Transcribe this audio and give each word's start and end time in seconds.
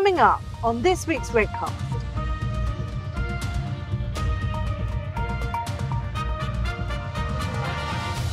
Coming 0.00 0.18
up 0.18 0.40
on 0.64 0.80
this 0.80 1.06
week's 1.06 1.28
Redcast. 1.28 1.74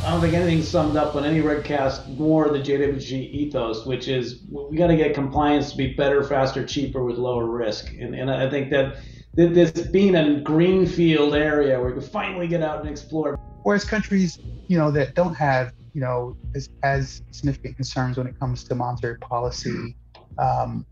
I 0.01 0.09
don't 0.09 0.21
think 0.21 0.33
anything 0.33 0.63
summed 0.63 0.95
up 0.95 1.17
on 1.17 1.25
any 1.25 1.41
Redcast 1.41 2.17
more 2.17 2.47
the 2.47 2.59
JWG 2.59 3.11
ethos, 3.11 3.85
which 3.85 4.07
is 4.07 4.43
we 4.49 4.77
got 4.77 4.87
to 4.87 4.95
get 4.95 5.13
compliance 5.13 5.71
to 5.71 5.77
be 5.77 5.93
better, 5.93 6.23
faster, 6.23 6.65
cheaper 6.65 7.03
with 7.03 7.17
lower 7.17 7.45
risk. 7.45 7.91
And, 7.99 8.15
and 8.15 8.31
I 8.31 8.49
think 8.49 8.69
that 8.69 8.99
this 9.33 9.71
being 9.87 10.15
a 10.15 10.39
greenfield 10.39 11.35
area 11.35 11.77
where 11.81 11.89
you 11.89 11.95
can 11.95 12.09
finally 12.09 12.47
get 12.47 12.63
out 12.63 12.79
and 12.79 12.89
explore. 12.89 13.37
Whereas 13.63 13.83
countries, 13.83 14.39
you 14.69 14.77
know, 14.77 14.89
that 14.91 15.15
don't 15.15 15.35
have, 15.35 15.73
you 15.93 15.99
know, 15.99 16.37
as, 16.55 16.69
as 16.83 17.23
significant 17.31 17.75
concerns 17.75 18.17
when 18.17 18.25
it 18.25 18.39
comes 18.39 18.63
to 18.63 18.73
monetary 18.73 19.17
policy 19.17 19.97
um, 20.39 20.85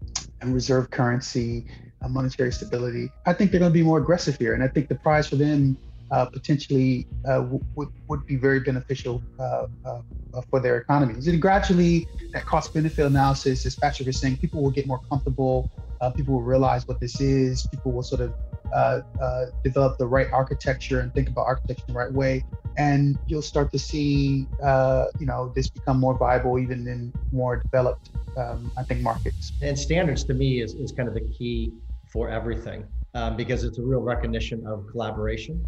and 0.45 0.53
reserve 0.53 0.89
currency, 0.91 1.65
uh, 2.01 2.07
monetary 2.07 2.51
stability, 2.51 3.09
I 3.25 3.33
think 3.33 3.51
they're 3.51 3.59
going 3.59 3.71
to 3.71 3.73
be 3.73 3.83
more 3.83 3.97
aggressive 3.97 4.37
here. 4.37 4.53
And 4.53 4.63
I 4.63 4.67
think 4.67 4.87
the 4.87 4.95
prize 4.95 5.27
for 5.27 5.35
them 5.35 5.77
uh, 6.11 6.25
potentially 6.25 7.07
uh, 7.27 7.43
would, 7.75 7.89
would 8.07 8.25
be 8.25 8.35
very 8.35 8.59
beneficial 8.59 9.23
uh, 9.39 9.67
uh, 9.85 10.01
for 10.49 10.59
their 10.59 10.77
economies. 10.77 11.27
And 11.27 11.41
gradually, 11.41 12.07
that 12.33 12.45
cost 12.45 12.73
benefit 12.73 13.05
analysis, 13.05 13.65
as 13.65 13.75
Patrick 13.75 14.07
is 14.07 14.19
saying, 14.19 14.37
people 14.37 14.61
will 14.61 14.71
get 14.71 14.87
more 14.87 15.01
comfortable. 15.09 15.69
Uh, 16.01 16.11
people 16.11 16.35
will 16.35 16.43
realize 16.43 16.87
what 16.87 16.99
this 16.99 17.19
is. 17.19 17.65
People 17.67 17.91
will 17.91 18.03
sort 18.03 18.21
of 18.21 18.33
uh, 18.75 19.45
develop 19.63 19.97
the 19.97 20.07
right 20.07 20.27
architecture 20.31 20.99
and 20.99 21.13
think 21.13 21.29
about 21.29 21.47
architecture 21.47 21.83
the 21.87 21.93
right 21.93 22.11
way. 22.11 22.43
And 22.77 23.17
you'll 23.27 23.41
start 23.41 23.71
to 23.71 23.79
see, 23.79 24.47
you 25.19 25.25
know, 25.25 25.51
this 25.55 25.69
become 25.69 25.99
more 25.99 26.17
viable 26.17 26.59
even 26.59 26.87
in 26.87 27.13
more 27.31 27.57
developed, 27.57 28.09
um, 28.37 28.71
I 28.77 28.83
think, 28.83 29.01
markets. 29.01 29.53
And 29.61 29.77
standards 29.79 30.23
to 30.25 30.33
me 30.33 30.61
is, 30.61 30.73
is 30.73 30.91
kind 30.91 31.07
of 31.07 31.13
the 31.13 31.21
key 31.21 31.71
for 32.11 32.29
everything 32.29 32.85
um, 33.13 33.35
because 33.35 33.63
it's 33.63 33.77
a 33.77 33.81
real 33.81 34.01
recognition 34.01 34.65
of 34.67 34.85
collaboration 34.91 35.65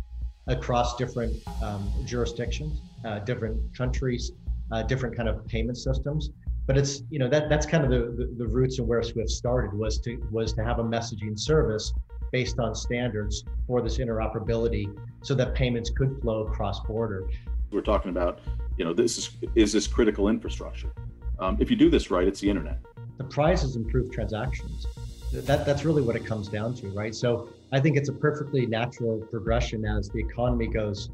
across 0.47 0.95
different 0.97 1.35
um, 1.61 1.91
jurisdictions, 2.05 2.81
uh, 3.05 3.19
different 3.19 3.75
countries, 3.75 4.31
uh, 4.71 4.83
different 4.83 5.15
kind 5.15 5.29
of 5.29 5.45
payment 5.47 5.77
systems. 5.77 6.31
But 6.65 6.77
it's 6.77 7.03
you 7.09 7.19
know 7.19 7.29
that 7.29 7.49
that's 7.49 7.65
kind 7.65 7.85
of 7.85 7.89
the, 7.89 7.99
the, 8.17 8.35
the 8.37 8.47
roots 8.47 8.77
of 8.79 8.87
where 8.87 9.01
Swift 9.01 9.29
started 9.29 9.73
was 9.73 9.99
to 10.01 10.21
was 10.31 10.51
to 10.53 10.63
have 10.63 10.79
a 10.79 10.83
messaging 10.83 11.39
service 11.39 11.93
based 12.31 12.59
on 12.59 12.75
standards 12.75 13.43
for 13.65 13.81
this 13.81 13.97
interoperability, 13.97 14.95
so 15.21 15.33
that 15.35 15.55
payments 15.55 15.89
could 15.89 16.19
flow 16.21 16.45
cross 16.45 16.79
border. 16.81 17.27
We're 17.71 17.81
talking 17.81 18.11
about 18.11 18.39
you 18.77 18.85
know 18.85 18.93
this 18.93 19.17
is 19.17 19.31
is 19.55 19.73
this 19.73 19.87
critical 19.87 20.29
infrastructure. 20.29 20.91
Um, 21.39 21.57
if 21.59 21.69
you 21.69 21.75
do 21.75 21.89
this 21.89 22.09
right, 22.09 22.27
it's 22.27 22.39
the 22.39 22.49
internet. 22.49 22.79
The 23.17 23.23
prize 23.25 23.63
is 23.63 23.75
improved 23.75 24.13
transactions. 24.13 24.87
That 25.33 25.65
that's 25.65 25.83
really 25.85 26.01
what 26.01 26.15
it 26.15 26.25
comes 26.25 26.47
down 26.47 26.73
to, 26.75 26.87
right? 26.89 27.13
So 27.13 27.49
I 27.71 27.79
think 27.79 27.97
it's 27.97 28.09
a 28.09 28.13
perfectly 28.13 28.65
natural 28.65 29.19
progression 29.29 29.85
as 29.85 30.09
the 30.09 30.19
economy 30.19 30.67
goes 30.67 31.09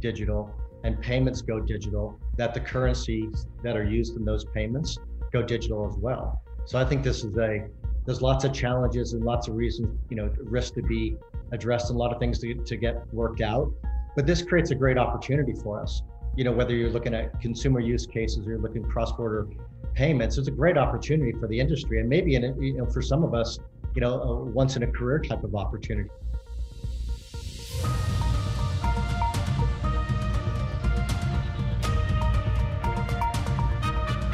digital 0.00 0.54
and 0.84 1.00
payments 1.00 1.40
go 1.40 1.58
digital, 1.58 2.20
that 2.36 2.52
the 2.52 2.60
currencies 2.60 3.46
that 3.62 3.74
are 3.74 3.84
used 3.84 4.16
in 4.16 4.24
those 4.24 4.44
payments 4.44 4.98
go 5.32 5.42
digital 5.42 5.88
as 5.88 5.96
well. 5.96 6.42
So 6.66 6.78
I 6.78 6.84
think 6.84 7.02
this 7.02 7.24
is 7.24 7.36
a 7.38 7.66
there's 8.04 8.20
lots 8.20 8.44
of 8.44 8.52
challenges 8.52 9.14
and 9.14 9.24
lots 9.24 9.48
of 9.48 9.54
reasons, 9.54 9.98
you 10.10 10.16
know, 10.16 10.30
risks 10.42 10.72
to 10.72 10.82
be 10.82 11.16
addressed 11.52 11.88
and 11.90 11.96
a 11.96 11.98
lot 11.98 12.12
of 12.12 12.18
things 12.18 12.38
to, 12.40 12.54
to 12.54 12.76
get 12.76 13.02
worked 13.14 13.40
out. 13.40 13.72
But 14.14 14.26
this 14.26 14.42
creates 14.42 14.70
a 14.70 14.74
great 14.74 14.98
opportunity 14.98 15.54
for 15.54 15.80
us. 15.80 16.02
You 16.36 16.44
know, 16.44 16.52
whether 16.52 16.74
you're 16.74 16.90
looking 16.90 17.14
at 17.14 17.40
consumer 17.40 17.80
use 17.80 18.06
cases 18.06 18.46
or 18.46 18.50
you're 18.50 18.58
looking 18.58 18.84
cross-border 18.84 19.48
payments, 19.94 20.36
it's 20.36 20.48
a 20.48 20.50
great 20.50 20.76
opportunity 20.76 21.32
for 21.32 21.46
the 21.46 21.58
industry 21.58 22.00
and 22.00 22.08
maybe 22.08 22.34
in, 22.34 22.42
you 22.62 22.76
know, 22.76 22.86
for 22.86 23.00
some 23.00 23.24
of 23.24 23.32
us, 23.32 23.58
you 23.94 24.02
know, 24.02 24.20
a 24.20 24.44
once 24.44 24.76
in 24.76 24.82
a 24.82 24.86
career 24.86 25.20
type 25.20 25.42
of 25.42 25.54
opportunity. 25.54 26.10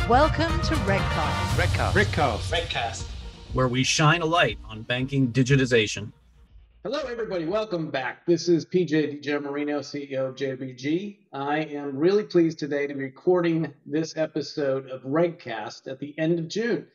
Welcome 0.09 0.61
to 0.63 0.75
Redcast. 0.87 1.57
Redcast. 1.57 1.93
Redcast. 1.93 2.51
Redcast. 2.51 3.10
Where 3.53 3.67
we 3.67 3.83
shine 3.83 4.23
a 4.23 4.27
light 4.27 4.59
on 4.65 4.83
banking 4.83 5.33
digitization. 5.33 6.13
Hello, 6.85 7.01
everybody. 7.01 7.47
Welcome 7.47 7.91
back. 7.91 8.25
This 8.25 8.49
is 8.49 8.65
PJ 8.65 8.89
Di 8.91 9.19
Giammarino, 9.19 9.81
CEO 9.81 10.29
of 10.29 10.37
JWG. 10.37 11.17
I 11.33 11.59
am 11.59 11.97
really 11.97 12.23
pleased 12.23 12.61
today 12.61 12.87
to 12.87 12.95
be 12.95 13.03
recording 13.03 13.75
this 13.85 14.17
episode 14.17 14.89
of 14.89 15.03
Redcast 15.03 15.89
at 15.89 15.99
the 15.99 16.17
end 16.17 16.39
of 16.39 16.47
June. 16.47 16.87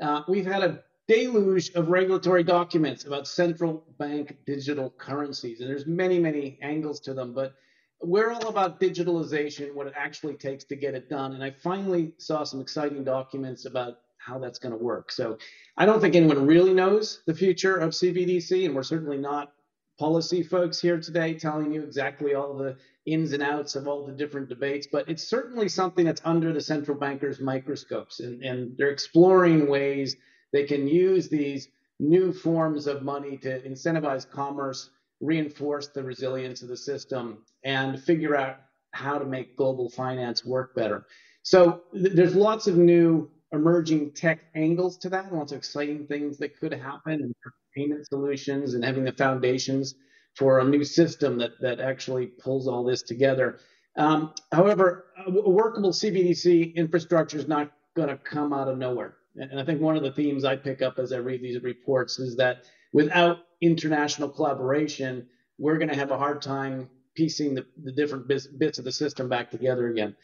Uh, 0.00 0.22
we've 0.28 0.46
had 0.46 0.62
a 0.62 0.84
deluge 1.08 1.70
of 1.74 1.88
regulatory 1.88 2.44
documents 2.44 3.04
about 3.04 3.26
central 3.26 3.84
bank 3.98 4.36
digital 4.46 4.90
currencies. 4.90 5.60
And 5.60 5.68
there's 5.68 5.86
many, 5.86 6.20
many 6.20 6.56
angles 6.62 7.00
to 7.00 7.14
them, 7.14 7.34
but 7.34 7.54
we're 8.00 8.30
all 8.30 8.46
about 8.46 8.80
digitalization, 8.80 9.74
what 9.74 9.88
it 9.88 9.94
actually 9.96 10.34
takes 10.34 10.62
to 10.66 10.76
get 10.76 10.94
it 10.94 11.10
done. 11.10 11.32
And 11.32 11.42
I 11.42 11.50
finally 11.50 12.12
saw 12.18 12.44
some 12.44 12.60
exciting 12.60 13.02
documents 13.02 13.66
about 13.66 13.98
how 14.26 14.38
that's 14.38 14.58
going 14.58 14.76
to 14.76 14.82
work. 14.82 15.12
So 15.12 15.38
I 15.76 15.86
don't 15.86 16.00
think 16.00 16.16
anyone 16.16 16.46
really 16.46 16.74
knows 16.74 17.22
the 17.26 17.34
future 17.34 17.76
of 17.76 17.90
CBDC, 17.90 18.66
and 18.66 18.74
we're 18.74 18.82
certainly 18.82 19.18
not 19.18 19.52
policy 19.98 20.42
folks 20.42 20.80
here 20.80 21.00
today 21.00 21.34
telling 21.34 21.72
you 21.72 21.82
exactly 21.82 22.34
all 22.34 22.54
the 22.54 22.76
ins 23.06 23.32
and 23.32 23.42
outs 23.42 23.76
of 23.76 23.86
all 23.86 24.04
the 24.04 24.12
different 24.12 24.48
debates, 24.48 24.88
but 24.90 25.08
it's 25.08 25.22
certainly 25.22 25.68
something 25.68 26.04
that's 26.04 26.20
under 26.24 26.52
the 26.52 26.60
central 26.60 26.98
bankers' 26.98 27.40
microscopes, 27.40 28.20
and, 28.20 28.42
and 28.42 28.76
they're 28.76 28.90
exploring 28.90 29.68
ways 29.68 30.16
they 30.52 30.64
can 30.64 30.88
use 30.88 31.28
these 31.28 31.68
new 32.00 32.32
forms 32.32 32.86
of 32.86 33.02
money 33.02 33.36
to 33.38 33.60
incentivize 33.62 34.28
commerce, 34.28 34.90
reinforce 35.20 35.88
the 35.88 36.02
resilience 36.02 36.62
of 36.62 36.68
the 36.68 36.76
system, 36.76 37.38
and 37.64 38.02
figure 38.02 38.36
out 38.36 38.56
how 38.90 39.18
to 39.18 39.24
make 39.24 39.56
global 39.56 39.88
finance 39.88 40.44
work 40.44 40.74
better. 40.74 41.06
So 41.42 41.82
th- 41.92 42.12
there's 42.12 42.34
lots 42.34 42.66
of 42.66 42.76
new 42.76 43.30
emerging 43.52 44.12
tech 44.12 44.40
angles 44.54 44.98
to 44.98 45.08
that, 45.10 45.32
lots 45.32 45.52
of 45.52 45.58
exciting 45.58 46.06
things 46.06 46.38
that 46.38 46.58
could 46.58 46.72
happen, 46.72 47.14
and 47.22 47.34
payment 47.74 48.06
solutions, 48.06 48.74
and 48.74 48.84
having 48.84 49.04
the 49.04 49.12
foundations 49.12 49.94
for 50.34 50.58
a 50.60 50.64
new 50.64 50.84
system 50.84 51.38
that 51.38 51.52
that 51.60 51.80
actually 51.80 52.26
pulls 52.26 52.68
all 52.68 52.84
this 52.84 53.02
together. 53.02 53.58
Um, 53.96 54.34
however, 54.52 55.06
a 55.26 55.30
workable 55.30 55.90
CBDC 55.90 56.74
infrastructure 56.74 57.38
is 57.38 57.48
not 57.48 57.72
going 57.94 58.08
to 58.08 58.16
come 58.16 58.52
out 58.52 58.68
of 58.68 58.76
nowhere. 58.76 59.16
And 59.36 59.58
I 59.58 59.64
think 59.64 59.80
one 59.80 59.96
of 59.96 60.02
the 60.02 60.12
themes 60.12 60.44
I 60.44 60.56
pick 60.56 60.82
up 60.82 60.98
as 60.98 61.12
I 61.12 61.18
read 61.18 61.42
these 61.42 61.62
reports 61.62 62.18
is 62.18 62.36
that 62.36 62.64
without 62.92 63.38
international 63.60 64.28
collaboration, 64.28 65.26
we're 65.58 65.78
going 65.78 65.88
to 65.88 65.96
have 65.96 66.10
a 66.10 66.18
hard 66.18 66.42
time 66.42 66.88
piecing 67.14 67.54
the, 67.54 67.66
the 67.82 67.92
different 67.92 68.28
bits, 68.28 68.46
bits 68.46 68.78
of 68.78 68.84
the 68.84 68.92
system 68.92 69.28
back 69.28 69.50
together 69.50 69.88
again. 69.88 70.14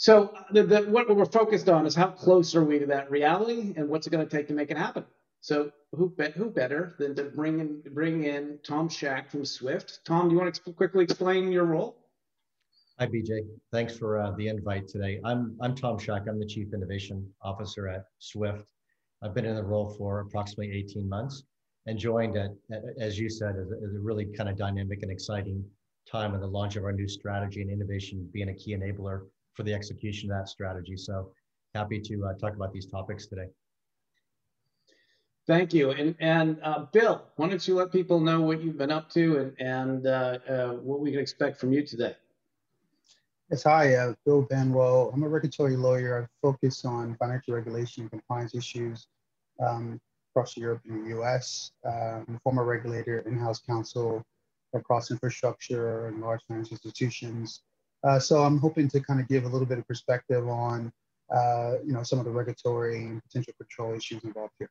So 0.00 0.32
the, 0.50 0.62
the, 0.62 0.80
what 0.84 1.14
we're 1.14 1.26
focused 1.26 1.68
on 1.68 1.84
is 1.84 1.94
how 1.94 2.08
close 2.08 2.54
are 2.54 2.64
we 2.64 2.78
to 2.78 2.86
that 2.86 3.10
reality, 3.10 3.74
and 3.76 3.86
what's 3.86 4.06
it 4.06 4.10
going 4.10 4.26
to 4.26 4.34
take 4.34 4.48
to 4.48 4.54
make 4.54 4.70
it 4.70 4.78
happen. 4.78 5.04
So 5.42 5.72
who 5.92 6.14
who 6.36 6.48
better 6.48 6.94
than 6.98 7.14
to 7.16 7.24
bring 7.24 7.60
in 7.60 7.82
bring 7.92 8.24
in 8.24 8.60
Tom 8.64 8.88
Zschach 8.88 9.30
from 9.30 9.44
Swift? 9.44 10.00
Tom, 10.06 10.30
do 10.30 10.34
you 10.34 10.40
want 10.40 10.54
to 10.54 10.72
quickly 10.72 11.04
explain 11.04 11.52
your 11.52 11.64
role? 11.64 11.98
Hi, 12.98 13.08
PJ. 13.08 13.46
Thanks 13.72 13.94
for 13.94 14.18
uh, 14.18 14.30
the 14.38 14.48
invite 14.48 14.88
today. 14.88 15.20
I'm, 15.22 15.54
I'm 15.60 15.74
Tom 15.74 15.98
Zschach. 15.98 16.26
I'm 16.26 16.38
the 16.38 16.46
Chief 16.46 16.72
Innovation 16.72 17.30
Officer 17.42 17.86
at 17.86 18.06
Swift. 18.20 18.64
I've 19.22 19.34
been 19.34 19.44
in 19.44 19.54
the 19.54 19.62
role 19.62 19.94
for 19.98 20.20
approximately 20.20 20.72
18 20.78 21.06
months 21.06 21.44
and 21.84 21.98
joined 21.98 22.38
at, 22.38 22.52
at 22.72 22.84
as 22.98 23.18
you 23.18 23.28
said, 23.28 23.54
as 23.56 23.70
a, 23.70 23.74
a, 23.74 24.00
really 24.00 24.24
kind 24.34 24.48
of 24.48 24.56
dynamic 24.56 25.02
and 25.02 25.12
exciting 25.12 25.62
time 26.10 26.34
in 26.34 26.40
the 26.40 26.46
launch 26.46 26.76
of 26.76 26.84
our 26.84 26.92
new 26.92 27.06
strategy 27.06 27.60
and 27.60 27.70
innovation 27.70 28.26
being 28.32 28.48
a 28.48 28.54
key 28.54 28.74
enabler 28.74 29.26
for 29.60 29.64
the 29.64 29.74
execution 29.74 30.30
of 30.30 30.38
that 30.38 30.48
strategy. 30.48 30.96
So 30.96 31.32
happy 31.74 32.00
to 32.00 32.24
uh, 32.24 32.34
talk 32.38 32.56
about 32.56 32.72
these 32.72 32.86
topics 32.86 33.26
today. 33.26 33.48
Thank 35.46 35.74
you. 35.74 35.90
And, 35.90 36.14
and 36.18 36.58
uh, 36.62 36.86
Bill, 36.92 37.26
why 37.36 37.48
don't 37.48 37.68
you 37.68 37.74
let 37.74 37.92
people 37.92 38.20
know 38.20 38.40
what 38.40 38.62
you've 38.62 38.78
been 38.78 38.90
up 38.90 39.10
to 39.10 39.38
and, 39.38 39.60
and 39.60 40.06
uh, 40.06 40.38
uh, 40.48 40.68
what 40.76 41.00
we 41.00 41.10
can 41.10 41.20
expect 41.20 41.60
from 41.60 41.74
you 41.74 41.84
today? 41.84 42.16
Yes, 43.50 43.64
hi, 43.64 43.96
uh, 43.96 44.14
Bill 44.24 44.46
Benwell. 44.50 45.12
I'm 45.12 45.24
a 45.24 45.28
regulatory 45.28 45.76
lawyer. 45.76 46.22
I 46.22 46.26
focus 46.40 46.86
on 46.86 47.14
financial 47.16 47.52
regulation 47.52 48.04
and 48.04 48.10
compliance 48.10 48.54
issues 48.54 49.08
um, 49.62 50.00
across 50.30 50.56
Europe 50.56 50.80
and 50.88 51.04
the 51.04 51.20
US. 51.20 51.72
Uh, 51.86 52.22
I'm 52.26 52.36
a 52.36 52.40
former 52.42 52.64
regulator, 52.64 53.18
in-house 53.26 53.60
counsel 53.60 54.24
across 54.72 55.10
infrastructure 55.10 56.06
and 56.06 56.22
large 56.22 56.40
financial 56.48 56.72
institutions. 56.76 57.60
Uh, 58.02 58.18
so 58.18 58.42
I'm 58.42 58.58
hoping 58.58 58.88
to 58.88 59.00
kind 59.00 59.20
of 59.20 59.28
give 59.28 59.44
a 59.44 59.48
little 59.48 59.66
bit 59.66 59.78
of 59.78 59.86
perspective 59.86 60.48
on, 60.48 60.92
uh, 61.34 61.74
you 61.84 61.92
know, 61.92 62.02
some 62.02 62.18
of 62.18 62.24
the 62.24 62.30
regulatory 62.30 63.04
and 63.04 63.22
potential 63.22 63.52
control 63.58 63.94
issues 63.94 64.24
involved 64.24 64.54
here. 64.58 64.70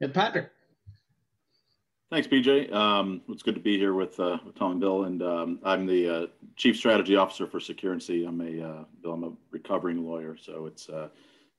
And 0.00 0.12
Patrick. 0.12 0.50
Thanks, 2.10 2.26
PJ. 2.26 2.70
Um, 2.72 3.22
it's 3.28 3.42
good 3.42 3.54
to 3.54 3.60
be 3.60 3.78
here 3.78 3.94
with, 3.94 4.20
uh, 4.20 4.38
with 4.44 4.54
Tom 4.54 4.72
and 4.72 4.80
Bill, 4.80 5.04
and 5.04 5.22
um, 5.22 5.60
I'm 5.64 5.86
the 5.86 6.08
uh, 6.08 6.26
Chief 6.56 6.76
Strategy 6.76 7.16
Officer 7.16 7.46
for 7.46 7.58
Securrency. 7.58 8.28
I'm 8.28 8.40
a 8.40 8.68
uh, 8.68 8.84
Bill. 9.02 9.12
I'm 9.12 9.24
a 9.24 9.32
recovering 9.50 10.04
lawyer, 10.04 10.36
so 10.36 10.66
it's 10.66 10.90
uh, 10.90 11.08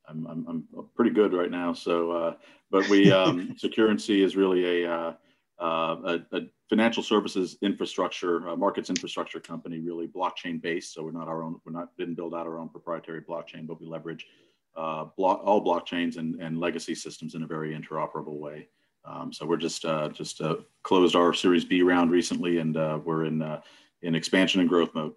I'm, 0.07 0.27
I'm, 0.27 0.45
I'm 0.47 0.89
pretty 0.95 1.11
good 1.11 1.33
right 1.33 1.49
now. 1.49 1.73
So, 1.73 2.11
uh, 2.11 2.33
but 2.69 2.87
we, 2.89 3.11
um, 3.11 3.55
Securrency 3.63 4.23
is 4.23 4.35
really 4.35 4.83
a, 4.83 5.17
a, 5.63 6.25
a, 6.31 6.41
financial 6.69 7.03
services 7.03 7.57
infrastructure, 7.61 8.49
uh, 8.49 8.55
markets 8.55 8.89
infrastructure 8.89 9.39
company, 9.39 9.79
really 9.79 10.07
blockchain 10.07 10.61
based. 10.61 10.93
So 10.93 11.03
we're 11.03 11.11
not 11.11 11.27
our 11.27 11.43
own, 11.43 11.59
we're 11.65 11.71
not, 11.71 11.95
didn't 11.97 12.15
build 12.15 12.33
out 12.33 12.47
our 12.47 12.57
own 12.57 12.69
proprietary 12.69 13.21
blockchain, 13.21 13.67
but 13.67 13.79
we 13.79 13.87
leverage 13.87 14.25
uh, 14.75 15.05
all 15.17 15.63
blockchains 15.63 16.17
and, 16.17 16.41
and 16.41 16.59
legacy 16.59 16.95
systems 16.95 17.35
in 17.35 17.43
a 17.43 17.47
very 17.47 17.77
interoperable 17.77 18.39
way. 18.39 18.67
Um, 19.05 19.31
so 19.31 19.45
we're 19.45 19.57
just, 19.57 19.85
uh, 19.85 20.09
just 20.09 20.41
closed 20.81 21.15
our 21.15 21.33
Series 21.33 21.65
B 21.65 21.81
round 21.81 22.09
recently 22.09 22.57
and 22.57 22.75
we're 23.05 23.25
in, 23.25 23.43
in 24.01 24.15
expansion 24.15 24.61
and 24.61 24.69
growth 24.69 24.93
mode. 24.95 25.13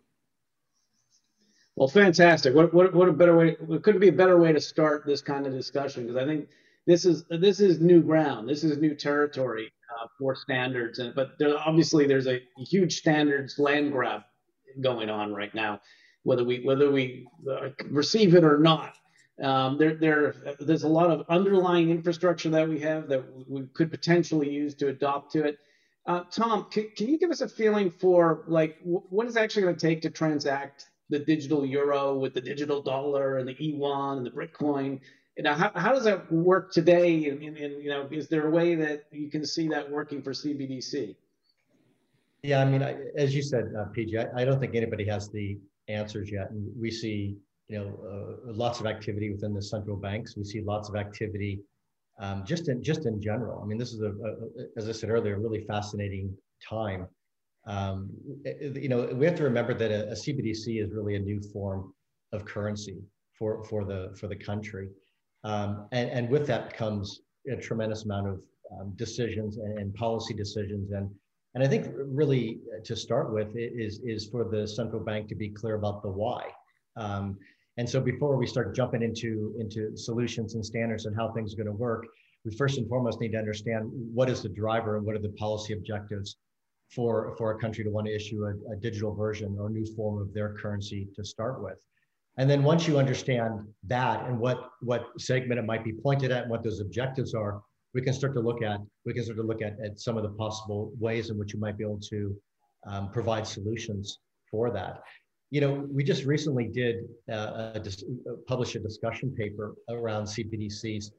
Well, 1.77 1.89
fantastic. 1.89 2.55
What, 2.55 2.73
what, 2.73 2.95
what 2.95 3.09
a 3.09 3.13
better 3.13 3.37
way, 3.37 3.57
it 3.71 3.83
couldn't 3.83 4.01
be 4.01 4.09
a 4.09 4.13
better 4.13 4.39
way 4.39 4.53
to 4.53 4.61
start 4.61 5.05
this 5.05 5.21
kind 5.21 5.47
of 5.47 5.53
discussion 5.53 6.07
because 6.07 6.17
I 6.17 6.25
think 6.27 6.49
this 6.87 7.05
is, 7.05 7.25
this 7.29 7.61
is 7.61 7.81
new 7.81 8.01
ground. 8.01 8.49
This 8.49 8.65
is 8.65 8.79
new 8.79 8.95
territory 8.95 9.73
uh, 10.01 10.07
for 10.19 10.35
standards. 10.35 10.99
And, 10.99 11.15
but 11.15 11.39
there, 11.39 11.57
obviously 11.59 12.07
there's 12.07 12.29
a 12.29 12.41
huge 12.59 12.99
standards 12.99 13.59
land 13.59 13.93
grab 13.93 14.23
going 14.81 15.11
on 15.11 15.35
right 15.35 15.55
now, 15.55 15.81
whether 16.23 16.45
we, 16.45 16.65
whether 16.65 16.91
we 16.91 17.27
uh, 17.51 17.71
receive 17.91 18.35
it 18.35 18.45
or 18.45 18.59
not. 18.59 18.95
Um, 19.43 19.77
there, 19.77 19.95
there, 19.95 20.35
there's 20.61 20.85
a 20.85 20.89
lot 20.89 21.11
of 21.11 21.27
underlying 21.29 21.91
infrastructure 21.91 22.49
that 22.51 22.69
we 22.69 22.81
have 22.81 23.09
that 23.09 23.23
we 23.49 23.67
could 23.75 23.91
potentially 23.91 24.49
use 24.49 24.75
to 24.77 24.89
adopt 24.89 25.33
to 25.33 25.45
it. 25.45 25.59
Uh, 26.07 26.23
Tom, 26.31 26.67
can, 26.71 26.89
can, 26.97 27.09
you 27.09 27.19
give 27.19 27.31
us 27.31 27.41
a 27.41 27.49
feeling 27.49 27.91
for 27.91 28.45
like 28.47 28.79
what 28.85 29.27
is 29.27 29.37
actually 29.37 29.63
going 29.63 29.77
to 29.77 29.87
take 29.87 30.01
to 30.03 30.11
transact 30.11 30.87
the 31.11 31.19
digital 31.19 31.67
euro 31.67 32.17
with 32.17 32.33
the 32.33 32.41
digital 32.41 32.81
dollar 32.81 33.39
and 33.39 33.49
the 33.49 33.57
e-yuan 33.63 34.19
and 34.19 34.27
the 34.27 34.31
Bitcoin. 34.31 35.01
Now, 35.39 35.55
how, 35.55 35.71
how 35.75 35.93
does 35.93 36.05
that 36.05 36.31
work 36.33 36.73
today? 36.73 37.29
And, 37.29 37.43
and, 37.43 37.57
and, 37.57 37.83
you 37.83 37.91
know, 37.91 38.09
is 38.11 38.29
there 38.29 38.47
a 38.47 38.51
way 38.51 38.75
that 38.75 39.05
you 39.13 39.29
can 39.29 39.45
see 39.45 39.69
that 39.69 39.91
working 39.91 40.23
for 40.23 40.33
CBDC? 40.33 41.15
Yeah, 42.43 42.61
I 42.61 42.65
mean, 42.65 42.83
I, 42.83 42.97
as 43.17 43.35
you 43.35 43.43
said, 43.43 43.73
uh, 43.79 43.87
PJ, 43.97 44.35
I, 44.35 44.43
I, 44.43 44.45
don't 44.45 44.61
think 44.61 44.75
anybody 44.75 45.07
has 45.09 45.31
the 45.31 45.59
answers 45.89 46.31
yet, 46.31 46.51
and 46.51 46.71
we 46.81 46.91
see, 46.91 47.37
you 47.69 47.79
know, 47.79 48.39
uh, 48.49 48.53
lots 48.53 48.81
of 48.81 48.87
activity 48.87 49.31
within 49.33 49.53
the 49.53 49.63
central 49.63 49.97
banks. 49.97 50.37
We 50.37 50.45
see 50.45 50.63
lots 50.63 50.89
of 50.89 50.97
activity 50.97 51.61
um, 52.19 52.45
just 52.47 52.69
in 52.69 52.83
just 52.83 53.05
in 53.05 53.21
general. 53.21 53.61
I 53.63 53.67
mean, 53.67 53.79
this 53.79 53.93
is 53.93 54.01
a, 54.01 54.11
a, 54.11 54.67
as 54.77 54.89
I 54.89 54.93
said 54.93 55.11
earlier, 55.11 55.35
a 55.35 55.39
really 55.39 55.65
fascinating 55.67 56.35
time 56.67 57.09
um, 57.67 58.11
you 58.45 58.89
know, 58.89 59.07
we 59.13 59.27
have 59.27 59.35
to 59.37 59.43
remember 59.43 59.75
that 59.75 59.91
a, 59.91 60.09
a, 60.11 60.13
CBDC 60.13 60.83
is 60.83 60.93
really 60.93 61.17
a 61.17 61.19
new 61.19 61.41
form 61.53 61.93
of 62.33 62.45
currency 62.45 63.03
for, 63.37 63.65
for, 63.65 63.85
the, 63.85 64.15
for 64.19 64.29
the 64.29 64.37
country. 64.37 64.89
Um, 65.45 65.89
and, 65.93 66.11
and 66.11 66.29
with 66.29 66.47
that 66.49 66.77
comes 66.77 67.21
a 67.51 67.57
tremendous 67.57 68.05
amount 68.05 68.29
of 68.29 68.41
um, 68.73 68.93
decisions 68.97 69.59
and, 69.59 69.79
and, 69.79 69.95
policy 69.95 70.35
decisions. 70.35 70.91
And, 70.91 71.09
and 71.55 71.63
I 71.63 71.69
think 71.69 71.87
really 71.97 72.61
to 72.85 72.97
start 72.97 73.33
with 73.33 73.49
is, 73.55 74.01
is 74.05 74.27
for 74.27 74.45
the 74.45 74.67
central 74.67 75.03
bank 75.03 75.29
to 75.29 75.35
be 75.37 75.49
clear 75.51 75.77
about 75.77 76.03
the 76.03 76.09
why. 76.09 76.49
Um, 76.97 77.39
and 77.77 77.89
so 77.89 78.01
before 78.01 78.37
we 78.37 78.47
start 78.47 78.75
jumping 78.75 79.03
into, 79.03 79.55
into 79.61 79.97
solutions 79.97 80.55
and 80.55 80.65
standards 80.65 81.07
and 81.07 81.15
how 81.15 81.31
things 81.33 81.53
are 81.53 81.57
going 81.57 81.67
to 81.67 81.73
work, 81.73 82.07
we 82.45 82.57
first 82.57 82.79
and 82.79 82.89
foremost 82.89 83.21
need 83.21 83.33
to 83.33 83.39
understand 83.39 83.91
what 83.93 84.31
is 84.31 84.43
the 84.43 84.49
driver 84.49 84.97
and 84.97 85.05
what 85.05 85.15
are 85.15 85.21
the 85.21 85.31
policy 85.31 85.75
objectives 85.75 86.37
for, 86.95 87.35
for 87.37 87.53
a 87.53 87.59
country 87.59 87.85
to 87.85 87.91
want 87.91 88.07
to 88.07 88.15
issue 88.15 88.45
a, 88.45 88.73
a 88.73 88.77
digital 88.77 89.15
version 89.15 89.57
or 89.59 89.69
new 89.69 89.85
form 89.95 90.21
of 90.21 90.33
their 90.33 90.55
currency 90.55 91.09
to 91.17 91.25
start 91.25 91.63
with. 91.63 91.77
And 92.39 92.51
then 92.51 92.63
once 92.63 92.87
you 92.87 92.99
understand 92.99 93.67
that 93.85 94.27
and 94.27 94.39
what, 94.39 94.59
what 94.81 95.07
segment 95.19 95.59
it 95.59 95.65
might 95.65 95.85
be 95.85 95.93
pointed 95.93 96.31
at 96.31 96.43
and 96.43 96.51
what 96.51 96.63
those 96.63 96.81
objectives 96.81 97.35
are, 97.35 97.63
we 97.95 98.03
can 98.03 98.13
start 98.13 98.35
to 98.35 98.41
look 98.41 98.63
at 98.63 98.79
we 99.07 99.15
can 99.15 99.25
start 99.25 99.39
to 99.39 99.43
look 99.43 99.63
at, 99.63 99.75
at 99.83 99.99
some 99.99 100.19
of 100.19 100.23
the 100.23 100.29
possible 100.29 100.93
ways 100.99 101.31
in 101.31 101.39
which 101.39 101.55
you 101.55 101.59
might 101.59 101.79
be 101.79 101.85
able 101.85 101.99
to 101.99 102.37
um, 102.87 103.11
provide 103.11 103.47
solutions 103.47 104.19
for 104.51 104.71
that. 104.71 105.03
You 105.51 105.63
know, 105.63 105.89
we 105.91 106.05
just 106.05 106.25
recently 106.25 106.67
did 106.67 106.97
uh, 107.33 107.73
a, 107.75 107.81
a, 107.81 108.37
publish 108.47 108.75
a 108.75 108.81
discussion 108.81 109.31
paper 109.31 109.77
around 109.89 110.25
CBDCs, 110.25 111.13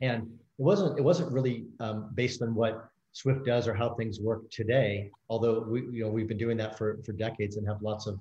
and 0.00 0.22
it 0.22 0.62
wasn't 0.62 0.98
it 0.98 1.02
wasn't 1.02 1.30
really 1.30 1.66
um, 1.78 2.10
based 2.14 2.42
on 2.42 2.56
what 2.56 2.88
Swift 3.12 3.44
does 3.46 3.68
or 3.68 3.74
how 3.74 3.94
things 3.94 4.18
work 4.18 4.50
today. 4.50 5.10
Although 5.30 5.60
we, 5.60 5.82
you 5.92 6.04
know, 6.04 6.10
we've 6.10 6.26
been 6.26 6.38
doing 6.38 6.56
that 6.56 6.76
for, 6.76 6.98
for 7.04 7.12
decades 7.12 7.56
and 7.56 7.66
have 7.68 7.80
lots 7.82 8.08
of 8.08 8.18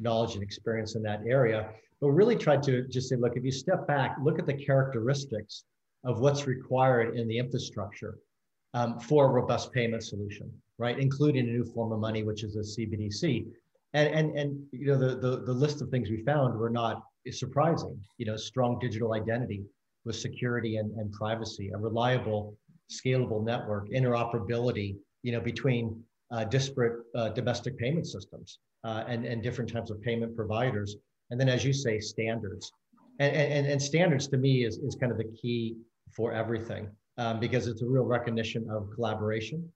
knowledge 0.00 0.34
and 0.34 0.42
experience 0.42 0.94
in 0.94 1.02
that 1.02 1.20
area. 1.26 1.70
But 2.00 2.10
really 2.10 2.36
tried 2.36 2.62
to 2.64 2.86
just 2.88 3.08
say, 3.08 3.16
look, 3.16 3.36
if 3.36 3.44
you 3.44 3.52
step 3.52 3.86
back, 3.86 4.16
look 4.22 4.38
at 4.38 4.46
the 4.46 4.54
characteristics 4.54 5.64
of 6.04 6.20
what's 6.20 6.46
required 6.46 7.16
in 7.16 7.28
the 7.28 7.38
infrastructure 7.38 8.18
um, 8.72 8.98
for 8.98 9.26
a 9.26 9.28
robust 9.28 9.72
payment 9.72 10.02
solution, 10.02 10.50
right? 10.78 10.98
Including 10.98 11.48
a 11.48 11.52
new 11.52 11.64
form 11.64 11.92
of 11.92 12.00
money, 12.00 12.22
which 12.22 12.42
is 12.42 12.56
a 12.56 12.60
CBDC. 12.60 13.46
And, 13.92 14.08
and, 14.08 14.38
and 14.38 14.62
you 14.72 14.86
know, 14.86 14.96
the, 14.96 15.16
the, 15.16 15.42
the 15.44 15.52
list 15.52 15.82
of 15.82 15.90
things 15.90 16.08
we 16.08 16.22
found 16.22 16.58
were 16.58 16.70
not 16.70 17.02
surprising. 17.30 18.00
You 18.18 18.26
know, 18.26 18.36
strong 18.36 18.78
digital 18.78 19.12
identity 19.12 19.64
with 20.04 20.16
security 20.16 20.76
and, 20.76 20.92
and 20.92 21.12
privacy, 21.12 21.70
a 21.74 21.78
reliable 21.78 22.56
scalable 22.90 23.44
network, 23.44 23.88
interoperability, 23.90 24.96
you 25.22 25.32
know, 25.32 25.40
between 25.40 26.02
uh, 26.30 26.44
disparate 26.44 27.04
uh, 27.14 27.28
domestic 27.30 27.76
payment 27.78 28.06
systems 28.06 28.58
uh, 28.84 29.04
and, 29.06 29.24
and 29.24 29.42
different 29.42 29.72
types 29.72 29.90
of 29.90 30.00
payment 30.02 30.34
providers. 30.36 30.96
And 31.30 31.40
then, 31.40 31.48
as 31.48 31.64
you 31.64 31.72
say, 31.72 32.00
standards. 32.00 32.72
And, 33.18 33.34
and, 33.34 33.66
and 33.66 33.80
standards 33.82 34.28
to 34.28 34.36
me 34.36 34.64
is, 34.64 34.78
is 34.78 34.96
kind 34.98 35.12
of 35.12 35.18
the 35.18 35.30
key 35.40 35.76
for 36.10 36.32
everything 36.32 36.88
um, 37.18 37.38
because 37.38 37.66
it's 37.66 37.82
a 37.82 37.86
real 37.86 38.04
recognition 38.04 38.68
of 38.70 38.88
collaboration 38.94 39.68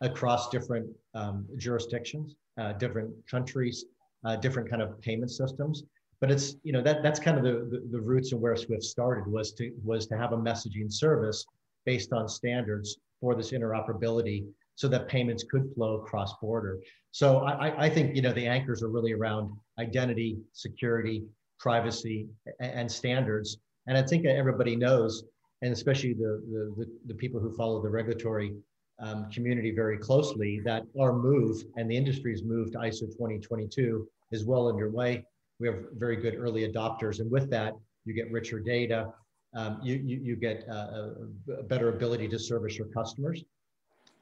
across 0.00 0.48
different 0.48 0.88
um, 1.14 1.46
jurisdictions, 1.56 2.34
uh, 2.58 2.72
different 2.74 3.10
countries, 3.28 3.84
uh, 4.24 4.36
different 4.36 4.70
kind 4.70 4.82
of 4.82 5.00
payment 5.00 5.30
systems. 5.30 5.84
But 6.20 6.30
it's, 6.30 6.56
you 6.62 6.72
know, 6.72 6.82
that, 6.82 7.02
that's 7.02 7.18
kind 7.18 7.36
of 7.36 7.42
the, 7.42 7.68
the, 7.70 7.88
the 7.90 8.00
roots 8.00 8.32
and 8.32 8.40
where 8.40 8.54
Swift 8.54 8.84
started 8.84 9.26
was 9.26 9.52
to, 9.54 9.72
was 9.82 10.06
to 10.06 10.16
have 10.16 10.32
a 10.32 10.36
messaging 10.36 10.92
service 10.92 11.44
based 11.84 12.12
on 12.12 12.28
standards 12.28 12.98
for 13.20 13.34
this 13.34 13.50
interoperability 13.50 14.44
so 14.82 14.88
that 14.88 15.06
payments 15.06 15.44
could 15.48 15.72
flow 15.76 15.98
cross 15.98 16.34
border. 16.42 16.80
So 17.12 17.38
I, 17.38 17.84
I, 17.84 17.88
think 17.88 18.16
you 18.16 18.22
know 18.22 18.32
the 18.32 18.48
anchors 18.48 18.82
are 18.82 18.88
really 18.88 19.12
around 19.12 19.52
identity, 19.78 20.38
security, 20.54 21.22
privacy, 21.60 22.26
and, 22.58 22.90
standards. 22.90 23.58
And 23.86 23.96
I 23.96 24.02
think 24.02 24.26
everybody 24.26 24.74
knows, 24.74 25.22
and 25.62 25.72
especially 25.72 26.14
the, 26.14 26.42
the, 26.76 26.86
the 27.06 27.14
people 27.14 27.38
who 27.38 27.54
follow 27.54 27.80
the 27.80 27.90
regulatory 27.90 28.54
um, 28.98 29.30
community 29.30 29.70
very 29.70 29.98
closely, 29.98 30.60
that 30.64 30.82
our 31.00 31.12
move 31.12 31.62
and 31.76 31.88
the 31.88 31.96
industry's 31.96 32.42
move 32.42 32.72
to 32.72 32.78
ISO 32.78 33.02
20022 33.02 34.08
is 34.32 34.44
well 34.44 34.66
underway. 34.68 35.24
We 35.60 35.68
have 35.68 35.76
very 35.92 36.16
good 36.16 36.34
early 36.34 36.68
adopters. 36.68 37.20
And 37.20 37.30
with 37.30 37.48
that, 37.50 37.74
you 38.04 38.14
get 38.14 38.32
richer 38.32 38.58
data, 38.58 39.12
um, 39.54 39.78
you, 39.80 39.94
you, 39.94 40.18
you, 40.20 40.36
get 40.36 40.64
a, 40.68 41.14
a, 41.58 41.62
better 41.62 41.90
ability 41.90 42.26
to 42.28 42.38
service 42.38 42.76
your 42.76 42.88
customers. 42.88 43.44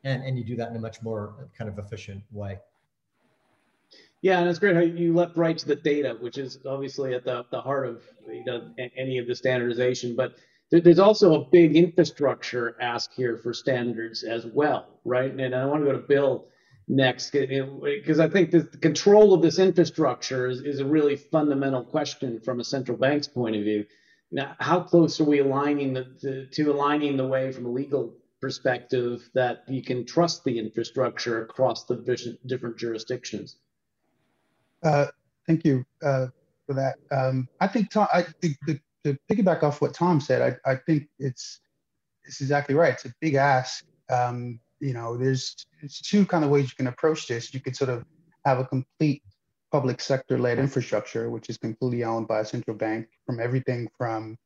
And, 0.05 0.23
and 0.23 0.39
you 0.39 0.45
do 0.45 0.57
that 0.57 0.71
in 0.71 0.77
a 0.77 0.81
much 0.81 1.03
more 1.03 1.35
uh, 1.39 1.45
kind 1.57 1.71
of 1.71 1.79
efficient 1.79 2.23
way. 2.33 2.59
Yeah, 4.23 4.41
and 4.41 4.49
it's 4.49 4.59
great 4.59 4.75
how 4.75 4.83
you 4.83 5.15
leapt 5.15 5.37
right 5.37 5.57
to 5.57 5.67
the 5.67 5.77
data, 5.77 6.17
which 6.21 6.37
is 6.37 6.59
obviously 6.67 7.15
at 7.15 7.25
the, 7.25 7.45
the 7.51 7.61
heart 7.61 7.87
of 7.87 8.03
you 8.29 8.45
know, 8.45 8.71
any 8.97 9.19
of 9.19 9.27
the 9.27 9.35
standardization. 9.35 10.15
But 10.15 10.35
there's 10.71 10.99
also 10.99 11.41
a 11.41 11.45
big 11.51 11.75
infrastructure 11.75 12.77
ask 12.81 13.13
here 13.13 13.37
for 13.37 13.53
standards 13.53 14.23
as 14.23 14.47
well, 14.47 15.01
right? 15.05 15.33
And 15.33 15.55
I 15.55 15.65
want 15.65 15.81
to 15.83 15.87
go 15.87 15.93
to 15.93 16.07
Bill 16.07 16.47
next 16.87 17.31
because 17.31 18.21
I 18.21 18.29
think 18.29 18.51
the 18.51 18.65
control 18.65 19.33
of 19.33 19.43
this 19.43 19.59
infrastructure 19.59 20.49
is, 20.49 20.61
is 20.61 20.81
a 20.81 20.85
really 20.85 21.17
fundamental 21.17 21.85
question 21.85 22.41
from 22.41 22.61
a 22.61 22.65
central 22.65 22.99
bank's 22.99 23.29
point 23.29 23.57
of 23.57 23.63
view. 23.63 23.87
Now, 24.33 24.55
how 24.61 24.81
close 24.81 25.21
are 25.21 25.25
we 25.25 25.41
aligning 25.41 25.95
the, 25.95 26.49
to 26.53 26.71
aligning 26.71 27.17
the 27.17 27.27
way 27.27 27.51
from 27.53 27.67
a 27.67 27.71
legal 27.71 28.15
perspective 28.41 29.29
that 29.35 29.65
you 29.69 29.83
can 29.83 30.05
trust 30.05 30.45
the 30.45 30.59
infrastructure 30.59 31.43
across 31.43 31.85
the 31.85 31.97
different 32.47 32.79
jurisdictions? 32.79 33.57
Uh, 34.83 35.07
thank 35.47 35.65
you 35.65 35.85
uh, 36.03 36.27
for 36.67 36.75
that. 36.75 36.97
Um, 37.11 37.49
I 37.61 37.67
think 37.67 37.91
Tom, 37.91 38.09
I 38.13 38.23
think 38.23 38.57
the, 38.67 38.81
to 39.05 39.17
piggyback 39.31 39.63
off 39.63 39.81
what 39.81 39.95
Tom 39.95 40.21
said, 40.21 40.59
I, 40.67 40.71
I 40.71 40.77
think 40.77 41.09
it's 41.19 41.61
it's 42.25 42.41
exactly 42.41 42.75
right. 42.75 42.93
It's 42.95 43.05
a 43.05 43.15
big 43.21 43.35
ask. 43.35 43.85
Um, 44.11 44.61
you 44.81 44.95
know, 44.95 45.17
there's 45.17 45.57
it's 45.83 46.01
two 46.01 46.25
kind 46.27 46.45
of 46.45 46.51
ways 46.51 46.65
you 46.65 46.77
can 46.77 46.87
approach 46.87 47.27
this. 47.27 47.53
You 47.53 47.61
could 47.61 47.77
sort 47.77 47.91
of 47.91 48.05
have 48.45 48.59
a 48.59 48.65
complete 48.65 49.23
public 49.71 50.01
sector 50.01 50.39
led 50.39 50.59
infrastructure, 50.59 51.31
which 51.31 51.49
is 51.49 51.57
completely 51.57 52.05
owned 52.05 52.27
by 52.27 52.41
a 52.41 52.45
central 52.45 52.77
bank, 52.77 53.09
from 53.27 53.41
everything 53.41 53.89
from 53.97 54.37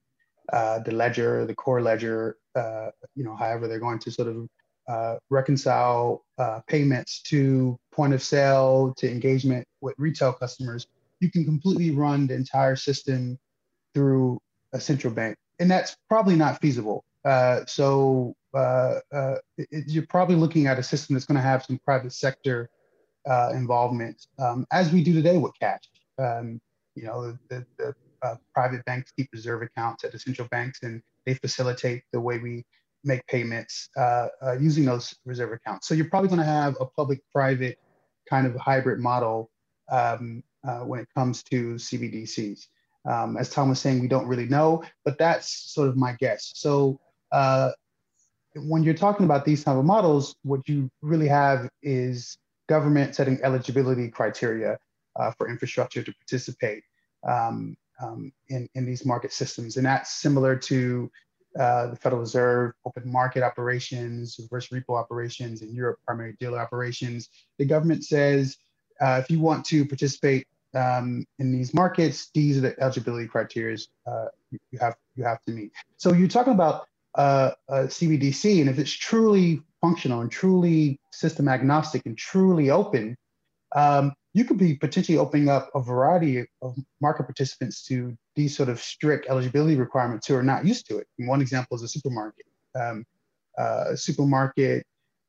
uh, 0.53 0.79
the 0.81 0.93
ledger, 0.93 1.47
the 1.47 1.55
core 1.55 1.81
ledger, 1.81 2.37
uh, 2.55 2.91
you 3.15 3.25
know, 3.25 3.35
however 3.35 3.67
they're 3.67 3.79
going 3.79 3.99
to 3.99 4.11
sort 4.11 4.29
of 4.29 4.49
uh, 4.89 5.17
reconcile 5.31 6.25
uh, 6.39 6.61
payments 6.69 7.23
to 7.23 7.79
point 7.93 8.13
of 8.13 8.23
sale 8.23 8.93
to 8.99 9.11
engagement 9.11 9.67
with 9.81 9.95
retail 9.97 10.33
customers. 10.33 10.87
You 11.21 11.31
can 11.31 11.45
completely 11.45 11.91
run 11.91 12.27
the 12.27 12.35
entire 12.35 12.77
system 12.77 13.39
through 13.95 14.39
a 14.73 14.81
central 14.81 15.13
bank, 15.13 15.37
and 15.59 15.71
that's 15.71 15.97
probably 16.09 16.37
not 16.37 16.61
feasible. 16.61 17.05
Uh, 17.25 17.61
so 17.67 18.35
it, 18.55 19.85
you're 19.87 20.07
probably 20.07 20.37
looking 20.37 20.67
at 20.67 20.79
a 20.79 20.83
system 20.83 21.15
that's 21.15 21.25
going 21.25 21.37
to 21.37 21.43
have 21.43 21.65
some 21.65 21.79
private 21.85 22.13
sector 22.13 22.69
involvement, 23.53 24.27
um, 24.39 24.67
as 24.71 24.93
we 24.93 25.03
do 25.03 25.15
today 25.15 25.39
with 25.39 25.53
cash. 25.59 25.81
Um, 26.19 26.61
you 26.95 27.05
know, 27.05 27.37
the, 27.49 27.65
the 27.79 27.95
uh, 28.25 28.37
private 28.55 28.85
banks 28.85 29.13
keep 29.17 29.29
reserve 29.33 29.63
accounts 29.63 30.05
at 30.05 30.13
the 30.13 30.19
central 30.19 30.49
banks, 30.49 30.83
and 30.83 31.03
they 31.27 31.35
facilitate 31.35 32.03
the 32.13 32.21
way 32.21 32.39
we 32.39 32.65
make 33.05 33.27
payments 33.27 33.91
uh, 33.97 34.29
using 34.59 34.85
those 34.85 35.15
reserve 35.27 35.53
accounts. 35.53 35.87
So 35.87 35.95
you're 35.95 36.09
probably 36.09 36.29
going 36.29 36.41
to 36.41 36.47
have 36.47 36.75
a 36.81 36.87
public-private 36.87 37.79
kind 38.29 38.47
of 38.47 38.57
hybrid 38.57 38.99
model 38.99 39.51
um, 39.91 40.43
when 40.63 41.01
it 41.01 41.09
comes 41.15 41.43
to 41.45 41.75
CBDCs. 41.75 42.67
Um, 43.07 43.37
as 43.37 43.51
Tom 43.51 43.69
was 43.69 43.81
saying, 43.81 44.01
we 44.01 44.09
don't 44.09 44.27
really 44.27 44.47
know, 44.47 44.83
but 45.05 45.19
that's 45.19 45.73
sort 45.73 45.89
of 45.89 45.97
my 45.97 46.17
guess. 46.19 46.53
So 46.55 46.99
uh, 47.33 47.73
when 48.55 48.83
you're 48.83 48.95
talking 48.95 49.25
about 49.25 49.45
these 49.45 49.65
type 49.65 49.77
of 49.77 49.85
models, 49.85 50.37
what 50.43 50.67
you 50.69 50.89
really 51.03 51.29
have 51.29 51.69
is 51.83 52.39
government 52.69 53.15
setting 53.15 53.39
eligibility 53.43 54.09
criteria 54.09 54.79
uh, 55.17 55.33
for 55.33 55.51
infrastructure 55.51 56.03
to 56.03 56.13
participate 56.15 56.83
um, 57.29 57.77
um, 58.03 58.33
in, 58.49 58.69
in 58.75 58.85
these 58.85 59.05
market 59.05 59.33
systems. 59.33 59.77
And 59.77 59.87
that's 59.87 60.15
similar 60.15 60.57
to 60.57 61.11
uh, 61.59 61.89
the 61.89 61.97
Federal 61.97 62.21
Reserve, 62.21 62.73
open 62.85 63.11
market 63.11 63.43
operations, 63.43 64.39
reverse 64.41 64.69
repo 64.69 64.99
operations, 64.99 65.63
in 65.63 65.73
Europe, 65.73 66.01
primary 66.05 66.35
dealer 66.41 66.59
operations. 66.59 67.29
The 67.59 67.65
government 67.65 68.05
says 68.05 68.57
uh, 69.01 69.21
if 69.23 69.31
you 69.31 69.41
want 69.41 69.65
to 69.67 69.85
participate 69.85 70.47
um, 70.75 71.25
in 71.39 71.53
these 71.53 71.73
markets, 71.73 72.31
these 72.35 72.59
are 72.59 72.63
the 72.63 72.81
eligibility 72.81 73.29
criteria 73.29 73.79
uh, 74.07 74.27
you 74.51 74.79
have 74.81 74.97
you 75.15 75.25
have 75.25 75.41
to 75.43 75.53
meet. 75.53 75.73
So 75.97 76.13
you're 76.13 76.29
talking 76.29 76.53
about 76.53 76.89
uh, 77.15 77.53
CBDC, 77.71 78.61
and 78.61 78.69
if 78.69 78.79
it's 78.79 78.91
truly 78.91 79.63
functional 79.81 80.23
and 80.23 80.31
truly 80.31 80.99
system 81.13 81.49
agnostic 81.49 82.07
and 82.07 82.19
truly 82.19 82.71
open, 82.71 83.17
um, 83.75 84.13
you 84.33 84.45
could 84.45 84.59
be 84.59 84.75
potentially 84.75 85.19
opening 85.19 85.49
up 85.49 85.71
a 85.75 85.81
variety 85.81 86.45
of 86.63 86.77
market 87.01 87.25
participants 87.25 87.85
to 87.87 88.17
these 88.35 88.57
sort 88.57 88.69
of 88.69 88.81
strict 88.81 89.27
eligibility 89.29 89.77
requirements 89.77 90.27
who 90.27 90.35
are 90.35 90.43
not 90.43 90.67
used 90.67 90.89
to 90.89 90.99
it. 90.99 91.07
And 91.19 91.29
one 91.29 91.41
example 91.41 91.77
is 91.77 91.83
a 91.83 91.89
supermarket. 91.89 92.47
Um, 92.75 93.05
uh, 93.57 93.85
a 93.91 93.97
supermarket, 93.97 94.85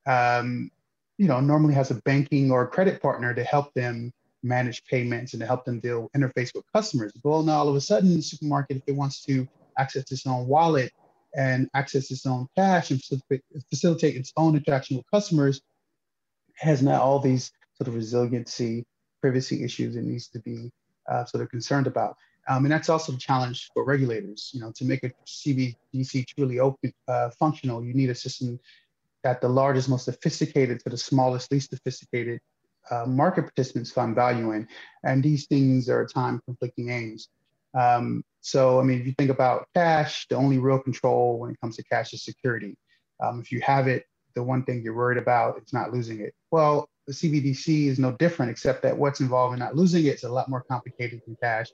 um, 0.07 0.71
you 1.17 1.27
know, 1.27 1.39
normally 1.39 1.75
has 1.75 1.91
a 1.91 2.01
banking 2.05 2.51
or 2.51 2.67
credit 2.67 3.01
partner 3.01 3.33
to 3.33 3.43
help 3.43 3.71
them 3.75 4.11
manage 4.41 4.83
payments 4.85 5.33
and 5.33 5.41
to 5.41 5.45
help 5.45 5.65
them 5.65 5.79
deal 5.79 6.09
interface 6.15 6.53
with 6.55 6.63
customers. 6.73 7.13
Well, 7.23 7.43
now 7.43 7.57
all 7.57 7.69
of 7.69 7.75
a 7.75 7.81
sudden, 7.81 8.15
the 8.15 8.21
supermarket, 8.21 8.77
if 8.77 8.83
it 8.87 8.95
wants 8.95 9.21
to 9.25 9.47
access 9.77 10.11
its 10.11 10.25
own 10.25 10.47
wallet 10.47 10.91
and 11.35 11.69
access 11.73 12.09
its 12.11 12.25
own 12.25 12.47
cash 12.55 12.91
and 12.91 13.01
facilitate 13.69 14.15
its 14.15 14.31
own 14.37 14.55
interaction 14.55 14.97
with 14.97 15.05
customers, 15.11 15.61
has 16.55 16.81
now 16.81 17.01
all 17.01 17.19
these 17.19 17.51
sort 17.77 17.87
of 17.87 17.95
resiliency, 17.95 18.85
privacy 19.21 19.63
issues 19.63 19.95
it 19.95 20.03
needs 20.03 20.27
to 20.27 20.39
be 20.39 20.71
uh, 21.09 21.25
sort 21.25 21.43
of 21.43 21.49
concerned 21.49 21.87
about. 21.87 22.15
Um, 22.47 22.65
and 22.65 22.71
that's 22.71 22.89
also 22.89 23.13
a 23.13 23.17
challenge 23.17 23.69
for 23.73 23.83
regulators. 23.83 24.51
You 24.53 24.61
know, 24.61 24.71
to 24.75 24.85
make 24.85 25.03
a 25.03 25.11
CBDC 25.25 26.27
truly 26.27 26.59
open, 26.59 26.93
uh, 27.07 27.31
functional, 27.31 27.83
you 27.83 27.93
need 27.93 28.09
a 28.09 28.15
system 28.15 28.59
that 29.23 29.41
the 29.41 29.49
largest, 29.49 29.89
most 29.89 30.05
sophisticated 30.05 30.79
to 30.81 30.89
the 30.89 30.97
smallest, 30.97 31.51
least 31.51 31.71
sophisticated 31.71 32.39
uh, 32.91 33.05
market 33.07 33.43
participants 33.43 33.91
find 33.91 34.13
value 34.13 34.51
in. 34.51 34.67
And 35.03 35.23
these 35.23 35.47
things 35.47 35.89
are 35.89 36.05
time 36.05 36.39
conflicting 36.45 36.89
aims. 36.89 37.29
Um, 37.73 38.23
so, 38.41 38.79
I 38.79 38.83
mean, 38.83 38.99
if 38.99 39.07
you 39.07 39.13
think 39.17 39.31
about 39.31 39.67
cash, 39.73 40.27
the 40.29 40.35
only 40.35 40.59
real 40.59 40.77
control 40.77 41.39
when 41.39 41.49
it 41.49 41.59
comes 41.59 41.75
to 41.77 41.83
cash 41.83 42.13
is 42.13 42.23
security. 42.23 42.77
Um, 43.19 43.39
if 43.39 43.51
you 43.51 43.59
have 43.61 43.87
it, 43.87 44.05
the 44.35 44.43
one 44.43 44.63
thing 44.63 44.83
you're 44.83 44.95
worried 44.95 45.17
about 45.17 45.57
is 45.57 45.73
not 45.73 45.91
losing 45.91 46.21
it. 46.21 46.35
Well, 46.51 46.87
the 47.07 47.13
CBDC 47.13 47.87
is 47.87 47.99
no 47.99 48.11
different, 48.13 48.51
except 48.51 48.81
that 48.83 48.97
what's 48.97 49.19
involved 49.19 49.53
in 49.53 49.59
not 49.59 49.75
losing 49.75 50.05
it 50.05 50.15
is 50.15 50.23
a 50.23 50.31
lot 50.31 50.49
more 50.49 50.63
complicated 50.69 51.21
than 51.25 51.37
cash 51.41 51.67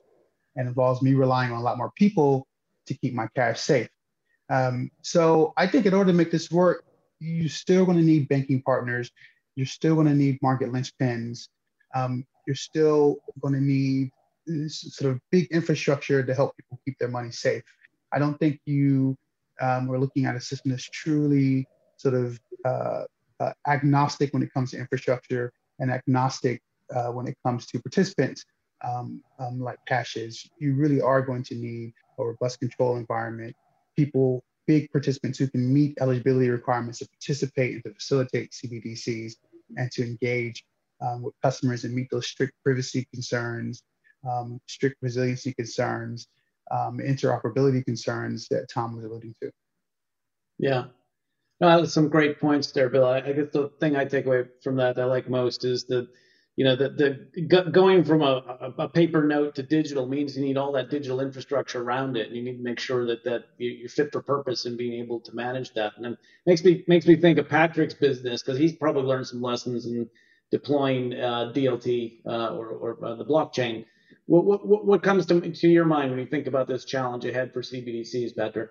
and 0.56 0.68
involves 0.68 1.00
me 1.02 1.14
relying 1.14 1.50
on 1.50 1.58
a 1.58 1.62
lot 1.62 1.78
more 1.78 1.90
people 1.96 2.46
to 2.86 2.94
keep 2.94 3.14
my 3.14 3.26
cash 3.34 3.60
safe. 3.60 3.88
Um, 4.50 4.90
so 5.00 5.54
I 5.56 5.66
think 5.66 5.86
in 5.86 5.94
order 5.94 6.12
to 6.12 6.16
make 6.16 6.30
this 6.30 6.50
work, 6.50 6.84
you're 7.18 7.48
still 7.48 7.86
going 7.86 7.96
to 7.96 8.04
need 8.04 8.28
banking 8.28 8.60
partners. 8.62 9.10
You're 9.54 9.66
still 9.66 9.94
going 9.94 10.08
to 10.08 10.14
need 10.14 10.38
market 10.42 10.70
linchpins. 10.70 11.48
Um, 11.94 12.26
you're 12.46 12.56
still 12.56 13.16
going 13.40 13.54
to 13.54 13.60
need 13.60 14.10
this 14.46 14.80
sort 14.96 15.12
of 15.12 15.20
big 15.30 15.46
infrastructure 15.52 16.22
to 16.22 16.34
help 16.34 16.56
people 16.56 16.80
keep 16.84 16.98
their 16.98 17.08
money 17.08 17.30
safe. 17.30 17.62
I 18.12 18.18
don't 18.18 18.38
think 18.38 18.60
you 18.66 19.16
um, 19.60 19.90
are 19.90 19.98
looking 19.98 20.26
at 20.26 20.36
a 20.36 20.40
system 20.40 20.72
that's 20.72 20.88
truly 20.90 21.66
sort 21.96 22.14
of 22.14 22.40
uh, 22.64 23.04
uh, 23.42 23.52
agnostic 23.66 24.32
when 24.32 24.42
it 24.42 24.52
comes 24.52 24.70
to 24.70 24.78
infrastructure 24.78 25.52
and 25.78 25.90
agnostic 25.90 26.60
uh, 26.94 27.08
when 27.08 27.26
it 27.26 27.36
comes 27.44 27.66
to 27.66 27.80
participants 27.80 28.44
um, 28.84 29.22
um, 29.38 29.60
like 29.60 29.78
cash 29.86 30.16
is. 30.16 30.48
You 30.58 30.74
really 30.74 31.00
are 31.00 31.22
going 31.22 31.42
to 31.44 31.54
need 31.54 31.92
a 32.18 32.24
robust 32.24 32.60
control 32.60 32.96
environment, 32.96 33.54
people 33.96 34.44
big 34.66 34.90
participants 34.92 35.38
who 35.38 35.48
can 35.48 35.72
meet 35.72 35.98
eligibility 36.00 36.48
requirements 36.48 37.00
to 37.00 37.08
participate 37.08 37.74
and 37.74 37.84
to 37.84 37.92
facilitate 37.94 38.52
CBDCs 38.52 39.32
and 39.76 39.90
to 39.90 40.04
engage 40.04 40.64
um, 41.00 41.22
with 41.22 41.34
customers 41.42 41.84
and 41.84 41.94
meet 41.94 42.08
those 42.12 42.28
strict 42.28 42.52
privacy 42.64 43.06
concerns, 43.12 43.82
um, 44.30 44.60
strict 44.68 44.96
resiliency 45.02 45.52
concerns, 45.54 46.28
um, 46.70 46.98
interoperability 46.98 47.84
concerns 47.84 48.46
that 48.50 48.68
Tom 48.72 48.94
was 48.94 49.04
alluding 49.04 49.34
to. 49.42 49.50
Yeah. 50.58 50.84
No, 51.62 51.84
some 51.84 52.08
great 52.08 52.40
points 52.40 52.72
there, 52.72 52.88
Bill. 52.88 53.06
I, 53.06 53.18
I 53.18 53.32
guess 53.32 53.50
the 53.52 53.70
thing 53.78 53.94
I 53.94 54.04
take 54.04 54.26
away 54.26 54.46
from 54.64 54.76
that, 54.76 54.96
that 54.96 55.02
I 55.02 55.04
like 55.04 55.30
most 55.30 55.64
is 55.64 55.84
that 55.84 56.08
you 56.56 56.64
know, 56.66 56.76
the, 56.76 56.90
the 56.90 57.62
going 57.70 58.04
from 58.04 58.20
a, 58.20 58.74
a, 58.76 58.88
paper 58.88 59.24
note 59.24 59.54
to 59.54 59.62
digital 59.62 60.06
means 60.06 60.36
you 60.36 60.44
need 60.44 60.58
all 60.58 60.72
that 60.72 60.90
digital 60.90 61.20
infrastructure 61.20 61.80
around 61.80 62.18
it, 62.18 62.26
and 62.26 62.36
you 62.36 62.42
need 62.42 62.58
to 62.58 62.62
make 62.62 62.78
sure 62.78 63.06
that 63.06 63.24
that 63.24 63.44
you're 63.56 63.88
fit 63.88 64.12
for 64.12 64.20
purpose 64.20 64.66
and 64.66 64.76
being 64.76 65.02
able 65.02 65.20
to 65.20 65.34
manage 65.34 65.72
that. 65.72 65.92
And 65.96 66.04
it 66.04 66.18
makes 66.44 66.62
me 66.62 66.84
makes 66.88 67.06
me 67.06 67.16
think 67.16 67.38
of 67.38 67.48
Patrick's 67.48 67.94
business 67.94 68.42
because 68.42 68.58
he's 68.58 68.74
probably 68.74 69.04
learned 69.04 69.28
some 69.28 69.40
lessons 69.40 69.86
in 69.86 70.10
deploying 70.50 71.14
uh, 71.14 71.52
DLT 71.54 72.20
uh, 72.26 72.54
or, 72.54 72.68
or 72.68 73.04
uh, 73.06 73.14
the 73.14 73.24
blockchain. 73.24 73.86
What, 74.26 74.66
what 74.66 74.84
what 74.84 75.02
comes 75.02 75.24
to 75.26 75.40
to 75.40 75.68
your 75.68 75.86
mind 75.86 76.10
when 76.10 76.18
you 76.18 76.26
think 76.26 76.48
about 76.48 76.68
this 76.68 76.84
challenge 76.84 77.24
ahead 77.24 77.54
for 77.54 77.62
CBDCs, 77.62 78.36
Patrick? 78.36 78.68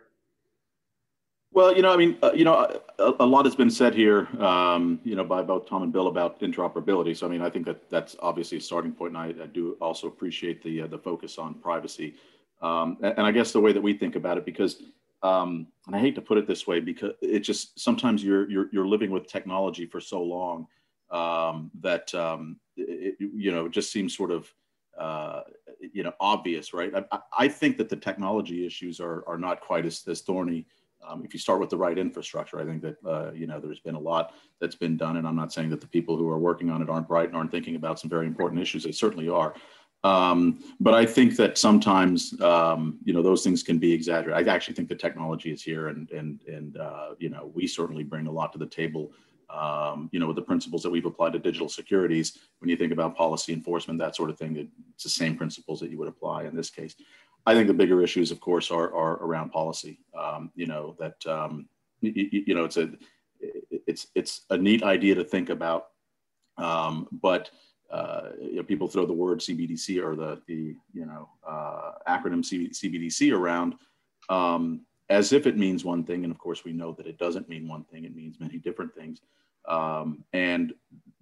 Well, 1.53 1.75
you 1.75 1.81
know, 1.81 1.91
I 1.91 1.98
mean, 1.98 2.17
uh, 2.24 2.31
you 2.34 2.46
know, 2.46 2.79
a, 2.98 3.13
a, 3.20 3.25
lot 3.25 3.43
has 3.43 3.55
been 3.55 3.70
said 3.70 3.93
here, 3.93 4.29
um, 4.41 5.01
you 5.03 5.15
know, 5.15 5.25
by 5.25 5.41
both 5.41 5.67
Tom 5.67 5.84
and 5.84 5.91
Bill 5.91 6.08
about 6.08 6.39
interoperability. 6.39 7.15
So, 7.15 7.27
I 7.27 7.29
mean, 7.29 7.41
I 7.41 7.50
think 7.50 7.65
that 7.65 7.89
that's 7.89 8.15
obviously 8.22 8.58
a 8.58 8.62
starting 8.62 8.93
point. 8.93 9.17
and 9.17 9.17
I, 9.17 9.43
I 9.43 9.48
do 9.48 9.75
also 9.81 10.08
appreciate 10.08 10.63
the 10.63 10.84
uh, 10.84 10.88
the 10.88 10.98
focus 10.98 11.38
on 11.38 11.55
privacy. 11.55 12.15
Um, 12.62 12.98
and, 13.01 13.15
and, 13.17 13.27
I 13.27 13.31
guess 13.31 13.51
the 13.51 13.60
way 13.60 13.74
that 13.74 13.81
we 13.81 13.93
think 13.93 14.15
about 14.15 14.38
it, 14.38 14.46
because, 14.46 14.84
um, 15.24 15.67
and 15.88 15.96
I 15.96 16.00
hate 16.00 16.15
to 16.15 16.22
put 16.22 16.38
it 16.38 16.48
this 16.48 16.67
way, 16.67 16.79
because 16.79 17.13
it 17.22 17.39
just 17.39 17.77
sometimes 17.77 18.24
you're 18.24 18.50
you're 18.50 18.70
you're 18.72 18.88
living 18.88 19.12
with 19.12 19.27
technology 19.27 19.86
for 19.86 20.00
so 20.00 20.24
long 20.24 20.67
um, 21.10 21.70
that 21.81 22.15
um, 22.15 22.62
it, 22.77 23.15
you 23.20 23.51
know 23.51 23.65
it 23.65 23.74
just 23.74 23.91
seems 23.91 24.15
sort 24.15 24.31
of 24.31 24.50
uh, 24.98 25.41
you 25.81 26.03
know 26.03 26.13
obvious, 26.22 26.74
right? 26.74 26.93
I, 27.12 27.20
I 27.38 27.48
think 27.50 27.75
that 27.77 27.89
the 27.89 27.98
technology 27.98 28.65
issues 28.65 29.01
are 29.01 29.27
are 29.27 29.38
not 29.38 29.60
quite 29.60 29.86
as 29.86 30.01
as 30.08 30.22
thorny 30.22 30.65
um, 31.08 31.24
if 31.25 31.34
you 31.34 31.39
start 31.39 31.60
with 31.60 31.70
the 31.70 31.77
right 31.77 31.98
infrastructure, 31.98 32.60
I 32.60 32.65
think 32.65 32.81
that 32.81 32.98
uh, 33.05 33.31
you 33.34 33.48
know 33.48 33.60
there's 33.60 33.79
been 33.79 33.96
a 33.96 34.00
lot 34.00 34.34
that's 34.60 34.75
been 34.75 34.98
done, 34.98 35.17
and 35.17 35.27
I'm 35.27 35.36
not 35.36 35.53
saying 35.53 35.70
that 35.72 35.81
the 35.81 35.88
people 35.88 36.17
who 36.17 36.29
are 36.29 36.39
working 36.39 36.70
on 36.70 36.81
it 36.81 36.89
aren't 36.89 37.08
bright 37.08 37.27
and 37.27 37.36
aren't 37.36 37.51
thinking 37.51 37.75
about 37.75 38.00
some 38.00 38.10
very 38.10 38.27
important 38.27 38.62
issues. 38.62 38.84
They 38.84 38.91
certainly 38.91 39.29
are, 39.29 39.53
um, 40.03 40.63
but 40.79 40.93
I 40.93 41.05
think 41.05 41.36
that 41.38 41.58
sometimes 41.58 42.39
um, 42.41 43.00
you 43.03 43.13
know 43.13 43.22
those 43.22 43.43
things 43.43 43.63
can 43.63 43.77
be 43.77 43.91
exaggerated. 43.93 44.48
I 44.48 44.53
actually 44.53 44.75
think 44.75 44.89
the 44.89 44.96
technology 44.96 45.51
is 45.51 45.62
here, 45.62 45.89
and 45.89 46.10
and 46.12 46.41
and 46.48 46.77
uh, 46.77 47.10
you 47.20 47.29
know 47.29 47.51
we 47.53 47.67
certainly 47.67 48.03
bring 48.03 48.27
a 48.27 48.31
lot 48.31 48.51
to 48.53 48.60
the 48.60 48.67
table. 48.67 49.12
Um, 49.50 50.10
you 50.13 50.20
know, 50.22 50.27
with 50.27 50.38
the 50.38 50.41
principles 50.41 50.81
that 50.84 50.89
we've 50.89 51.05
applied 51.05 51.34
to 51.34 51.39
digital 51.39 51.67
securities, 51.67 52.38
when 52.60 52.70
you 52.70 52.77
think 52.77 52.93
about 52.93 53.17
policy 53.17 53.51
enforcement, 53.51 54.00
that 54.00 54.15
sort 54.15 54.29
of 54.29 54.38
thing, 54.38 54.70
it's 54.93 55.03
the 55.03 55.10
same 55.10 55.36
principles 55.36 55.81
that 55.81 55.91
you 55.91 55.98
would 55.98 56.08
apply 56.08 56.46
in 56.46 56.55
this 56.55 56.70
case. 56.70 56.96
I 57.45 57.53
think 57.55 57.67
the 57.67 57.74
bigger 57.74 58.01
issues, 58.01 58.31
of 58.31 58.39
course, 58.39 58.69
are, 58.69 58.93
are 58.93 59.24
around 59.24 59.51
policy. 59.51 60.00
Um, 60.17 60.51
you 60.55 60.67
know 60.67 60.95
that 61.00 61.25
um, 61.25 61.67
you, 62.01 62.43
you, 62.48 62.53
know 62.53 62.65
it's 62.65 62.77
a 62.77 62.91
it's 63.88 64.07
it's 64.15 64.41
a 64.50 64.57
neat 64.57 64.83
idea 64.83 65.15
to 65.15 65.24
think 65.24 65.50
about, 65.50 65.88
um, 66.57 67.07
but 67.12 67.50
uh, 67.89 68.29
you 68.39 68.57
know, 68.57 68.63
people 68.63 68.88
throw 68.88 69.05
the 69.05 69.13
word 69.13 69.39
CBDC 69.39 70.03
or 70.03 70.15
the 70.15 70.41
the 70.48 70.75
you 70.93 71.05
know 71.05 71.29
uh, 71.48 71.93
acronym 72.07 72.43
CBDC 72.43 73.36
around 73.36 73.75
um, 74.29 74.81
as 75.10 75.33
if 75.33 75.48
it 75.48 75.57
means 75.57 75.83
one 75.83 76.03
thing, 76.03 76.24
and 76.24 76.31
of 76.31 76.38
course 76.38 76.63
we 76.63 76.74
know 76.74 76.93
that 76.93 77.07
it 77.07 77.17
doesn't 77.17 77.50
mean 77.50 77.67
one 77.67 77.83
thing; 77.86 78.05
it 78.05 78.15
means 78.15 78.39
many 78.39 78.57
different 78.57 78.93
things. 78.93 79.21
Um, 79.67 80.24
and 80.33 80.74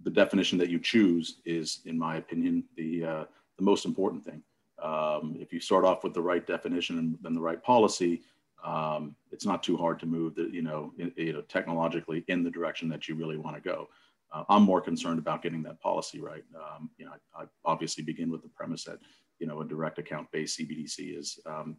the 0.04 0.10
definition 0.10 0.58
that 0.60 0.70
you 0.70 0.80
choose 0.80 1.38
is, 1.46 1.80
in 1.86 1.98
my 1.98 2.18
opinion, 2.18 2.64
the 2.76 3.06
uh, 3.06 3.24
the 3.58 3.64
most 3.64 3.86
important 3.86 4.26
thing. 4.26 4.44
Um, 4.82 5.36
if 5.40 5.54
you 5.54 5.60
start 5.60 5.86
off 5.86 6.04
with 6.04 6.14
the 6.14 6.22
right 6.22 6.46
definition 6.46 6.98
and, 6.98 7.18
and 7.24 7.36
the 7.36 7.42
right 7.42 7.62
policy, 7.62 8.22
um, 8.64 9.16
it's 9.32 9.46
not 9.46 9.64
too 9.64 9.78
hard 9.78 10.00
to 10.00 10.06
move 10.06 10.36
the, 10.36 10.50
you 10.52 10.62
know, 10.62 10.92
in, 10.98 11.12
you 11.16 11.34
know, 11.34 11.42
technologically 11.42 12.24
in 12.28 12.44
the 12.44 12.52
direction 12.52 12.90
that 12.90 13.08
you 13.08 13.16
really 13.16 13.38
want 13.38 13.56
to 13.56 13.62
go. 13.62 13.88
Uh, 14.32 14.44
I'm 14.50 14.64
more 14.64 14.82
concerned 14.82 15.18
about 15.18 15.42
getting 15.42 15.64
that 15.64 15.82
policy 15.82 16.20
right. 16.20 16.44
Um, 16.56 16.90
you 16.98 17.06
know, 17.06 17.12
I, 17.36 17.44
I, 17.44 17.46
obviously 17.66 18.04
begin 18.04 18.30
with 18.30 18.44
the 18.44 18.50
premise 18.50 18.84
that, 18.84 19.00
you 19.40 19.48
know, 19.48 19.62
a 19.62 19.66
direct 19.66 19.98
account 19.98 20.28
based 20.32 20.60
CBDC 20.60 21.18
is, 21.18 21.40
um, 21.46 21.78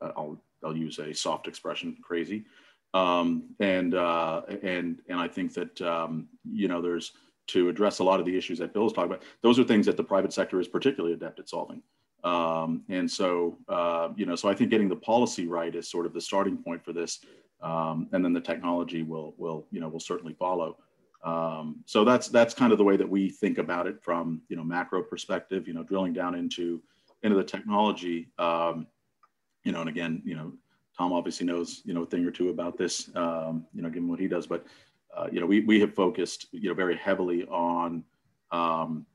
I'll, 0.00 0.42
I'll 0.64 0.76
use 0.76 0.98
a 0.98 1.14
soft 1.14 1.46
expression, 1.46 1.96
crazy. 2.02 2.44
Um, 2.92 3.54
and, 3.60 3.94
uh, 3.94 4.42
and, 4.62 5.00
and 5.08 5.20
I 5.20 5.28
think 5.28 5.54
that, 5.54 5.80
um, 5.82 6.28
you 6.44 6.68
know, 6.68 6.80
there's 6.80 7.12
to 7.48 7.68
address 7.68 7.98
a 7.98 8.04
lot 8.04 8.20
of 8.20 8.26
the 8.26 8.36
issues 8.36 8.58
that 8.58 8.72
Bill 8.72 8.86
is 8.86 8.92
talking 8.92 9.10
about. 9.10 9.22
Those 9.42 9.58
are 9.58 9.64
things 9.64 9.86
that 9.86 9.96
the 9.96 10.04
private 10.04 10.32
sector 10.32 10.60
is 10.60 10.68
particularly 10.68 11.14
adept 11.14 11.40
at 11.40 11.48
solving. 11.48 11.82
Um, 12.24 12.82
and 12.88 13.08
so, 13.08 13.58
uh, 13.68 14.08
you 14.16 14.24
know, 14.26 14.34
so 14.34 14.48
I 14.48 14.54
think 14.54 14.70
getting 14.70 14.88
the 14.88 14.96
policy 14.96 15.46
right 15.46 15.74
is 15.74 15.88
sort 15.88 16.06
of 16.06 16.14
the 16.14 16.20
starting 16.20 16.56
point 16.56 16.84
for 16.84 16.92
this. 16.92 17.20
Um, 17.60 18.08
and 18.12 18.24
then 18.24 18.32
the 18.32 18.40
technology 18.40 19.02
will, 19.02 19.34
will, 19.38 19.66
you 19.70 19.80
know, 19.80 19.88
will 19.88 20.00
certainly 20.00 20.34
follow. 20.34 20.78
Um, 21.22 21.82
so 21.86 22.04
that's, 22.04 22.28
that's 22.28 22.52
kind 22.52 22.72
of 22.72 22.78
the 22.78 22.84
way 22.84 22.96
that 22.96 23.08
we 23.08 23.30
think 23.30 23.58
about 23.58 23.86
it 23.86 24.02
from, 24.02 24.42
you 24.48 24.56
know, 24.56 24.64
macro 24.64 25.02
perspective, 25.02 25.66
you 25.66 25.72
know, 25.72 25.82
drilling 25.82 26.12
down 26.12 26.34
into, 26.34 26.82
into 27.22 27.36
the 27.36 27.44
technology, 27.44 28.28
um, 28.38 28.86
you 29.64 29.72
know, 29.72 29.80
and 29.80 29.88
again, 29.88 30.20
you 30.24 30.34
know, 30.34 30.52
Tom 30.96 31.12
obviously 31.12 31.46
knows, 31.46 31.80
you 31.84 31.94
know, 31.94 32.02
a 32.02 32.06
thing 32.06 32.24
or 32.26 32.30
two 32.30 32.50
about 32.50 32.76
this, 32.76 33.10
um, 33.16 33.64
you 33.74 33.80
know, 33.82 33.88
given 33.88 34.08
what 34.08 34.20
he 34.20 34.28
does, 34.28 34.46
but, 34.46 34.66
uh, 35.16 35.26
you 35.32 35.40
know, 35.40 35.46
we, 35.46 35.60
we 35.60 35.80
have 35.80 35.94
focused, 35.94 36.48
you 36.52 36.68
know, 36.68 36.74
very 36.74 36.96
heavily 36.96 37.44
on, 37.46 38.04
um, 38.52 39.06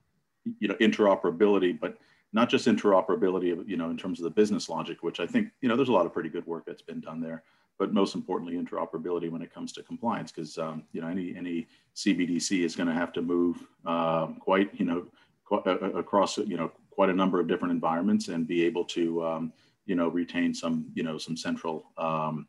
you 0.60 0.68
know, 0.68 0.76
interoperability, 0.76 1.80
but 1.80 1.98
not 2.32 2.50
just 2.50 2.68
interoperability, 2.68 3.68
you 3.68 3.78
know, 3.78 3.90
in 3.90 3.98
terms 3.98 4.20
of 4.20 4.24
the 4.24 4.30
business 4.30 4.70
logic, 4.70 5.02
which 5.02 5.20
I 5.20 5.26
think, 5.26 5.50
you 5.62 5.70
know, 5.70 5.76
there's 5.76 5.90
a 5.90 5.94
lot 5.94 6.06
of 6.06 6.14
pretty 6.14 6.30
good 6.30 6.46
work 6.46 6.64
that's 6.66 6.82
been 6.82 7.00
done 7.00 7.20
there, 7.20 7.44
but 7.80 7.94
most 7.94 8.14
importantly, 8.14 8.56
interoperability 8.56 9.32
when 9.32 9.42
it 9.42 9.54
comes 9.54 9.72
to 9.74 9.84
compliance, 9.84 10.32
because, 10.32 10.58
um, 10.58 10.84
you 10.92 11.02
know, 11.02 11.08
any, 11.08 11.36
any 11.36 11.68
CBDC 11.96 12.64
is 12.64 12.76
going 12.76 12.88
to 12.88 12.94
have 12.94 13.12
to 13.14 13.22
move 13.22 13.66
um, 13.86 14.36
quite, 14.40 14.70
you 14.80 14.86
know, 14.86 15.08
qu- 15.46 15.64
uh, 15.66 15.78
uh, 15.82 15.98
across, 15.98 16.38
you 16.38 16.58
know, 16.58 16.72
quite 16.92 17.10
a 17.10 17.14
number 17.14 17.40
of 17.40 17.48
different 17.48 17.72
environments 17.72 18.28
and 18.28 18.48
be 18.48 18.64
able 18.64 18.86
to, 18.86 19.26
um, 19.26 19.54
you 19.86 19.96
know, 19.96 20.10
retain 20.10 20.54
some, 20.54 20.86
you 20.94 21.02
know, 21.02 21.18
some 21.18 21.36
central, 21.36 21.86
um, 21.98 22.48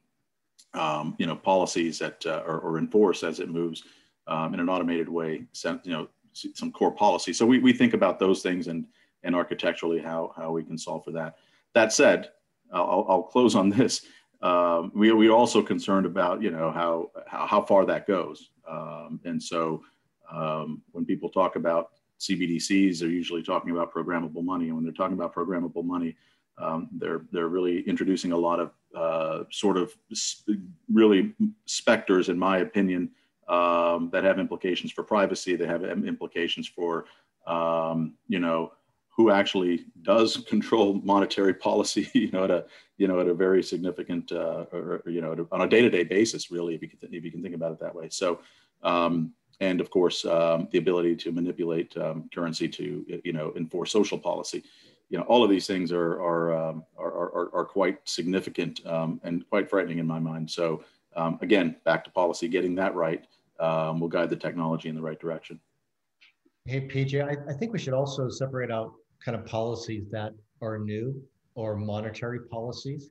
um, 0.74 1.16
you 1.18 1.26
know, 1.26 1.36
policies 1.36 1.98
that 2.00 2.24
uh, 2.26 2.42
or, 2.46 2.58
or 2.58 2.78
enforce 2.78 3.22
as 3.22 3.40
it 3.40 3.48
moves 3.48 3.84
um, 4.26 4.52
in 4.52 4.60
an 4.60 4.68
automated 4.68 5.08
way, 5.08 5.46
you 5.84 5.92
know, 5.92 6.08
some 6.32 6.70
core 6.70 6.92
policy. 6.92 7.32
So 7.32 7.46
we, 7.46 7.58
we 7.58 7.72
think 7.72 7.94
about 7.94 8.18
those 8.18 8.42
things 8.42 8.68
and, 8.68 8.84
and 9.22 9.34
architecturally 9.34 10.00
how, 10.00 10.32
how 10.36 10.52
we 10.52 10.62
can 10.62 10.78
solve 10.78 11.04
for 11.04 11.12
that. 11.12 11.36
That 11.74 11.92
said, 11.92 12.30
I'll, 12.72 13.06
I'll 13.08 13.22
close 13.22 13.54
on 13.54 13.70
this. 13.70 14.04
Um, 14.42 14.90
we, 14.94 15.12
we're 15.12 15.32
also 15.32 15.62
concerned 15.62 16.06
about, 16.06 16.42
you 16.42 16.50
know, 16.50 16.70
how, 16.70 17.10
how, 17.26 17.46
how 17.46 17.62
far 17.62 17.84
that 17.86 18.06
goes. 18.06 18.50
Um, 18.68 19.20
and 19.24 19.42
so 19.42 19.82
um, 20.32 20.82
when 20.92 21.04
people 21.04 21.28
talk 21.28 21.56
about 21.56 21.90
CBDCs, 22.20 23.00
they're 23.00 23.08
usually 23.08 23.42
talking 23.42 23.70
about 23.70 23.92
programmable 23.92 24.44
money. 24.44 24.66
And 24.66 24.76
when 24.76 24.84
they're 24.84 24.92
talking 24.92 25.16
about 25.16 25.34
programmable 25.34 25.84
money, 25.84 26.16
um, 26.58 26.88
they're, 26.92 27.22
they're 27.32 27.48
really 27.48 27.80
introducing 27.82 28.32
a 28.32 28.36
lot 28.36 28.60
of 28.60 28.72
uh, 28.94 29.44
sort 29.50 29.76
of 29.76 29.92
really 30.92 31.34
specters, 31.66 32.28
in 32.28 32.38
my 32.38 32.58
opinion, 32.58 33.10
um, 33.48 34.10
that 34.12 34.24
have 34.24 34.38
implications 34.38 34.92
for 34.92 35.02
privacy, 35.02 35.56
that 35.56 35.68
have 35.68 35.82
implications 35.84 36.68
for, 36.68 37.06
um, 37.46 38.14
you 38.28 38.38
know, 38.38 38.72
who 39.10 39.30
actually 39.30 39.84
does 40.02 40.38
control 40.48 40.94
monetary 40.94 41.52
policy, 41.52 42.08
you 42.14 42.30
know, 42.30 42.44
at 42.44 42.50
a, 42.50 42.64
you 42.96 43.08
know, 43.08 43.20
at 43.20 43.28
a 43.28 43.34
very 43.34 43.62
significant, 43.62 44.32
uh, 44.32 44.64
or, 44.72 45.02
you 45.06 45.20
know, 45.20 45.46
on 45.52 45.62
a 45.62 45.68
day-to-day 45.68 46.04
basis, 46.04 46.50
really, 46.50 46.74
if 46.74 46.82
you 46.82 46.88
can, 46.88 46.98
if 47.12 47.24
you 47.24 47.30
can 47.30 47.42
think 47.42 47.54
about 47.54 47.72
it 47.72 47.80
that 47.80 47.94
way. 47.94 48.08
So, 48.10 48.40
um, 48.82 49.32
and 49.60 49.80
of 49.80 49.90
course, 49.90 50.24
um, 50.24 50.68
the 50.70 50.78
ability 50.78 51.16
to 51.16 51.32
manipulate 51.32 51.94
um, 51.98 52.30
currency 52.32 52.68
to, 52.68 53.20
you 53.24 53.32
know, 53.32 53.52
enforce 53.56 53.92
social 53.92 54.18
policy 54.18 54.64
you 55.10 55.18
know, 55.18 55.24
all 55.24 55.42
of 55.42 55.50
these 55.50 55.66
things 55.66 55.90
are 55.90 56.22
are 56.22 56.54
um, 56.56 56.84
are, 56.96 57.12
are, 57.12 57.54
are, 57.54 57.64
quite 57.64 57.98
significant 58.08 58.86
um, 58.86 59.20
and 59.24 59.44
quite 59.50 59.68
frightening 59.68 59.98
in 59.98 60.06
my 60.06 60.20
mind. 60.20 60.48
So 60.48 60.84
um, 61.16 61.36
again, 61.42 61.74
back 61.84 62.04
to 62.04 62.10
policy, 62.10 62.46
getting 62.46 62.76
that 62.76 62.94
right 62.94 63.26
will 63.58 64.08
guide 64.08 64.30
the 64.30 64.36
technology 64.36 64.88
in 64.88 64.94
the 64.94 65.02
right 65.02 65.18
direction. 65.18 65.60
Hey, 66.66 66.80
PJ, 66.86 67.22
I, 67.22 67.50
I, 67.50 67.54
think 67.54 67.72
we 67.72 67.78
should 67.78 67.94
also 67.94 68.28
separate 68.28 68.70
out 68.70 68.92
kind 69.24 69.36
of 69.36 69.46
policies 69.46 70.04
that 70.10 70.32
are 70.60 70.78
new 70.78 71.20
or 71.54 71.74
monetary 71.74 72.40
policies 72.48 73.10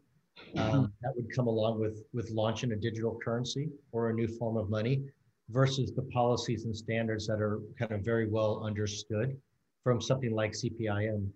um, 0.56 0.72
mm-hmm. 0.72 0.86
that 1.02 1.16
would 1.16 1.34
come 1.36 1.48
along 1.48 1.80
with 1.80 2.04
with 2.14 2.30
launching 2.30 2.72
a 2.72 2.76
digital 2.76 3.20
currency 3.24 3.70
or 3.92 4.10
a 4.10 4.14
new 4.14 4.28
form 4.28 4.56
of 4.56 4.70
money 4.70 5.04
versus 5.50 5.92
the 5.96 6.04
policies 6.04 6.66
and 6.66 6.76
standards 6.76 7.28
that 7.28 7.42
are 7.42 7.60
kind 7.78 7.92
of 7.92 8.02
very 8.02 8.30
well 8.30 8.64
understood 8.64 9.36
from 9.84 10.00
something 10.00 10.32
like 10.32 10.52
CPMI 10.52 11.28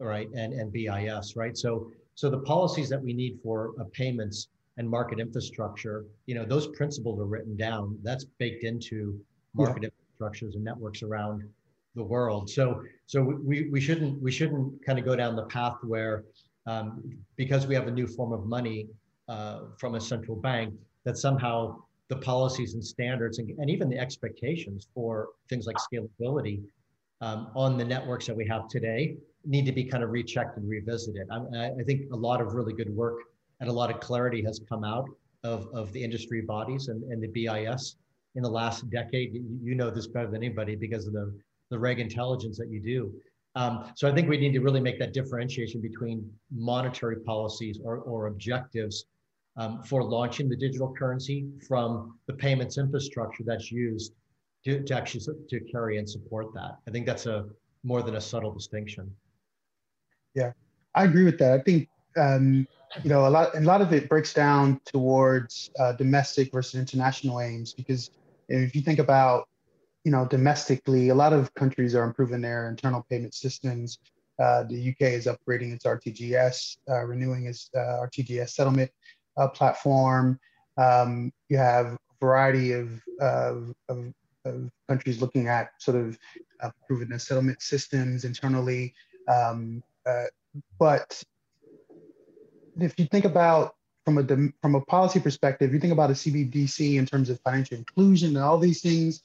right, 0.00 0.28
and, 0.34 0.52
and 0.52 0.72
BIS, 0.72 1.36
right? 1.36 1.56
So, 1.56 1.90
so 2.14 2.30
the 2.30 2.40
policies 2.40 2.88
that 2.88 3.02
we 3.02 3.12
need 3.12 3.38
for 3.42 3.72
uh, 3.80 3.84
payments 3.92 4.48
and 4.76 4.88
market 4.88 5.18
infrastructure, 5.18 6.04
you 6.26 6.34
know, 6.34 6.44
those 6.44 6.68
principles 6.68 7.18
are 7.18 7.24
written 7.24 7.56
down. 7.56 7.98
That's 8.02 8.24
baked 8.38 8.64
into 8.64 9.18
market 9.54 9.84
yeah. 9.84 9.88
Infrastructures 10.16 10.54
and 10.54 10.64
networks 10.64 11.02
around 11.02 11.42
the 11.94 12.04
world. 12.04 12.50
So, 12.50 12.82
so 13.06 13.22
we, 13.22 13.68
we 13.70 13.80
shouldn't 13.80 14.20
we 14.22 14.30
shouldn't 14.30 14.84
kind 14.84 14.98
of 14.98 15.04
go 15.04 15.16
down 15.16 15.34
the 15.36 15.46
path 15.46 15.76
where 15.82 16.24
um, 16.66 17.02
because 17.36 17.66
we 17.66 17.74
have 17.74 17.86
a 17.86 17.90
new 17.90 18.06
form 18.06 18.32
of 18.32 18.46
money 18.46 18.88
uh, 19.28 19.60
from 19.78 19.94
a 19.94 20.00
central 20.00 20.36
bank 20.36 20.74
that 21.04 21.16
somehow 21.16 21.78
the 22.08 22.16
policies 22.16 22.74
and 22.74 22.84
standards 22.84 23.38
and, 23.38 23.50
and 23.58 23.70
even 23.70 23.88
the 23.88 23.98
expectations 23.98 24.88
for 24.94 25.28
things 25.48 25.66
like 25.66 25.76
scalability 25.76 26.62
um, 27.20 27.48
on 27.54 27.76
the 27.76 27.84
networks 27.84 28.26
that 28.26 28.36
we 28.36 28.46
have 28.46 28.68
today 28.68 29.16
need 29.44 29.64
to 29.64 29.72
be 29.72 29.84
kind 29.84 30.04
of 30.04 30.10
rechecked 30.10 30.56
and 30.56 30.68
revisited. 30.68 31.26
I, 31.30 31.70
I, 31.70 31.82
think 31.84 32.12
a 32.12 32.16
lot 32.16 32.40
of 32.40 32.54
really 32.54 32.72
good 32.72 32.90
work 32.90 33.18
and 33.60 33.68
a 33.68 33.72
lot 33.72 33.90
of 33.92 34.00
clarity 34.00 34.42
has 34.44 34.60
come 34.68 34.84
out 34.84 35.08
of, 35.44 35.68
of 35.72 35.92
the 35.92 36.02
industry 36.02 36.42
bodies 36.42 36.88
and, 36.88 37.02
and 37.04 37.22
the 37.22 37.28
BIS 37.28 37.96
in 38.36 38.42
the 38.42 38.50
last 38.50 38.88
decade. 38.90 39.34
You 39.62 39.74
know 39.74 39.90
this 39.90 40.06
better 40.06 40.28
than 40.28 40.44
anybody 40.44 40.76
because 40.76 41.06
of 41.06 41.12
the, 41.12 41.34
the 41.70 41.78
reg 41.78 41.98
intelligence 41.98 42.56
that 42.58 42.70
you 42.70 42.80
do. 42.80 43.12
Um, 43.56 43.90
so 43.96 44.06
I 44.06 44.14
think 44.14 44.28
we 44.28 44.36
need 44.36 44.52
to 44.52 44.60
really 44.60 44.80
make 44.80 44.98
that 44.98 45.14
differentiation 45.14 45.80
between 45.80 46.30
monetary 46.54 47.16
policies 47.20 47.80
or, 47.82 47.98
or 47.98 48.26
objectives 48.26 49.06
um, 49.56 49.82
for 49.82 50.04
launching 50.04 50.48
the 50.50 50.56
digital 50.56 50.92
currency 50.92 51.48
from 51.66 52.18
the 52.26 52.34
payments 52.34 52.76
infrastructure 52.76 53.42
that's 53.44 53.72
used 53.72 54.12
to, 54.66 54.82
to 54.82 54.94
actually 54.94 55.24
to 55.48 55.60
carry 55.72 55.96
and 55.96 56.08
support 56.08 56.52
that. 56.52 56.76
I 56.86 56.90
think 56.90 57.06
that's 57.06 57.24
a 57.24 57.46
more 57.82 58.02
than 58.02 58.16
a 58.16 58.20
subtle 58.20 58.52
distinction. 58.52 59.10
Yeah, 60.34 60.52
I 60.94 61.04
agree 61.04 61.24
with 61.24 61.38
that. 61.38 61.52
I 61.58 61.62
think 61.62 61.88
um, 62.18 62.68
you 63.02 63.08
know 63.08 63.26
a 63.26 63.30
lot, 63.30 63.56
a 63.56 63.60
lot 63.60 63.80
of 63.80 63.92
it 63.94 64.08
breaks 64.08 64.34
down 64.34 64.80
towards 64.84 65.70
uh, 65.78 65.92
domestic 65.92 66.52
versus 66.52 66.78
international 66.78 67.40
aims 67.40 67.72
because 67.72 68.10
if 68.48 68.74
you 68.74 68.82
think 68.82 68.98
about 68.98 69.48
you 70.04 70.12
know 70.12 70.26
domestically, 70.26 71.08
a 71.08 71.14
lot 71.14 71.32
of 71.32 71.52
countries 71.54 71.94
are 71.94 72.04
improving 72.04 72.40
their 72.40 72.68
internal 72.68 73.04
payment 73.10 73.34
systems. 73.34 73.98
Uh, 74.38 74.64
the 74.64 74.90
UK 74.90 75.12
is 75.12 75.26
upgrading 75.26 75.72
its 75.72 75.84
RTGS, 75.84 76.76
uh, 76.90 77.04
renewing 77.04 77.46
its 77.46 77.70
uh, 77.74 78.06
RTGS 78.06 78.50
settlement 78.50 78.90
uh, 79.36 79.48
platform. 79.48 80.38
Um, 80.76 81.32
you 81.48 81.56
have 81.56 81.86
a 81.86 81.98
variety 82.20 82.72
of, 82.72 83.00
of, 83.20 83.72
of, 83.88 84.12
of, 84.44 84.70
countries 84.88 85.22
looking 85.22 85.48
at 85.48 85.70
sort 85.78 85.96
of 85.96 86.18
improving 86.62 87.08
their 87.08 87.18
settlement 87.18 87.62
systems 87.62 88.24
internally. 88.24 88.92
Um, 89.26 89.82
uh, 90.06 90.24
but 90.78 91.22
if 92.78 92.98
you 92.98 93.06
think 93.06 93.24
about 93.24 93.74
from 94.06 94.18
a 94.18 94.24
from 94.62 94.76
a 94.76 94.80
policy 94.82 95.18
perspective, 95.18 95.74
you 95.74 95.80
think 95.80 95.92
about 95.92 96.10
a 96.10 96.14
CBDC 96.14 96.96
in 96.96 97.06
terms 97.06 97.28
of 97.28 97.40
financial 97.40 97.76
inclusion 97.76 98.36
and 98.36 98.44
all 98.44 98.56
these 98.56 98.80
things. 98.80 99.20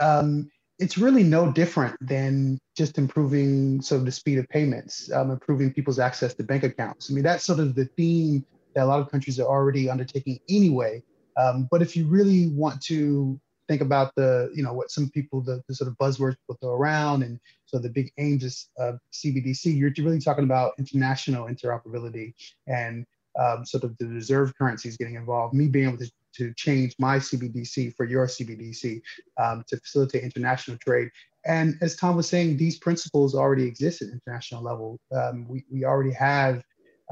Um, 0.00 0.50
it's 0.78 0.98
really 0.98 1.22
no 1.22 1.50
different 1.50 1.96
than 2.06 2.58
just 2.76 2.98
improving 2.98 3.80
sort 3.80 4.00
of 4.00 4.04
the 4.04 4.12
speed 4.12 4.38
of 4.38 4.48
payments, 4.48 5.10
um, 5.12 5.30
improving 5.30 5.72
people's 5.72 6.00
access 6.00 6.34
to 6.34 6.42
bank 6.42 6.64
accounts. 6.64 7.08
I 7.10 7.14
mean, 7.14 7.22
that's 7.22 7.44
sort 7.44 7.60
of 7.60 7.74
the 7.74 7.86
theme 7.96 8.44
that 8.74 8.84
a 8.84 8.86
lot 8.86 9.00
of 9.00 9.10
countries 9.10 9.40
are 9.40 9.46
already 9.46 9.88
undertaking 9.88 10.40
anyway. 10.50 11.02
Um, 11.38 11.68
but 11.70 11.80
if 11.80 11.96
you 11.96 12.06
really 12.06 12.48
want 12.48 12.82
to 12.82 13.40
think 13.68 13.80
about 13.80 14.12
the, 14.16 14.50
you 14.54 14.62
know, 14.62 14.74
what 14.74 14.90
some 14.90 15.08
people, 15.10 15.40
the, 15.40 15.62
the 15.68 15.74
sort 15.74 15.88
of 15.88 15.96
buzzwords 15.96 16.36
people 16.36 16.58
throw 16.60 16.74
around 16.74 17.22
and 17.22 17.40
so 17.64 17.78
the 17.78 17.88
big 17.88 18.12
aims 18.18 18.68
of 18.78 18.98
CBDC, 19.12 19.76
you're 19.76 19.92
really 19.98 20.20
talking 20.20 20.44
about 20.44 20.72
international 20.78 21.46
interoperability 21.46 22.34
and 22.66 23.06
um, 23.38 23.64
sort 23.64 23.84
of 23.84 23.96
the 23.98 24.06
reserve 24.06 24.56
currencies 24.56 24.96
getting 24.96 25.14
involved, 25.14 25.54
me 25.54 25.68
being 25.68 25.88
able 25.88 25.98
to, 25.98 26.10
to 26.34 26.54
change 26.54 26.94
my 26.98 27.18
CBDC 27.18 27.94
for 27.96 28.04
your 28.04 28.26
CBDC 28.26 29.00
um, 29.38 29.64
to 29.68 29.76
facilitate 29.78 30.22
international 30.22 30.76
trade. 30.78 31.10
and 31.44 31.76
as 31.80 31.96
Tom 31.96 32.16
was 32.16 32.28
saying, 32.28 32.56
these 32.56 32.78
principles 32.78 33.34
already 33.34 33.64
exist 33.64 34.02
at 34.02 34.08
international 34.08 34.62
level. 34.62 34.98
Um, 35.14 35.46
we, 35.48 35.64
we 35.70 35.84
already 35.84 36.12
have 36.12 36.62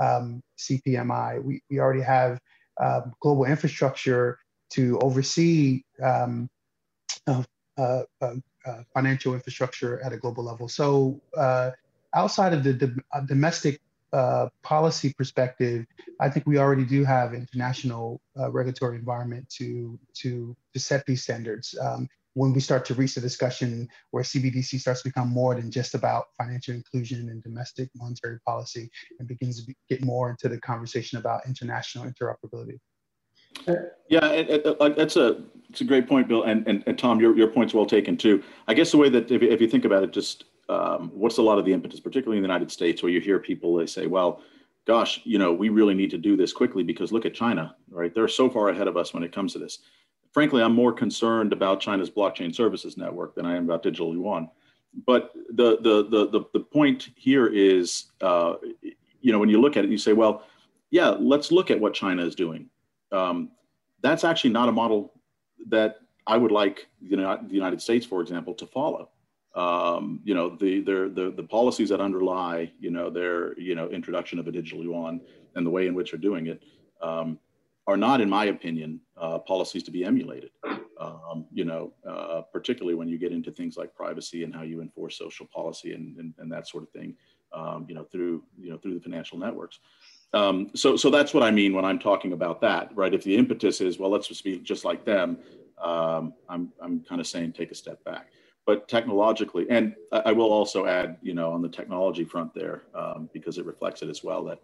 um, 0.01 0.43
CPMI. 0.59 1.43
We, 1.43 1.63
we 1.71 1.79
already 1.79 2.03
have 2.03 2.41
um, 2.81 3.13
global 3.21 3.45
infrastructure 3.45 4.39
to 4.71 4.99
oversee 5.01 5.83
um, 6.03 6.49
uh, 7.27 7.43
uh, 7.77 8.03
uh, 8.21 8.83
financial 8.93 9.35
infrastructure 9.35 10.01
at 10.03 10.13
a 10.13 10.17
global 10.17 10.45
level. 10.45 10.69
So 10.69 11.21
uh, 11.37 11.71
outside 12.15 12.53
of 12.53 12.65
the, 12.65 12.73
the 12.73 12.97
uh, 13.13 13.21
domestic 13.21 13.81
uh, 14.14 14.48
policy 14.62 15.12
perspective, 15.18 15.85
I 16.20 16.31
think 16.31 16.46
we 16.46 16.59
already 16.59 16.85
do 16.85 17.05
have 17.05 17.35
international 17.35 18.20
regulatory 18.50 18.96
environment 18.96 19.48
to, 19.59 19.98
to, 20.20 20.57
to 20.72 20.81
set 20.81 21.05
these 21.07 21.22
standards. 21.22 21.77
Um, 21.81 22.09
when 22.35 22.53
we 22.53 22.61
start 22.61 22.85
to 22.85 22.94
reach 22.94 23.14
the 23.14 23.20
discussion 23.20 23.88
where 24.11 24.22
CBDC 24.22 24.81
starts 24.81 25.03
to 25.03 25.09
become 25.09 25.29
more 25.29 25.55
than 25.55 25.70
just 25.70 25.94
about 25.94 26.27
financial 26.37 26.74
inclusion 26.74 27.29
and 27.29 27.42
domestic 27.42 27.88
monetary 27.96 28.38
policy 28.46 28.90
and 29.18 29.29
begins 29.29 29.64
to 29.64 29.74
get 29.88 30.05
more 30.05 30.31
into 30.31 30.48
the 30.48 30.61
conversation 30.61 31.18
about 31.18 31.46
international 31.46 32.05
interoperability. 32.05 32.79
Yeah, 34.09 34.27
it, 34.31 34.66
it, 34.66 34.96
that's 34.96 35.16
a 35.16 35.42
it's 35.70 35.81
a 35.81 35.85
great 35.85 36.09
point, 36.09 36.27
Bill, 36.27 36.42
and 36.42 36.66
and, 36.66 36.83
and 36.87 36.98
Tom, 36.98 37.20
your, 37.20 37.37
your 37.37 37.46
point's 37.46 37.72
well 37.72 37.87
taken 37.87 38.16
too. 38.16 38.42
I 38.66 38.74
guess 38.74 38.90
the 38.90 38.98
way 38.98 39.09
that 39.11 39.31
if, 39.31 39.42
if 39.42 39.61
you 39.61 39.68
think 39.68 39.85
about 39.85 40.03
it, 40.03 40.12
just 40.12 40.44
um, 40.68 41.11
what's 41.12 41.38
a 41.38 41.42
lot 41.42 41.59
of 41.59 41.64
the 41.64 41.72
impetus, 41.72 42.00
particularly 42.00 42.38
in 42.38 42.42
the 42.42 42.48
United 42.48 42.70
States, 42.70 43.03
where 43.03 43.12
you 43.12 43.20
hear 43.20 43.38
people 43.38 43.74
they 43.77 43.87
say, 43.87 44.07
well, 44.07 44.42
gosh, 44.87 45.20
you 45.24 45.38
know, 45.38 45.53
we 45.53 45.68
really 45.68 45.94
need 45.94 46.11
to 46.11 46.18
do 46.18 46.37
this 46.37 46.53
quickly 46.53 46.83
because 46.83 47.12
look 47.12 47.27
at 47.27 47.35
China, 47.35 47.77
right? 47.90 48.14
They're 48.14 48.29
so 48.29 48.50
far 48.50 48.68
ahead 48.68 48.88
of 48.88 48.96
us 48.96 49.14
when 49.14 49.22
it 49.22 49.33
comes 49.33 49.53
to 49.55 49.59
this 49.59 49.79
frankly, 50.35 50.62
I'm 50.62 50.74
more 50.74 50.92
concerned 50.92 51.53
about 51.53 51.81
China's 51.81 52.11
blockchain 52.11 52.55
services 52.55 52.98
network 52.98 53.37
than 53.37 53.46
I 53.46 53.57
am 53.57 53.64
about 53.64 53.85
digital 53.85 54.12
yuan. 54.12 54.50
But 55.07 55.33
the 55.50 55.79
the 55.81 56.09
the 56.11 56.29
the, 56.31 56.44
the 56.53 56.61
point 56.61 57.11
here 57.16 57.46
is, 57.46 58.11
uh, 58.20 58.57
you 59.20 59.33
know, 59.33 59.38
when 59.38 59.48
you 59.48 59.61
look 59.61 59.77
at 59.77 59.85
it, 59.85 59.90
you 59.90 59.98
say, 59.98 60.12
well, 60.12 60.42
yeah, 60.90 61.11
let's 61.11 61.50
look 61.50 61.70
at 61.70 61.81
what 61.81 61.94
China 61.94 62.24
is 62.24 62.35
doing. 62.35 62.68
Um, 63.11 63.50
that's 64.03 64.24
actually 64.24 64.50
not 64.50 64.68
a 64.68 64.72
model 64.72 65.14
that 65.68 65.96
I 66.27 66.37
would 66.37 66.53
like 66.53 66.88
the 67.00 67.38
United 67.48 67.81
States, 67.81 68.05
for 68.05 68.20
example, 68.20 68.55
to 68.55 68.66
follow. 68.66 69.11
Um, 69.55 70.21
you 70.25 70.35
know, 70.35 70.57
the, 70.57 70.81
the, 70.81 71.12
the, 71.14 71.33
the 71.37 71.45
policies 71.45 71.88
that 71.90 72.01
underlie, 72.01 72.73
you 72.81 72.90
know, 72.90 73.09
their, 73.09 73.59
you 73.59 73.75
know, 73.75 73.88
introduction 73.88 74.38
of 74.38 74.49
a 74.49 74.53
digital 74.53 74.83
yuan 74.83 75.21
and 75.55 75.64
the 75.64 75.71
way 75.71 75.87
in 75.87 75.95
which 75.95 76.11
they're 76.11 76.21
doing 76.21 76.49
it, 76.49 76.62
um, 77.01 77.38
are 77.87 77.97
not, 77.97 78.21
in 78.21 78.29
my 78.29 78.47
opinion, 78.47 79.01
uh, 79.17 79.38
policies 79.38 79.83
to 79.85 79.90
be 79.90 80.05
emulated. 80.05 80.51
Um, 81.01 81.47
you 81.53 81.64
know, 81.64 81.93
uh, 82.09 82.43
particularly 82.53 82.95
when 82.95 83.09
you 83.09 83.19
get 83.19 83.33
into 83.33 83.51
things 83.51 83.77
like 83.77 83.95
privacy 83.95 84.43
and 84.45 84.55
how 84.55 84.62
you 84.62 84.81
enforce 84.81 85.19
social 85.19 85.47
policy 85.47 85.93
and, 85.93 86.17
and, 86.19 86.35
and 86.38 86.51
that 86.51 86.67
sort 86.69 86.83
of 86.83 86.90
thing. 86.90 87.14
Um, 87.53 87.87
you 87.88 87.95
know, 87.95 88.03
through 88.05 88.43
you 88.59 88.71
know 88.71 88.79
through 88.79 88.95
the 88.95 89.01
financial 89.01 89.38
networks. 89.38 89.79
Um, 90.33 90.71
so 90.75 90.97
so 90.97 91.11
that's 91.11 91.33
what 91.33 91.45
I 91.45 91.53
mean 91.53 91.73
when 91.73 91.85
I'm 91.85 92.01
talking 92.01 92.33
about 92.33 92.61
that, 92.62 92.90
right? 92.97 93.14
If 93.14 93.23
the 93.23 93.37
impetus 93.37 93.81
is 93.81 93.99
well, 93.99 94.11
let's 94.11 94.27
just 94.27 94.43
be 94.43 94.59
just 94.59 94.85
like 94.85 95.05
them. 95.05 95.38
Um, 95.81 96.35
I'm 96.49 96.73
I'm 96.83 97.01
kind 97.09 97.21
of 97.21 97.29
saying 97.29 97.53
take 97.53 97.71
a 97.71 97.75
step 97.77 98.03
back. 98.03 98.31
But 98.66 98.88
technologically, 98.88 99.66
and 99.68 99.94
I 100.11 100.33
will 100.33 100.50
also 100.50 100.87
add, 100.87 101.18
you 101.20 101.35
know, 101.35 101.53
on 101.53 101.61
the 101.61 101.68
technology 101.68 102.24
front 102.24 102.55
there, 102.55 102.85
um, 102.94 103.29
because 103.35 103.59
it 103.59 103.66
reflects 103.66 104.00
it 104.00 104.09
as 104.09 104.24
well, 104.24 104.42
that 104.44 104.61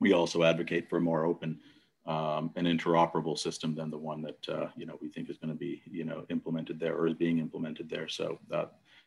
we 0.00 0.14
also 0.14 0.42
advocate 0.42 0.88
for 0.88 0.96
a 0.96 1.00
more 1.02 1.26
open 1.26 1.60
um, 2.06 2.50
an 2.56 2.64
interoperable 2.64 3.38
system 3.38 3.74
than 3.74 3.90
the 3.90 3.98
one 3.98 4.22
that 4.22 4.48
uh, 4.48 4.68
you 4.76 4.86
know 4.86 4.98
we 5.00 5.08
think 5.08 5.28
is 5.28 5.38
going 5.38 5.52
to 5.52 5.58
be 5.58 5.82
you 5.90 6.04
know 6.04 6.24
implemented 6.30 6.80
there 6.80 6.96
or 6.96 7.06
is 7.06 7.14
being 7.14 7.38
implemented 7.38 7.88
there. 7.88 8.08
So 8.08 8.38
uh, 8.52 8.66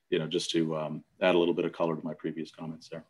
you 0.10 0.20
know 0.20 0.28
just 0.28 0.52
to 0.52 0.76
um, 0.78 1.04
add 1.22 1.36
a 1.36 1.38
little 1.38 1.54
bit 1.54 1.66
of 1.66 1.74
color 1.74 1.96
to 1.96 2.06
my 2.06 2.14
previous 2.14 2.52
comments 2.52 2.90
there. 2.90 3.04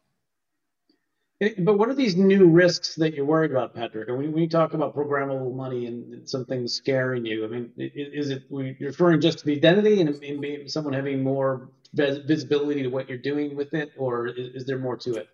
But 1.39 1.77
what 1.77 1.89
are 1.89 1.93
these 1.93 2.15
new 2.15 2.47
risks 2.47 2.95
that 2.95 3.13
you're 3.13 3.25
worried 3.25 3.51
about, 3.51 3.73
Patrick? 3.73 4.07
And 4.07 4.17
when, 4.17 4.31
when 4.31 4.43
you 4.43 4.49
talk 4.49 4.73
about 4.73 4.95
programmable 4.95 5.53
money 5.53 5.87
and 5.87 6.27
something 6.29 6.67
scaring 6.67 7.25
you, 7.25 7.43
I 7.43 7.47
mean, 7.47 7.71
is 7.77 8.29
it 8.29 8.43
referring 8.49 9.19
just 9.19 9.39
to 9.39 9.45
the 9.45 9.55
identity 9.55 9.99
and, 9.99 10.23
and 10.23 10.71
someone 10.71 10.93
having 10.93 11.21
more 11.21 11.69
visibility 11.93 12.83
to 12.83 12.87
what 12.87 13.09
you're 13.09 13.17
doing 13.17 13.55
with 13.55 13.73
it, 13.73 13.91
or 13.97 14.27
is, 14.27 14.55
is 14.55 14.65
there 14.65 14.77
more 14.77 14.95
to 14.97 15.15
it? 15.15 15.29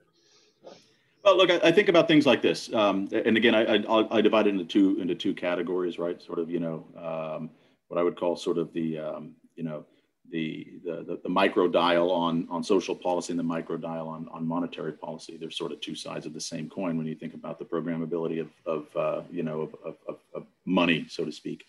Well, 1.24 1.38
look, 1.38 1.52
I, 1.52 1.60
I, 1.68 1.72
think 1.72 1.90
about 1.90 2.08
things 2.08 2.26
like 2.26 2.42
this, 2.42 2.74
um, 2.74 3.10
and 3.12 3.36
again, 3.36 3.54
I, 3.54 3.76
I, 3.76 4.18
I, 4.18 4.22
divide 4.22 4.48
it 4.48 4.52
into 4.52 4.64
two 4.64 5.00
into 5.02 5.16
two 5.16 5.34
categories, 5.34 6.00
right? 6.00 6.22
Sort 6.22 6.40
of, 6.40 6.50
you 6.50 6.62
know, 6.62 6.86
um, 6.98 7.50
what 7.90 8.00
I 8.00 8.04
would 8.04 8.18
call 8.18 8.38
sort 8.38 8.58
of 8.58 8.72
the, 8.72 9.00
um, 9.00 9.36
you 9.56 9.64
know, 9.64 9.86
the, 10.32 10.68
the, 10.84 11.20
the 11.24 11.30
micro 11.30 11.68
dial 11.68 12.12
on 12.12 12.48
on 12.50 12.64
social 12.64 12.96
policy 12.96 13.34
and 13.34 13.40
the 13.40 13.44
micro 13.44 13.78
dial 13.78 14.08
on 14.08 14.28
on 14.32 14.48
monetary 14.48 14.94
policy. 14.94 15.38
They're 15.38 15.52
sort 15.52 15.72
of 15.72 15.82
two 15.82 15.96
sides 15.96 16.26
of 16.26 16.34
the 16.34 16.42
same 16.42 16.70
coin 16.70 16.98
when 16.98 17.08
you 17.08 17.16
think 17.16 17.34
about 17.34 17.60
the 17.60 17.66
programmability 17.66 18.40
of 18.42 18.50
of 18.66 18.96
uh, 18.96 19.22
you 19.32 19.44
know 19.44 19.62
of, 19.62 19.96
of, 20.08 20.18
of, 20.36 20.46
money, 20.66 21.06
so 21.10 21.26
to 21.26 21.32
speak. 21.32 21.66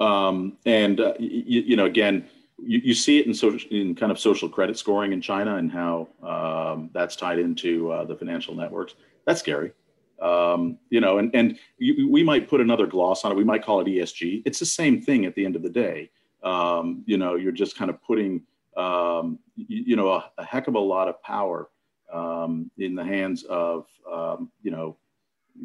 Um, 0.00 0.58
and 0.64 1.00
uh, 1.00 1.14
you, 1.18 1.62
you 1.62 1.76
know, 1.76 1.86
again 1.86 2.28
you, 2.58 2.80
you 2.84 2.94
see 2.94 3.18
it 3.18 3.26
in 3.26 3.34
social 3.34 3.70
in 3.70 3.94
kind 3.94 4.12
of 4.12 4.18
social 4.18 4.48
credit 4.48 4.78
scoring 4.78 5.12
in 5.12 5.20
China 5.20 5.56
and 5.56 5.70
how 5.70 6.08
um, 6.22 6.90
that's 6.92 7.16
tied 7.16 7.38
into 7.38 7.90
uh, 7.92 8.04
the 8.04 8.16
financial 8.16 8.54
networks. 8.54 8.94
That's 9.26 9.40
scary. 9.40 9.72
Um, 10.20 10.78
you 10.90 11.00
know, 11.00 11.18
and 11.18 11.30
and 11.34 11.58
you, 11.78 12.10
we 12.10 12.22
might 12.22 12.48
put 12.48 12.60
another 12.60 12.86
gloss 12.86 13.24
on 13.24 13.32
it. 13.32 13.36
We 13.36 13.44
might 13.44 13.64
call 13.64 13.80
it 13.80 13.86
ESG. 13.86 14.42
It's 14.44 14.58
the 14.58 14.66
same 14.66 15.00
thing 15.00 15.24
at 15.26 15.34
the 15.34 15.44
end 15.44 15.56
of 15.56 15.62
the 15.62 15.70
day. 15.70 16.10
Um, 16.48 17.02
you 17.06 17.18
know, 17.18 17.34
you're 17.36 17.52
just 17.52 17.76
kind 17.76 17.90
of 17.90 18.02
putting 18.02 18.42
um, 18.76 19.38
you, 19.56 19.82
you, 19.88 19.96
know 19.96 20.08
a, 20.12 20.30
a, 20.38 20.44
heck 20.44 20.68
of 20.68 20.74
a 20.74 20.78
lot 20.94 21.08
of 21.08 21.20
power 21.22 21.68
um, 22.12 22.70
in 22.78 22.94
the 22.94 23.04
hands 23.04 23.42
of 23.44 23.86
um, 24.10 24.50
you 24.62 24.70
know 24.70 24.96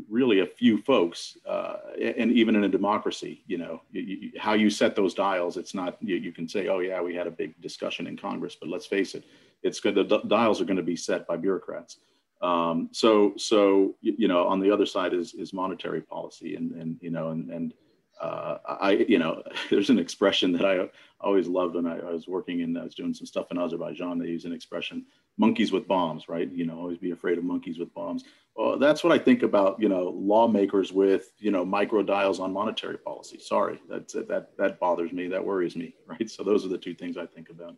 really 0.10 0.40
a 0.40 0.46
few 0.46 0.78
folks, 0.78 1.38
uh, 1.48 1.76
and 2.18 2.32
even 2.32 2.56
in 2.56 2.64
a 2.64 2.70
democracy, 2.70 3.44
you 3.48 3.58
know, 3.58 3.82
you, 3.92 4.02
you, 4.02 4.32
how 4.40 4.54
you 4.54 4.70
set 4.70 4.96
those 4.96 5.14
dials, 5.14 5.58
it's 5.58 5.74
not, 5.74 5.98
you, 6.02 6.32
can 6.32 6.48
say, 6.48 6.68
oh 6.68 6.80
yeah, 6.80 7.02
we 7.02 7.14
had 7.16 7.28
a 7.28 7.32
big 7.32 7.60
discussion 7.62 8.08
in 8.08 8.18
Congress, 8.18 8.58
but 8.60 8.70
let's 8.70 8.86
face 8.86 9.14
it, 9.16 9.24
it's 9.62 9.80
good, 9.80 9.96
the 9.96 10.20
dials 10.28 10.60
are 10.62 10.66
going 10.66 10.78
to 10.78 10.84
be 10.84 10.96
set 10.96 11.28
by 11.28 11.38
bureaucrats. 11.38 11.98
Um, 12.42 12.90
so, 12.92 13.34
so, 13.38 13.96
you 14.02 14.28
know, 14.28 14.48
on 14.48 14.60
the 14.60 14.70
other 14.70 14.86
side 14.86 15.14
is, 15.14 15.34
is 15.34 15.54
monetary 15.54 16.02
policy 16.02 16.56
and, 16.56 16.72
and, 16.72 16.98
you 17.00 17.10
know, 17.10 17.30
and, 17.30 17.50
and 17.50 17.74
uh, 18.24 18.58
I, 18.80 18.92
you 19.08 19.20
know, 19.20 19.44
there's 19.70 19.90
an 19.90 20.00
expression 20.00 20.54
that 20.54 20.66
I 20.66 20.90
always 21.20 21.48
loved 21.48 21.76
when 21.76 21.86
I, 21.86 22.00
I, 22.00 22.12
was 22.12 22.28
working 22.28 22.62
and 22.62 22.78
I 22.78 22.84
was 22.84 22.96
doing 22.96 23.14
some 23.14 23.26
stuff 23.26 23.52
in 23.52 23.58
Azerbaijan. 23.58 24.18
They 24.18 24.28
use 24.28 24.46
an 24.46 24.54
expression, 24.54 25.06
monkeys 25.38 25.72
with 25.72 25.88
bombs, 25.88 26.30
right? 26.30 26.50
You 26.52 26.66
know, 26.66 26.78
always 26.78 26.98
be 26.98 27.12
afraid 27.12 27.38
of 27.38 27.44
monkeys 27.44 27.80
with 27.80 27.94
bombs. 27.94 28.24
Well, 28.56 28.80
that's 28.80 29.04
what 29.04 29.12
I 29.12 29.18
think 29.18 29.44
about, 29.44 29.82
you 29.82 29.90
know, 29.90 30.10
lawmakers 30.16 30.94
with, 30.94 31.32
you 31.40 31.52
know, 31.52 31.66
micro 31.66 32.02
dials 32.02 32.40
on 32.40 32.54
monetary 32.54 32.98
policy. 32.98 33.40
Sorry, 33.40 33.82
that's 33.90 34.14
that 34.14 34.56
that 34.58 34.80
bothers 34.80 35.12
me. 35.12 35.28
That 35.28 35.44
worries 35.44 35.76
me, 35.76 35.96
right? 36.06 36.30
So 36.30 36.44
those 36.44 36.66
are 36.66 36.70
the 36.70 36.78
two 36.78 36.94
things 36.94 37.18
I 37.18 37.26
think 37.26 37.50
about. 37.50 37.76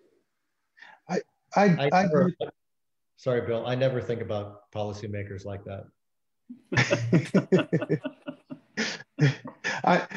I 1.10 1.22
I, 1.56 1.64
I, 1.64 1.90
I 1.92 2.02
never, 2.04 2.34
sorry, 3.16 3.42
Bill. 3.42 3.66
I 3.66 3.76
never 3.76 4.02
think 4.02 4.22
about 4.22 4.72
policymakers 4.72 5.46
like 5.46 5.64
that. 5.66 5.88
I, 9.22 10.08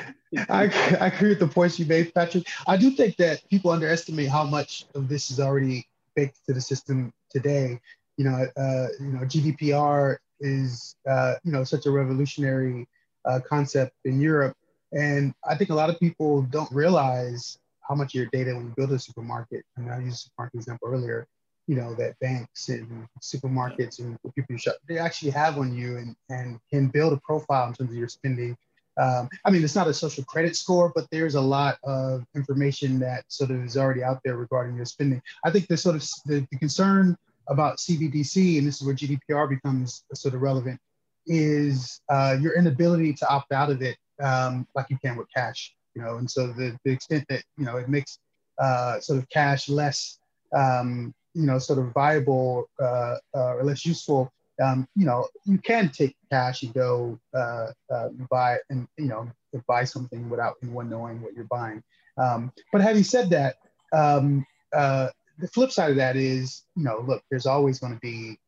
I, 0.49 0.97
I 1.01 1.07
agree 1.07 1.31
with 1.31 1.39
the 1.39 1.49
points 1.49 1.79
you 1.79 1.87
made, 1.87 2.13
Patrick. 2.15 2.47
I 2.67 2.77
do 2.77 2.91
think 2.91 3.17
that 3.17 3.49
people 3.49 3.71
underestimate 3.71 4.29
how 4.29 4.45
much 4.45 4.87
of 4.95 5.09
this 5.09 5.31
is 5.31 5.41
already 5.41 5.87
baked 6.17 6.45
to 6.47 6.55
the 6.55 6.61
system 6.61 7.13
today. 7.31 7.81
You 8.17 8.25
know, 8.25 8.47
uh, 8.57 8.87
you 9.01 9.13
know, 9.13 9.21
GDPR 9.21 10.17
is 10.41 10.97
uh, 11.09 11.35
you 11.45 11.53
know 11.53 11.65
such 11.65 11.87
a 11.87 11.91
revolutionary 11.91 12.89
uh, 13.25 13.41
concept 13.49 13.95
in 14.05 14.21
Europe, 14.21 14.57
and 14.93 15.33
I 15.49 15.55
think 15.55 15.71
a 15.71 15.75
lot 15.75 15.91
of 15.91 16.01
people 16.01 16.43
don't 16.43 16.71
realize 16.73 17.59
how 17.89 17.95
much 17.95 18.15
of 18.15 18.21
your 18.21 18.27
data 18.33 18.55
when 18.55 18.67
you 18.67 18.75
build 18.77 18.93
a 18.93 18.99
supermarket. 18.99 19.65
I 19.77 19.81
mean, 19.81 19.91
I 19.91 20.01
used 20.01 20.17
a 20.17 20.19
supermarket 20.19 20.59
example 20.59 20.89
earlier. 20.89 21.27
You 21.69 21.77
know 21.77 21.95
that 21.95 22.19
banks 22.19 22.71
and 22.71 23.07
supermarkets 23.23 23.99
and 23.99 24.19
people 24.35 24.55
you 24.55 24.59
shop, 24.59 24.77
they 24.89 24.99
actually 24.99 25.33
have 25.33 25.59
on 25.59 25.77
you 25.77 25.99
and, 25.99 26.17
and 26.31 26.59
can 26.71 26.89
build 26.89 27.13
a 27.13 27.19
profile 27.19 27.69
in 27.69 27.75
terms 27.75 27.91
of 27.91 27.97
your 27.97 28.09
spending 28.09 28.57
um, 28.99 29.29
I 29.45 29.51
mean, 29.51 29.63
it's 29.63 29.77
not 29.77 29.87
a 29.87 29.95
social 29.95 30.25
credit 30.25 30.57
score, 30.57 30.93
but 30.95 31.07
there's 31.11 31.37
a 31.37 31.41
lot 31.41 31.79
of 31.85 32.25
information 32.35 32.99
that 32.99 33.25
sort 33.29 33.51
of 33.51 33.65
is 33.65 33.77
already 33.77 34.03
out 34.03 34.21
there 34.25 34.37
regarding 34.37 34.77
your 34.77 34.85
spending. 34.85 35.23
I 35.45 35.51
think 35.51 35.69
the 35.69 35.77
sort 35.77 35.97
of 35.97 36.03
the, 36.27 36.47
the 36.51 36.59
concern 36.59 37.17
about 37.49 37.79
CBDC, 37.79 38.59
and 38.59 38.67
this 38.67 38.81
is 38.81 38.87
where 38.87 38.95
GDPR 38.95 39.49
becomes 39.49 40.05
sort 40.15 40.35
of 40.35 40.43
relevant, 40.43 40.81
is 41.27 42.01
uh, 42.09 42.37
your 42.41 42.57
inability 42.57 43.13
to 43.15 43.29
opt 43.29 43.53
out 43.53 43.71
of 43.71 43.83
it 43.83 43.97
um, 44.23 44.67
like 44.75 44.87
you 44.91 44.99
can 44.99 45.17
with 45.17 45.29
cash. 45.35 45.75
You 45.95 46.03
know, 46.03 46.17
and 46.17 46.31
so 46.31 46.49
the, 46.49 46.77
the 46.85 46.93
extent 46.93 47.25
that 47.29 47.43
you 47.57 47.65
know 47.65 47.77
it 47.77 47.89
makes 47.89 48.19
uh, 48.59 48.99
sort 49.01 49.19
of 49.19 49.29
cash 49.29 49.69
less, 49.69 50.19
um, 50.53 51.15
you 51.35 51.47
know, 51.47 51.59
sort 51.59 51.79
of 51.79 51.93
viable 51.93 52.69
uh, 52.81 53.17
uh 53.35 53.55
or 53.55 53.65
less 53.65 53.87
useful 53.87 54.33
um, 54.63 54.89
you 54.97 55.07
know, 55.07 55.27
you 55.45 55.59
can 55.59 55.91
take 55.91 56.17
cash 56.31 56.63
and 56.63 56.75
go 56.75 57.19
uh, 57.35 57.69
uh, 57.93 58.09
buy 58.31 58.59
and 58.71 58.87
you 58.97 59.07
know 59.07 59.31
buy 59.67 59.85
something 59.85 60.29
without 60.29 60.55
anyone 60.63 60.91
knowing 60.91 61.21
what 61.23 61.35
you're 61.35 61.45
buying. 61.45 61.83
Um, 62.17 62.53
but 62.73 62.81
having 62.81 63.05
said 63.05 63.31
that, 63.31 63.57
um, 63.93 64.45
uh, 64.73 65.09
the 65.39 65.49
flip 65.49 65.71
side 65.71 65.91
of 65.91 65.97
that 65.97 66.17
is, 66.17 66.65
you 66.75 66.85
know, 66.85 67.05
look, 67.07 67.23
there's 67.31 67.47
always 67.47 67.79
going 67.79 67.95
to 67.95 68.01
be 68.01 68.39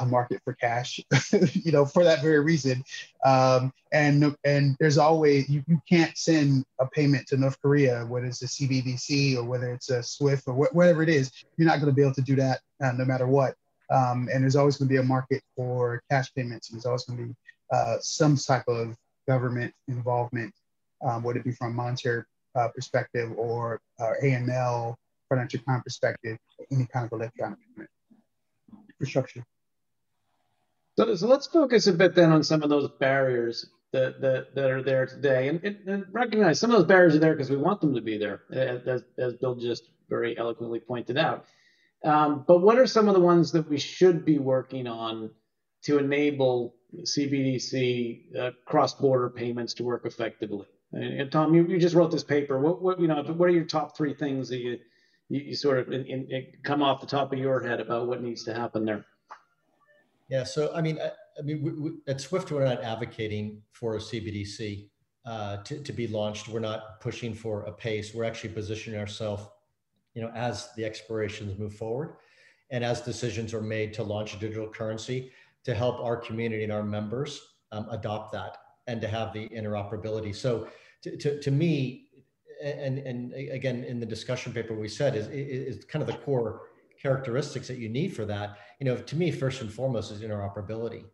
a 0.00 0.06
market 0.06 0.40
for 0.44 0.54
cash, 0.54 1.00
you 1.52 1.72
know, 1.72 1.84
for 1.84 2.04
that 2.04 2.22
very 2.22 2.40
reason. 2.40 2.82
Um, 3.24 3.72
and 3.92 4.36
and 4.44 4.76
there's 4.80 4.98
always 4.98 5.48
you, 5.48 5.62
you 5.66 5.80
can't 5.88 6.16
send 6.16 6.64
a 6.80 6.86
payment 6.86 7.26
to 7.28 7.36
North 7.36 7.60
Korea, 7.60 8.04
whether 8.06 8.26
it's 8.26 8.42
a 8.42 8.46
CBDC 8.46 9.36
or 9.36 9.44
whether 9.44 9.72
it's 9.72 9.90
a 9.90 10.02
SWIFT 10.02 10.48
or 10.48 10.54
wh- 10.54 10.74
whatever 10.74 11.02
it 11.02 11.08
is, 11.08 11.30
you're 11.56 11.66
not 11.66 11.80
going 11.80 11.90
to 11.90 11.94
be 11.94 12.02
able 12.02 12.14
to 12.14 12.22
do 12.22 12.36
that 12.36 12.60
uh, 12.82 12.92
no 12.92 13.04
matter 13.04 13.26
what. 13.26 13.54
Um, 13.90 14.28
and 14.32 14.42
there's 14.42 14.56
always 14.56 14.76
going 14.76 14.88
to 14.88 14.92
be 14.92 14.98
a 14.98 15.02
market 15.02 15.42
for 15.54 16.02
cash 16.10 16.32
payments. 16.34 16.70
And 16.70 16.76
there's 16.76 16.86
always 16.86 17.04
going 17.04 17.18
to 17.18 17.24
be 17.26 17.34
uh, 17.72 17.96
some 18.00 18.36
type 18.36 18.64
of 18.68 18.96
government 19.26 19.72
involvement, 19.88 20.54
um, 21.04 21.22
whether 21.22 21.38
it 21.38 21.44
be 21.44 21.52
from 21.52 21.72
a 21.72 21.74
monetary 21.74 22.24
uh, 22.54 22.68
perspective 22.68 23.32
or 23.36 23.80
uh, 24.00 24.12
AML, 24.22 24.94
financial 25.28 25.60
crime 25.60 25.82
perspective, 25.82 26.38
any 26.70 26.86
kind 26.86 27.06
of 27.06 27.12
electronic 27.12 27.58
payment 27.74 27.90
infrastructure. 28.88 29.44
So, 30.96 31.14
so 31.14 31.26
let's 31.26 31.46
focus 31.46 31.86
a 31.86 31.92
bit 31.92 32.14
then 32.14 32.32
on 32.32 32.42
some 32.42 32.62
of 32.62 32.70
those 32.70 32.88
barriers 32.98 33.66
that, 33.92 34.20
that, 34.20 34.54
that 34.54 34.70
are 34.70 34.82
there 34.82 35.06
today 35.06 35.48
and, 35.48 35.62
and 35.64 36.06
recognize 36.10 36.58
some 36.58 36.70
of 36.70 36.78
those 36.78 36.86
barriers 36.86 37.14
are 37.14 37.18
there 37.18 37.34
because 37.34 37.50
we 37.50 37.56
want 37.56 37.80
them 37.80 37.94
to 37.94 38.00
be 38.00 38.16
there, 38.18 38.42
as, 38.50 39.02
as 39.18 39.34
Bill 39.34 39.54
just 39.54 39.90
very 40.08 40.36
eloquently 40.38 40.80
pointed 40.80 41.18
out. 41.18 41.46
Um, 42.04 42.44
but 42.46 42.58
what 42.58 42.78
are 42.78 42.86
some 42.86 43.08
of 43.08 43.14
the 43.14 43.20
ones 43.20 43.52
that 43.52 43.68
we 43.68 43.78
should 43.78 44.24
be 44.24 44.38
working 44.38 44.86
on 44.86 45.30
to 45.84 45.98
enable 45.98 46.74
CBDC 46.94 48.36
uh, 48.36 48.50
cross-border 48.64 49.30
payments 49.30 49.74
to 49.74 49.84
work 49.84 50.04
effectively? 50.04 50.66
And, 50.92 51.20
and 51.20 51.32
Tom, 51.32 51.54
you, 51.54 51.66
you, 51.66 51.78
just 51.78 51.94
wrote 51.94 52.10
this 52.10 52.24
paper. 52.24 52.60
What, 52.60 52.82
what, 52.82 53.00
you 53.00 53.08
know, 53.08 53.22
what 53.22 53.48
are 53.48 53.52
your 53.52 53.64
top 53.64 53.96
three 53.96 54.14
things 54.14 54.48
that 54.50 54.58
you 54.58 54.78
you, 55.28 55.40
you 55.40 55.54
sort 55.54 55.78
of 55.78 55.92
in, 55.92 56.04
in, 56.06 56.46
come 56.62 56.82
off 56.82 57.00
the 57.00 57.06
top 57.06 57.32
of 57.32 57.38
your 57.38 57.60
head 57.60 57.80
about 57.80 58.06
what 58.06 58.22
needs 58.22 58.44
to 58.44 58.54
happen 58.54 58.84
there? 58.84 59.04
Yeah, 60.28 60.44
so 60.44 60.72
I 60.74 60.82
mean, 60.82 60.98
I, 61.00 61.10
I 61.38 61.42
mean, 61.42 61.62
we, 61.62 61.72
we, 61.72 61.90
at 62.08 62.20
Swift, 62.20 62.50
we're 62.50 62.64
not 62.64 62.82
advocating 62.82 63.62
for 63.72 63.96
a 63.96 63.98
CBDC 63.98 64.88
uh, 65.24 65.58
to, 65.58 65.82
to 65.82 65.92
be 65.92 66.06
launched. 66.06 66.48
We're 66.48 66.60
not 66.60 67.00
pushing 67.00 67.34
for 67.34 67.62
a 67.62 67.72
pace. 67.72 68.14
We're 68.14 68.24
actually 68.24 68.50
positioning 68.50 68.98
ourselves, 68.98 69.44
you 70.16 70.22
know, 70.22 70.32
as 70.34 70.70
the 70.76 70.84
explorations 70.84 71.56
move 71.58 71.74
forward, 71.74 72.16
and 72.70 72.82
as 72.82 73.02
decisions 73.02 73.52
are 73.52 73.60
made 73.60 73.92
to 73.92 74.02
launch 74.02 74.34
a 74.34 74.38
digital 74.38 74.66
currency 74.66 75.30
to 75.62 75.74
help 75.74 76.00
our 76.00 76.16
community 76.16 76.64
and 76.64 76.72
our 76.72 76.82
members 76.82 77.40
um, 77.70 77.86
adopt 77.90 78.32
that 78.32 78.56
and 78.86 79.00
to 79.00 79.06
have 79.06 79.32
the 79.34 79.46
interoperability. 79.50 80.34
So, 80.34 80.68
to, 81.02 81.16
to, 81.18 81.40
to 81.40 81.50
me, 81.50 82.06
and 82.62 82.98
and 82.98 83.34
again 83.34 83.84
in 83.84 84.00
the 84.00 84.06
discussion 84.06 84.50
paper 84.50 84.74
we 84.74 84.88
said 84.88 85.14
is 85.14 85.28
is 85.28 85.84
kind 85.84 86.00
of 86.00 86.06
the 86.06 86.16
core 86.24 86.62
characteristics 87.00 87.68
that 87.68 87.76
you 87.76 87.90
need 87.90 88.16
for 88.16 88.24
that 88.24 88.56
you 88.80 88.86
know 88.86 88.96
to 88.96 89.14
me 89.14 89.30
first 89.30 89.60
and 89.60 89.70
foremost 89.70 90.10
is 90.10 90.22
interoperability 90.22 91.04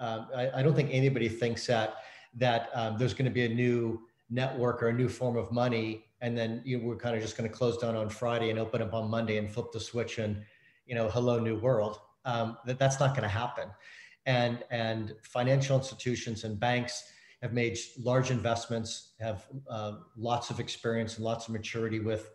um, 0.00 0.26
I, 0.34 0.50
I, 0.56 0.62
don't 0.64 0.74
think 0.74 0.90
anybody 0.92 1.28
thinks 1.28 1.66
that 1.66 1.98
that 2.34 2.70
um, 2.74 2.98
there's 2.98 3.14
going 3.14 3.26
to 3.26 3.30
be 3.30 3.44
a 3.44 3.48
new 3.48 4.00
network 4.28 4.82
or 4.82 4.88
a 4.88 4.92
new 4.92 5.08
form 5.08 5.36
of 5.36 5.52
money 5.52 6.04
and 6.20 6.36
then 6.36 6.62
you 6.64 6.80
we're 6.80 6.96
kind 6.96 7.14
of 7.16 7.22
just 7.22 7.36
going 7.36 7.48
to 7.48 7.54
close 7.54 7.76
down 7.78 7.96
on 7.96 8.08
friday 8.08 8.50
and 8.50 8.58
open 8.58 8.82
up 8.82 8.94
on 8.94 9.08
monday 9.10 9.38
and 9.38 9.50
flip 9.50 9.66
the 9.72 9.80
switch 9.80 10.18
and 10.18 10.42
you 10.86 10.94
know 10.94 11.08
hello 11.08 11.38
new 11.38 11.58
world 11.58 12.00
um, 12.24 12.56
that 12.66 12.78
that's 12.78 13.00
not 13.00 13.10
going 13.10 13.22
to 13.22 13.28
happen 13.28 13.68
and 14.26 14.62
and 14.70 15.14
financial 15.22 15.76
institutions 15.76 16.44
and 16.44 16.58
banks 16.58 17.04
have 17.42 17.52
made 17.52 17.78
large 18.00 18.30
investments, 18.30 19.12
have 19.20 19.46
uh, 19.70 19.92
lots 20.16 20.50
of 20.50 20.58
experience 20.58 21.16
and 21.16 21.24
lots 21.24 21.46
of 21.46 21.52
maturity 21.52 22.00
with 22.00 22.30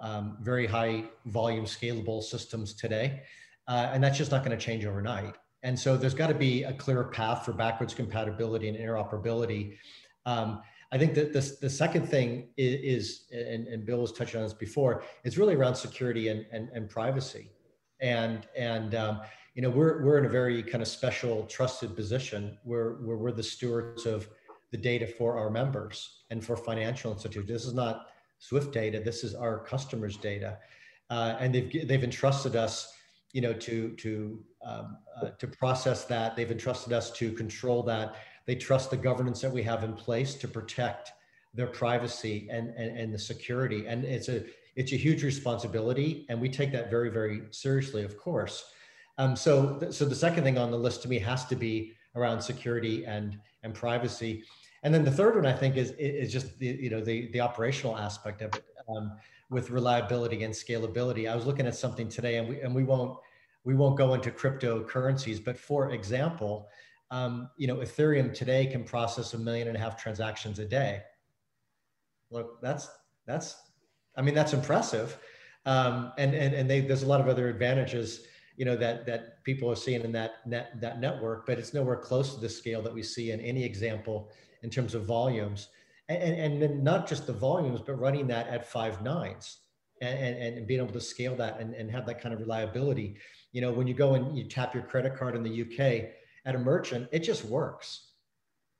um, 0.00 0.36
very 0.40 0.66
high 0.66 1.04
volume 1.26 1.64
scalable 1.64 2.22
systems 2.22 2.74
today. 2.74 3.22
Uh, 3.68 3.90
and 3.92 4.02
that's 4.02 4.18
just 4.18 4.30
not 4.30 4.44
going 4.44 4.56
to 4.56 4.64
change 4.64 4.84
overnight. 4.84 5.36
And 5.62 5.78
so 5.78 5.96
there's 5.96 6.14
got 6.14 6.28
to 6.28 6.34
be 6.34 6.62
a 6.64 6.72
clear 6.72 7.04
path 7.04 7.44
for 7.44 7.52
backwards 7.52 7.94
compatibility 7.94 8.68
and 8.68 8.76
interoperability. 8.76 9.76
Um, 10.24 10.62
I 10.90 10.98
think 10.98 11.14
that 11.14 11.32
this, 11.32 11.58
the 11.58 11.68
second 11.68 12.08
thing 12.08 12.48
is, 12.56 12.80
is 12.82 13.24
and, 13.30 13.66
and, 13.66 13.84
Bill 13.84 14.00
was 14.00 14.12
touching 14.12 14.40
on 14.40 14.44
this 14.44 14.54
before, 14.54 15.02
is 15.24 15.36
really 15.36 15.54
around 15.54 15.74
security 15.74 16.28
and, 16.28 16.46
and, 16.50 16.70
and 16.72 16.88
privacy. 16.88 17.50
And, 18.00 18.46
and 18.56 18.94
um, 18.94 19.20
you 19.54 19.60
know, 19.60 19.70
we're, 19.70 20.02
we're 20.02 20.18
in 20.18 20.24
a 20.24 20.30
very 20.30 20.62
kind 20.62 20.80
of 20.80 20.88
special 20.88 21.44
trusted 21.44 21.94
position 21.94 22.56
where, 22.62 22.92
where 23.02 23.16
we're 23.16 23.32
the 23.32 23.42
stewards 23.42 24.06
of 24.06 24.28
the 24.70 24.78
data 24.78 25.06
for 25.06 25.38
our 25.38 25.50
members 25.50 26.24
and 26.30 26.44
for 26.44 26.56
financial 26.56 27.12
institutions. 27.12 27.48
This 27.48 27.64
is 27.64 27.74
not 27.74 28.06
Swift 28.38 28.72
data. 28.72 29.00
This 29.00 29.24
is 29.24 29.34
our 29.34 29.58
customers' 29.58 30.16
data, 30.16 30.58
uh, 31.10 31.36
and 31.40 31.54
they've 31.54 31.88
they've 31.88 32.04
entrusted 32.04 32.54
us, 32.54 32.92
you 33.32 33.40
know, 33.40 33.52
to 33.52 33.90
to 33.96 34.44
um, 34.64 34.98
uh, 35.20 35.30
to 35.38 35.48
process 35.48 36.04
that. 36.04 36.36
They've 36.36 36.50
entrusted 36.50 36.92
us 36.92 37.10
to 37.12 37.32
control 37.32 37.82
that. 37.84 38.16
They 38.48 38.54
trust 38.54 38.90
the 38.90 38.96
governance 38.96 39.42
that 39.42 39.52
we 39.52 39.62
have 39.64 39.84
in 39.84 39.92
place 39.92 40.34
to 40.36 40.48
protect 40.48 41.12
their 41.52 41.66
privacy 41.66 42.48
and 42.50 42.70
and, 42.70 42.98
and 42.98 43.14
the 43.14 43.18
security. 43.18 43.86
And 43.86 44.04
it's 44.04 44.30
a 44.30 44.42
it's 44.74 44.92
a 44.92 44.96
huge 44.96 45.22
responsibility, 45.22 46.24
and 46.30 46.40
we 46.40 46.48
take 46.48 46.72
that 46.72 46.90
very 46.90 47.10
very 47.10 47.42
seriously, 47.50 48.04
of 48.04 48.16
course. 48.16 48.64
Um, 49.18 49.36
so 49.36 49.90
so 49.90 50.06
the 50.06 50.14
second 50.14 50.44
thing 50.44 50.56
on 50.56 50.70
the 50.70 50.78
list 50.78 51.02
to 51.02 51.08
me 51.08 51.18
has 51.18 51.44
to 51.44 51.56
be 51.56 51.92
around 52.16 52.40
security 52.40 53.04
and 53.04 53.38
and 53.64 53.74
privacy. 53.74 54.44
And 54.82 54.94
then 54.94 55.04
the 55.04 55.10
third 55.10 55.34
one 55.36 55.44
I 55.44 55.52
think 55.52 55.76
is 55.76 55.90
is 55.98 56.32
just 56.32 56.58
the 56.58 56.68
you 56.68 56.88
know 56.88 57.02
the 57.02 57.30
the 57.32 57.40
operational 57.42 57.98
aspect 57.98 58.40
of 58.40 58.54
it 58.54 58.64
um, 58.88 59.12
with 59.50 59.68
reliability 59.68 60.42
and 60.42 60.54
scalability. 60.54 61.30
I 61.30 61.36
was 61.36 61.44
looking 61.44 61.66
at 61.66 61.76
something 61.76 62.08
today, 62.08 62.38
and 62.38 62.48
we 62.48 62.62
and 62.62 62.74
we 62.74 62.84
won't 62.84 63.18
we 63.64 63.74
won't 63.74 63.98
go 63.98 64.14
into 64.14 64.30
cryptocurrencies, 64.30 65.44
but 65.44 65.58
for 65.58 65.90
example, 65.90 66.70
um, 67.10 67.50
you 67.56 67.66
know 67.66 67.76
Ethereum 67.76 68.34
today 68.34 68.66
can 68.66 68.84
process 68.84 69.34
a 69.34 69.38
million 69.38 69.68
and 69.68 69.76
a 69.76 69.80
half 69.80 70.00
transactions 70.00 70.58
a 70.58 70.64
day. 70.64 71.00
Look, 72.30 72.60
that's 72.60 72.88
that's 73.26 73.56
I 74.16 74.22
mean 74.22 74.34
that's 74.34 74.52
impressive, 74.52 75.16
um, 75.64 76.12
and 76.18 76.34
and 76.34 76.54
and 76.54 76.68
they, 76.68 76.80
there's 76.80 77.02
a 77.02 77.06
lot 77.06 77.20
of 77.20 77.28
other 77.28 77.48
advantages 77.48 78.26
you 78.56 78.64
know 78.64 78.76
that 78.76 79.06
that 79.06 79.42
people 79.44 79.70
are 79.70 79.76
seeing 79.76 80.02
in 80.02 80.12
that 80.12 80.46
net 80.46 80.78
that 80.80 81.00
network, 81.00 81.46
but 81.46 81.58
it's 81.58 81.72
nowhere 81.72 81.96
close 81.96 82.34
to 82.34 82.40
the 82.40 82.48
scale 82.48 82.82
that 82.82 82.92
we 82.92 83.02
see 83.02 83.30
in 83.30 83.40
any 83.40 83.64
example 83.64 84.30
in 84.62 84.68
terms 84.68 84.94
of 84.94 85.06
volumes, 85.06 85.68
and 86.08 86.34
and, 86.34 86.62
and 86.62 86.84
not 86.84 87.08
just 87.08 87.26
the 87.26 87.32
volumes, 87.32 87.80
but 87.80 87.98
running 87.98 88.26
that 88.26 88.48
at 88.48 88.70
five 88.70 89.02
nines. 89.02 89.60
And, 90.00 90.36
and, 90.36 90.58
and 90.58 90.66
being 90.68 90.78
able 90.78 90.92
to 90.92 91.00
scale 91.00 91.34
that 91.34 91.58
and, 91.58 91.74
and 91.74 91.90
have 91.90 92.06
that 92.06 92.20
kind 92.20 92.32
of 92.32 92.38
reliability. 92.38 93.16
You 93.50 93.62
know, 93.62 93.72
when 93.72 93.88
you 93.88 93.94
go 93.94 94.14
and 94.14 94.38
you 94.38 94.44
tap 94.44 94.72
your 94.72 94.84
credit 94.84 95.16
card 95.16 95.34
in 95.34 95.42
the 95.42 95.62
UK 95.62 96.10
at 96.44 96.54
a 96.54 96.58
merchant, 96.58 97.08
it 97.12 97.20
just 97.20 97.44
works. 97.44 98.12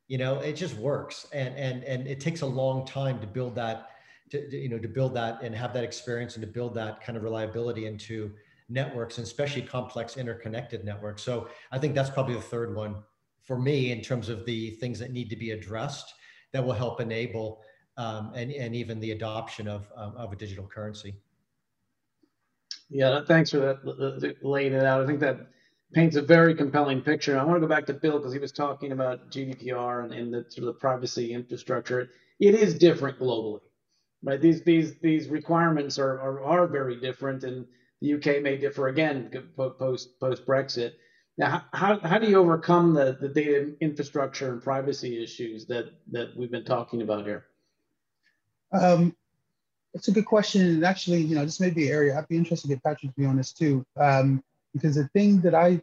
You 0.06 0.18
know, 0.18 0.40
it 0.40 0.54
just 0.54 0.76
works. 0.76 1.26
And 1.32 1.54
and 1.56 1.84
and 1.84 2.06
it 2.06 2.20
takes 2.20 2.40
a 2.40 2.46
long 2.46 2.86
time 2.86 3.20
to 3.20 3.26
build 3.26 3.54
that 3.56 3.90
to, 4.30 4.56
you 4.56 4.68
know 4.68 4.78
to 4.78 4.88
build 4.88 5.14
that 5.14 5.42
and 5.42 5.54
have 5.54 5.72
that 5.74 5.84
experience 5.84 6.36
and 6.36 6.42
to 6.42 6.50
build 6.50 6.74
that 6.74 7.02
kind 7.02 7.16
of 7.16 7.22
reliability 7.22 7.86
into 7.86 8.32
networks 8.68 9.18
and 9.18 9.26
especially 9.26 9.62
complex 9.62 10.16
interconnected 10.16 10.84
networks. 10.84 11.22
So 11.22 11.48
I 11.72 11.78
think 11.78 11.94
that's 11.94 12.10
probably 12.10 12.34
the 12.34 12.40
third 12.40 12.74
one 12.74 12.96
for 13.42 13.58
me 13.58 13.92
in 13.92 14.02
terms 14.02 14.28
of 14.28 14.44
the 14.44 14.72
things 14.72 14.98
that 14.98 15.10
need 15.10 15.30
to 15.30 15.36
be 15.36 15.52
addressed 15.52 16.12
that 16.52 16.64
will 16.64 16.74
help 16.74 17.00
enable 17.00 17.60
um, 17.96 18.32
and, 18.34 18.52
and 18.52 18.76
even 18.76 19.00
the 19.00 19.12
adoption 19.12 19.66
of, 19.68 19.90
um, 19.96 20.14
of 20.16 20.32
a 20.32 20.36
digital 20.36 20.66
currency. 20.66 21.14
Yeah, 22.90 23.22
thanks 23.26 23.50
for 23.50 23.58
that 23.58 24.36
laying 24.42 24.72
it 24.72 24.84
out. 24.84 25.02
I 25.02 25.06
think 25.06 25.20
that 25.20 25.48
paints 25.92 26.16
a 26.16 26.22
very 26.22 26.54
compelling 26.54 27.00
picture. 27.00 27.38
I 27.38 27.44
want 27.44 27.56
to 27.56 27.60
go 27.60 27.66
back 27.66 27.86
to 27.86 27.94
Bill 27.94 28.18
because 28.18 28.32
he 28.32 28.38
was 28.38 28.52
talking 28.52 28.92
about 28.92 29.30
GDPR 29.30 30.04
and, 30.04 30.12
and 30.12 30.32
the 30.32 30.44
sort 30.48 30.68
of 30.68 30.74
the 30.74 30.80
privacy 30.80 31.32
infrastructure. 31.32 32.10
It 32.40 32.54
is 32.54 32.74
different 32.74 33.18
globally, 33.18 33.60
right? 34.22 34.40
These 34.40 34.62
these 34.64 34.98
these 35.00 35.28
requirements 35.28 35.98
are 35.98 36.20
are, 36.20 36.44
are 36.44 36.66
very 36.66 37.00
different, 37.00 37.44
and 37.44 37.66
the 38.00 38.14
UK 38.14 38.42
may 38.42 38.56
differ 38.56 38.88
again 38.88 39.30
post 39.56 40.20
post 40.20 40.46
Brexit. 40.46 40.92
Now, 41.38 41.64
how, 41.72 42.00
how 42.00 42.18
do 42.18 42.26
you 42.26 42.36
overcome 42.36 42.94
the, 42.94 43.16
the 43.20 43.28
data 43.28 43.72
infrastructure 43.80 44.52
and 44.52 44.60
privacy 44.60 45.22
issues 45.22 45.66
that, 45.66 45.92
that 46.10 46.36
we've 46.36 46.50
been 46.50 46.64
talking 46.64 47.00
about 47.00 47.24
here? 47.24 47.46
Um, 48.72 49.14
it's 49.94 50.08
a 50.08 50.12
good 50.12 50.26
question. 50.26 50.62
And 50.62 50.84
actually, 50.84 51.20
you 51.20 51.36
know, 51.36 51.44
this 51.44 51.60
may 51.60 51.70
be 51.70 51.86
an 51.86 51.94
area 51.94 52.18
I'd 52.18 52.26
be 52.26 52.36
interested 52.36 52.66
to 52.66 52.74
get 52.74 52.82
Patrick 52.82 53.14
to 53.14 53.20
be 53.20 53.24
on 53.24 53.36
this 53.36 53.52
too. 53.52 53.86
Um, 53.96 54.42
because 54.72 54.94
the 54.96 55.08
thing 55.08 55.40
that 55.40 55.54
I 55.54 55.80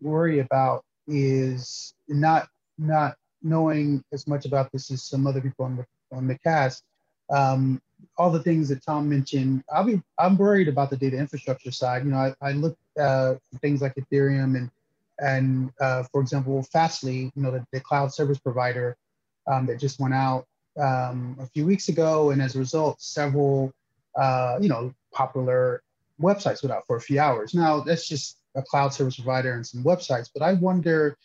worry 0.00 0.40
about 0.40 0.84
is 1.06 1.94
not 2.08 2.48
not 2.78 3.16
knowing 3.42 4.02
as 4.12 4.26
much 4.26 4.44
about 4.44 4.70
this 4.72 4.90
as 4.90 5.02
some 5.02 5.26
other 5.26 5.40
people 5.40 5.64
on 5.64 5.76
the 5.76 5.86
on 6.12 6.26
the 6.26 6.38
cast. 6.38 6.82
Um, 7.30 7.80
all 8.16 8.30
the 8.30 8.42
things 8.42 8.68
that 8.68 8.84
Tom 8.84 9.08
mentioned, 9.08 9.62
I'll 9.72 9.84
be 9.84 10.00
I'm 10.18 10.36
worried 10.36 10.68
about 10.68 10.90
the 10.90 10.96
data 10.96 11.16
infrastructure 11.16 11.72
side. 11.72 12.04
You 12.04 12.10
know, 12.10 12.18
I, 12.18 12.34
I 12.40 12.52
look 12.52 12.76
uh, 12.98 13.34
things 13.60 13.82
like 13.82 13.94
Ethereum 13.96 14.56
and 14.56 14.70
and 15.20 15.72
uh, 15.80 16.04
for 16.12 16.20
example, 16.20 16.62
Fastly, 16.72 17.32
you 17.34 17.42
know, 17.42 17.50
the, 17.50 17.64
the 17.72 17.80
cloud 17.80 18.12
service 18.14 18.38
provider 18.38 18.96
um, 19.50 19.66
that 19.66 19.80
just 19.80 19.98
went 19.98 20.14
out 20.14 20.46
um, 20.80 21.36
a 21.40 21.46
few 21.46 21.66
weeks 21.66 21.88
ago, 21.88 22.30
and 22.30 22.40
as 22.40 22.54
a 22.54 22.58
result, 22.58 23.00
several 23.00 23.72
uh, 24.16 24.58
you 24.60 24.68
know 24.68 24.94
popular 25.12 25.82
websites 26.20 26.62
without 26.62 26.86
for 26.86 26.96
a 26.96 27.00
few 27.00 27.20
hours. 27.20 27.54
Now 27.54 27.80
that's 27.80 28.08
just 28.08 28.38
a 28.54 28.62
cloud 28.62 28.92
service 28.92 29.16
provider 29.16 29.52
and 29.52 29.66
some 29.66 29.84
websites, 29.84 30.30
but 30.32 30.42
I 30.42 30.54
wonder, 30.54 31.16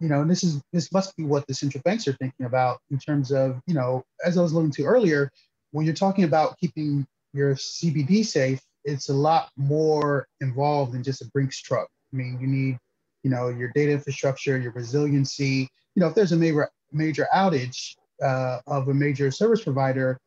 you 0.00 0.08
know, 0.08 0.22
and 0.22 0.30
this 0.30 0.42
is 0.42 0.60
this 0.72 0.92
must 0.92 1.16
be 1.16 1.24
what 1.24 1.46
the 1.46 1.54
central 1.54 1.82
banks 1.82 2.06
are 2.08 2.14
thinking 2.14 2.46
about 2.46 2.80
in 2.90 2.98
terms 2.98 3.32
of, 3.32 3.60
you 3.66 3.74
know, 3.74 4.04
as 4.24 4.38
I 4.38 4.42
was 4.42 4.52
alluding 4.52 4.72
to 4.72 4.84
earlier, 4.84 5.30
when 5.72 5.84
you're 5.84 5.94
talking 5.94 6.24
about 6.24 6.58
keeping 6.58 7.06
your 7.32 7.54
CBD 7.54 8.24
safe, 8.24 8.60
it's 8.84 9.08
a 9.08 9.14
lot 9.14 9.50
more 9.56 10.26
involved 10.40 10.92
than 10.92 11.02
just 11.02 11.22
a 11.22 11.26
Brinks 11.26 11.60
truck. 11.60 11.88
I 12.12 12.16
mean, 12.16 12.38
you 12.40 12.46
need, 12.46 12.78
you 13.22 13.30
know, 13.30 13.48
your 13.48 13.70
data 13.74 13.92
infrastructure, 13.92 14.58
your 14.58 14.72
resiliency. 14.72 15.68
You 15.94 16.00
know, 16.00 16.06
if 16.06 16.14
there's 16.14 16.32
a 16.32 16.36
major 16.36 16.70
major 16.92 17.26
outage 17.34 17.96
uh, 18.22 18.60
of 18.66 18.88
a 18.88 18.94
major 18.94 19.30
service 19.30 19.62
provider, 19.62 20.18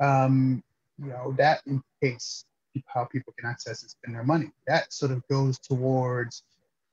um, 0.00 0.62
you 0.98 1.08
know, 1.08 1.34
that 1.38 1.62
indicates 1.66 2.44
how 2.86 3.04
people 3.04 3.32
can 3.38 3.48
access 3.48 3.82
and 3.82 3.90
spend 3.90 4.14
their 4.14 4.24
money. 4.24 4.50
That 4.66 4.92
sort 4.92 5.12
of 5.12 5.26
goes 5.28 5.58
towards 5.58 6.42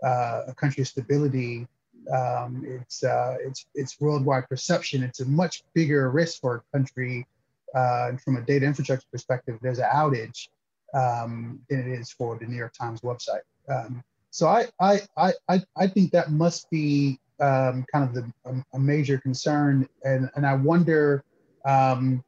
uh, 0.03 0.43
a 0.47 0.53
country's 0.53 0.89
stability. 0.89 1.67
Um, 2.13 2.63
it's 2.65 3.03
uh, 3.03 3.37
it's 3.39 3.65
it's 3.73 3.99
worldwide 3.99 4.47
perception. 4.47 5.03
It's 5.03 5.21
a 5.21 5.25
much 5.25 5.63
bigger 5.73 6.09
risk 6.11 6.41
for 6.41 6.55
a 6.57 6.77
country 6.77 7.25
uh, 7.73 8.15
from 8.17 8.37
a 8.37 8.41
data 8.41 8.65
infrastructure 8.65 9.07
perspective. 9.11 9.57
There's 9.61 9.79
an 9.79 9.89
outage 9.93 10.49
um, 10.93 11.59
than 11.69 11.79
it 11.79 11.99
is 11.99 12.11
for 12.11 12.37
the 12.37 12.45
New 12.45 12.55
York 12.55 12.73
Times 12.73 13.01
website. 13.01 13.41
Um, 13.69 14.03
so 14.29 14.47
I, 14.47 14.67
I 14.79 15.01
I 15.47 15.61
I 15.77 15.87
think 15.87 16.11
that 16.11 16.31
must 16.31 16.69
be 16.69 17.19
um, 17.39 17.85
kind 17.91 18.03
of 18.03 18.13
the, 18.13 18.31
a, 18.45 18.77
a, 18.77 18.79
major 18.79 19.17
concern, 19.17 19.87
and 20.03 20.29
and 20.35 20.45
I 20.45 20.53
wonder 20.55 21.23
um, 21.65 22.23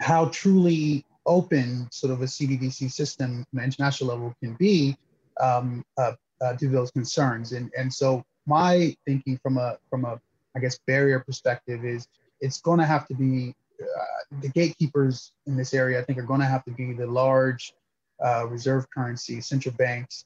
how 0.00 0.26
truly 0.26 1.04
open 1.26 1.88
sort 1.90 2.12
of 2.12 2.22
a 2.22 2.26
CBDC 2.26 2.90
system 2.90 3.44
on 3.52 3.58
an 3.58 3.64
international 3.64 4.10
level 4.10 4.34
can 4.42 4.54
be 4.54 4.96
um, 5.40 5.84
uh, 5.98 6.12
uh, 6.40 6.54
to 6.54 6.68
those 6.68 6.90
concerns. 6.90 7.52
And, 7.52 7.70
and 7.76 7.92
so 7.92 8.24
my 8.46 8.94
thinking 9.06 9.38
from 9.42 9.58
a, 9.58 9.78
from 9.88 10.04
a, 10.04 10.20
I 10.56 10.60
guess, 10.60 10.78
barrier 10.86 11.20
perspective 11.20 11.84
is 11.84 12.06
it's 12.40 12.60
going 12.60 12.78
to 12.78 12.86
have 12.86 13.06
to 13.08 13.14
be 13.14 13.54
uh, 13.80 14.38
the 14.40 14.48
gatekeepers 14.48 15.32
in 15.46 15.56
this 15.56 15.74
area, 15.74 16.00
I 16.00 16.04
think, 16.04 16.18
are 16.18 16.22
going 16.22 16.40
to 16.40 16.46
have 16.46 16.64
to 16.64 16.70
be 16.70 16.92
the 16.92 17.06
large 17.06 17.72
uh, 18.24 18.46
reserve 18.46 18.86
currency 18.90 19.40
central 19.40 19.74
banks 19.76 20.24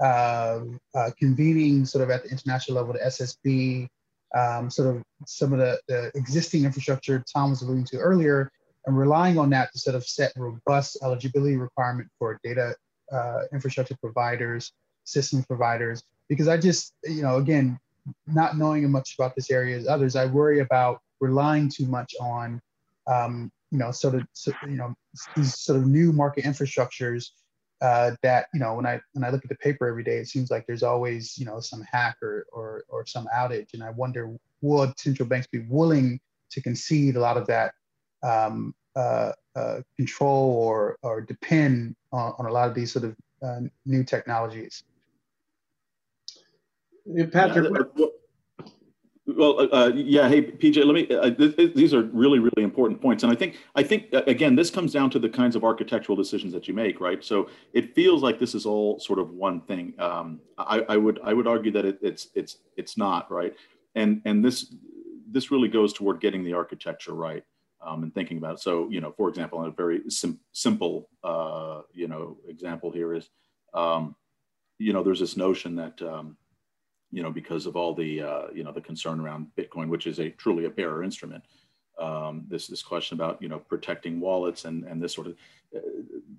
uh, 0.00 0.60
uh, 0.94 1.10
convening 1.18 1.84
sort 1.84 2.04
of 2.04 2.10
at 2.10 2.24
the 2.24 2.30
international 2.30 2.76
level, 2.76 2.92
the 2.92 2.98
FSB, 2.98 3.88
um, 4.36 4.68
sort 4.68 4.96
of 4.96 5.02
some 5.26 5.52
of 5.52 5.58
the, 5.58 5.80
the 5.88 6.10
existing 6.14 6.64
infrastructure 6.64 7.22
Tom 7.32 7.50
was 7.50 7.62
alluding 7.62 7.84
to 7.84 7.98
earlier, 7.98 8.50
and 8.86 8.96
relying 8.96 9.38
on 9.38 9.50
that 9.50 9.72
to 9.72 9.78
sort 9.78 9.96
of 9.96 10.06
set 10.06 10.32
robust 10.36 10.98
eligibility 11.02 11.56
requirement 11.56 12.08
for 12.18 12.38
data 12.44 12.74
uh, 13.12 13.40
infrastructure 13.52 13.96
providers, 14.00 14.72
system 15.04 15.42
providers. 15.42 16.02
Because 16.28 16.48
I 16.48 16.56
just, 16.56 16.94
you 17.04 17.22
know, 17.22 17.36
again, 17.36 17.78
not 18.26 18.56
knowing 18.56 18.88
much 18.90 19.14
about 19.18 19.34
this 19.34 19.50
area 19.50 19.76
as 19.76 19.88
others, 19.88 20.16
I 20.16 20.26
worry 20.26 20.60
about 20.60 21.00
relying 21.20 21.68
too 21.68 21.86
much 21.86 22.14
on, 22.20 22.60
um, 23.06 23.50
you 23.70 23.78
know, 23.78 23.90
sort 23.90 24.14
of, 24.14 24.22
you 24.62 24.76
know, 24.76 24.94
these 25.36 25.58
sort 25.58 25.78
of 25.78 25.86
new 25.86 26.12
market 26.12 26.44
infrastructures 26.44 27.30
uh, 27.80 28.12
that, 28.22 28.46
you 28.54 28.60
know, 28.60 28.74
when 28.74 28.86
I 28.86 29.00
when 29.12 29.24
I 29.24 29.30
look 29.30 29.44
at 29.44 29.48
the 29.50 29.56
paper 29.56 29.86
every 29.86 30.04
day, 30.04 30.18
it 30.18 30.28
seems 30.28 30.50
like 30.50 30.64
there's 30.66 30.82
always, 30.82 31.36
you 31.36 31.44
know, 31.44 31.60
some 31.60 31.82
hack 31.82 32.16
or 32.22 32.46
or, 32.52 32.84
or 32.88 33.04
some 33.06 33.28
outage, 33.34 33.74
and 33.74 33.82
I 33.82 33.90
wonder 33.90 34.36
would 34.62 34.98
central 34.98 35.28
banks 35.28 35.46
be 35.48 35.66
willing 35.68 36.20
to 36.50 36.62
concede 36.62 37.16
a 37.16 37.20
lot 37.20 37.36
of 37.36 37.46
that 37.48 37.74
um, 38.22 38.74
uh, 38.94 39.32
uh, 39.54 39.80
control 39.96 40.50
or, 40.56 40.96
or 41.02 41.20
depend 41.20 41.94
on, 42.12 42.34
on, 42.38 42.46
a 42.46 42.50
lot 42.50 42.68
of 42.68 42.74
these 42.74 42.92
sort 42.92 43.04
of 43.04 43.16
uh, 43.42 43.60
new 43.84 44.04
technologies. 44.04 44.84
Patrick. 47.32 47.70
Well, 49.28 49.60
uh, 49.60 49.64
uh, 49.72 49.92
yeah. 49.94 50.28
Hey, 50.28 50.40
PJ. 50.42 50.84
Let 50.84 50.94
me. 50.94 51.14
Uh, 51.14 51.30
th- 51.30 51.74
these 51.74 51.92
are 51.92 52.02
really, 52.02 52.38
really 52.38 52.62
important 52.62 53.00
points, 53.02 53.24
and 53.24 53.32
I 53.32 53.34
think, 53.34 53.56
I 53.74 53.82
think, 53.82 54.06
again, 54.12 54.54
this 54.54 54.70
comes 54.70 54.92
down 54.92 55.10
to 55.10 55.18
the 55.18 55.28
kinds 55.28 55.56
of 55.56 55.64
architectural 55.64 56.14
decisions 56.14 56.52
that 56.52 56.68
you 56.68 56.74
make, 56.74 57.00
right? 57.00 57.24
So 57.24 57.50
it 57.72 57.94
feels 57.94 58.22
like 58.22 58.38
this 58.38 58.54
is 58.54 58.66
all 58.66 59.00
sort 59.00 59.18
of 59.18 59.30
one 59.30 59.60
thing. 59.62 59.94
Um, 59.98 60.40
I, 60.58 60.84
I, 60.88 60.96
would, 60.96 61.18
I 61.24 61.34
would 61.34 61.48
argue 61.48 61.72
that 61.72 61.84
it, 61.84 61.98
it's, 62.02 62.28
it's, 62.34 62.58
it's 62.76 62.96
not, 62.96 63.30
right? 63.30 63.52
And 63.96 64.22
and 64.24 64.44
this, 64.44 64.72
this 65.28 65.50
really 65.50 65.68
goes 65.68 65.92
toward 65.92 66.20
getting 66.20 66.44
the 66.44 66.52
architecture 66.52 67.12
right 67.12 67.42
um, 67.86 68.02
and 68.02 68.14
thinking 68.14 68.38
about 68.38 68.54
it. 68.54 68.60
So, 68.60 68.88
you 68.90 69.00
know, 69.00 69.12
for 69.16 69.28
example, 69.28 69.64
a 69.64 69.70
very 69.70 70.02
sim- 70.08 70.40
simple, 70.52 71.08
uh, 71.22 71.82
you 71.92 72.08
know, 72.08 72.36
example 72.48 72.90
here 72.90 73.14
is, 73.14 73.28
um, 73.72 74.14
you 74.78 74.92
know, 74.92 75.02
there's 75.02 75.20
this 75.20 75.36
notion 75.36 75.76
that, 75.76 76.02
um, 76.02 76.36
you 77.10 77.22
know, 77.22 77.30
because 77.30 77.66
of 77.66 77.76
all 77.76 77.94
the, 77.94 78.22
uh, 78.22 78.46
you 78.52 78.64
know, 78.64 78.72
the 78.72 78.80
concern 78.80 79.20
around 79.20 79.46
Bitcoin, 79.56 79.88
which 79.88 80.06
is 80.06 80.18
a 80.18 80.30
truly 80.30 80.64
a 80.64 80.70
bearer 80.70 81.02
instrument, 81.02 81.44
um, 81.98 82.44
this 82.48 82.66
this 82.66 82.82
question 82.82 83.16
about 83.16 83.40
you 83.40 83.48
know 83.48 83.58
protecting 83.58 84.20
wallets 84.20 84.64
and 84.64 84.84
and 84.84 85.02
this 85.02 85.14
sort 85.14 85.28
of 85.28 85.36
uh, 85.74 85.80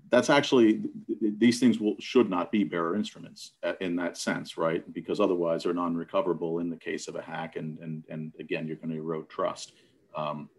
that's 0.10 0.30
actually 0.30 0.84
these 1.20 1.60
things 1.60 1.80
will 1.80 1.96
should 2.00 2.30
not 2.30 2.52
be 2.52 2.64
bearer 2.64 2.96
instruments 2.96 3.54
uh, 3.64 3.74
in 3.82 3.96
that 3.96 4.18
sense 4.18 4.58
right 4.58 4.92
because 4.94 5.20
otherwise 5.20 5.64
they're 5.64 5.74
non-recoverable 5.74 6.60
in 6.60 6.70
the 6.70 6.78
case 6.78 7.08
of 7.08 7.16
a 7.16 7.22
hack 7.22 7.56
and 7.56 7.80
and 7.80 8.04
and 8.10 8.34
again 8.40 8.68
you're 8.68 8.78
going 8.78 8.90
to 8.90 8.98
erode 8.98 9.28
trust 9.30 9.74
um, 10.16 10.50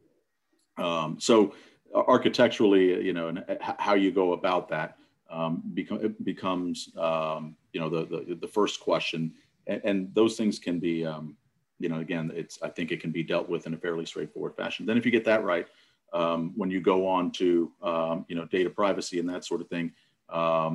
um, 0.79 1.19
so 1.21 1.55
architecturally, 1.95 3.05
you 3.05 3.13
know, 3.13 3.29
and 3.29 3.45
how 3.61 3.95
you 3.95 4.13
go 4.13 4.33
about 4.33 4.69
that 4.69 4.97
um, 5.31 5.63
become, 5.75 6.15
becomes, 6.23 6.91
um, 6.97 7.57
you 7.73 7.81
know, 7.81 7.89
the, 7.89 8.07
the, 8.07 8.35
the 8.35 8.49
first 8.49 8.81
question. 8.81 9.33
And, 9.67 9.81
and, 9.85 10.15
those 10.15 10.37
things 10.37 10.59
can 10.59 10.79
be, 10.79 11.05
um, 11.05 11.37
you 11.79 11.89
know, 11.89 12.01
again, 12.01 12.33
it's, 12.35 12.61
I 12.63 12.69
think 12.69 12.93
it 12.93 13.01
can 13.01 13.11
be 13.11 13.23
dealt 13.23 13.49
with 13.49 13.67
in 13.67 13.75
a 13.75 13.77
fairly 13.77 14.07
straightforward 14.07 14.57
fashion. 14.57 14.87
Then 14.87 14.97
if 14.97 15.05
you 15.05 15.13
get 15.13 15.25
that 15.27 15.45
right, 15.45 15.67
um, 16.13 16.53
when 16.57 16.71
you 16.71 16.81
go 16.81 17.07
on 17.07 17.31
to, 17.33 17.71
um, 17.83 18.25
you 18.29 18.37
know, 18.37 18.47
data 18.47 18.71
privacy 18.71 19.19
and 19.19 19.29
that 19.29 19.45
sort 19.45 19.61
of 19.61 19.69
thing, 19.69 19.93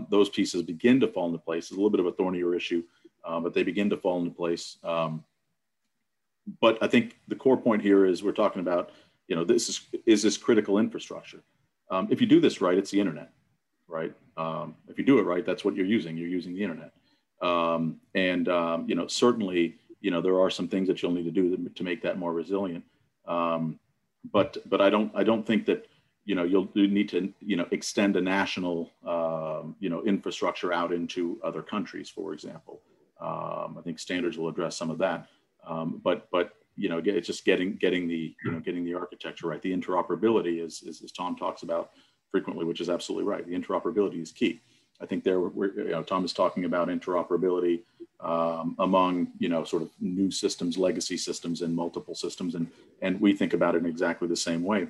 those 0.09 0.29
pieces 0.29 0.61
begin 0.61 0.99
to 0.99 1.07
fall 1.07 1.25
into 1.27 1.39
place. 1.39 1.65
It's 1.65 1.71
a 1.71 1.75
little 1.75 1.89
bit 1.89 1.99
of 1.99 2.05
a 2.05 2.11
thornier 2.11 2.53
issue, 2.53 2.83
uh, 3.25 3.39
but 3.39 3.53
they 3.53 3.63
begin 3.63 3.89
to 3.89 3.97
fall 3.97 4.19
into 4.19 4.31
place. 4.31 4.77
but 6.61 6.77
I 6.81 6.87
think 6.87 7.17
the 7.27 7.35
core 7.35 7.57
point 7.57 7.81
here 7.81 8.05
is 8.05 8.21
we're 8.21 8.31
talking 8.31 8.61
about 8.61 8.91
you 9.27 9.35
know, 9.35 9.43
this 9.43 9.69
is, 9.69 9.81
is 10.05 10.21
this 10.21 10.37
critical 10.37 10.77
infrastructure. 10.79 11.41
Um, 11.89 12.07
if 12.09 12.19
you 12.21 12.27
do 12.27 12.39
this 12.39 12.61
right, 12.61 12.77
it's 12.77 12.91
the 12.91 12.99
internet, 12.99 13.31
right? 13.87 14.13
Um, 14.37 14.75
if 14.87 14.97
you 14.97 15.03
do 15.03 15.19
it 15.19 15.23
right, 15.23 15.45
that's 15.45 15.63
what 15.63 15.75
you're 15.75 15.85
using. 15.85 16.17
You're 16.17 16.27
using 16.27 16.53
the 16.55 16.63
internet. 16.63 16.91
Um, 17.41 17.99
and, 18.15 18.47
um, 18.49 18.85
you 18.87 18.95
know, 18.95 19.07
certainly, 19.07 19.75
you 20.01 20.11
know, 20.11 20.21
there 20.21 20.39
are 20.39 20.49
some 20.49 20.67
things 20.67 20.87
that 20.87 21.01
you'll 21.01 21.11
need 21.11 21.25
to 21.25 21.31
do 21.31 21.69
to, 21.73 21.83
make 21.83 22.01
that 22.01 22.17
more 22.17 22.33
resilient. 22.33 22.83
Um, 23.27 23.79
but, 24.31 24.57
but 24.69 24.81
I 24.81 24.89
don't, 24.89 25.11
I 25.15 25.23
don't 25.23 25.45
think 25.45 25.65
that, 25.65 25.87
you 26.25 26.35
know, 26.35 26.43
you'll 26.43 26.69
you 26.73 26.87
need 26.87 27.09
to, 27.09 27.33
you 27.41 27.57
know, 27.57 27.67
extend 27.71 28.15
a 28.15 28.21
national, 28.21 28.91
um, 29.05 29.75
you 29.79 29.89
know, 29.89 30.03
infrastructure 30.05 30.71
out 30.71 30.93
into 30.93 31.37
other 31.43 31.61
countries, 31.61 32.09
for 32.09 32.33
example. 32.33 32.81
I 33.19 33.81
think 33.83 33.99
standards 33.99 34.37
will 34.37 34.49
address 34.49 34.75
some 34.75 34.89
of 34.89 34.97
that. 34.99 35.27
but, 36.03 36.29
but 36.31 36.53
you 36.75 36.89
know, 36.89 37.01
it's 37.03 37.27
just 37.27 37.45
getting 37.45 37.75
getting 37.75 38.07
the 38.07 38.35
you 38.43 38.51
know 38.51 38.59
getting 38.59 38.83
the 38.83 38.95
architecture 38.95 39.47
right. 39.47 39.61
The 39.61 39.75
interoperability 39.75 40.63
is, 40.63 40.83
is 40.83 41.01
as 41.03 41.11
Tom 41.11 41.35
talks 41.35 41.63
about 41.63 41.91
frequently, 42.31 42.65
which 42.65 42.81
is 42.81 42.89
absolutely 42.89 43.29
right. 43.29 43.45
The 43.45 43.53
interoperability 43.53 44.21
is 44.21 44.31
key. 44.31 44.61
I 45.01 45.05
think 45.05 45.23
there, 45.23 45.39
we're, 45.39 45.73
you 45.73 45.91
know, 45.91 46.03
Tom 46.03 46.23
is 46.23 46.33
talking 46.33 46.65
about 46.65 46.87
interoperability 46.87 47.81
um, 48.19 48.75
among 48.79 49.27
you 49.37 49.49
know 49.49 49.63
sort 49.63 49.83
of 49.83 49.89
new 49.99 50.31
systems, 50.31 50.77
legacy 50.77 51.17
systems, 51.17 51.61
and 51.61 51.75
multiple 51.75 52.15
systems, 52.15 52.55
and 52.55 52.67
and 53.01 53.19
we 53.19 53.35
think 53.35 53.53
about 53.53 53.75
it 53.75 53.79
in 53.79 53.85
exactly 53.85 54.27
the 54.27 54.35
same 54.35 54.63
way. 54.63 54.87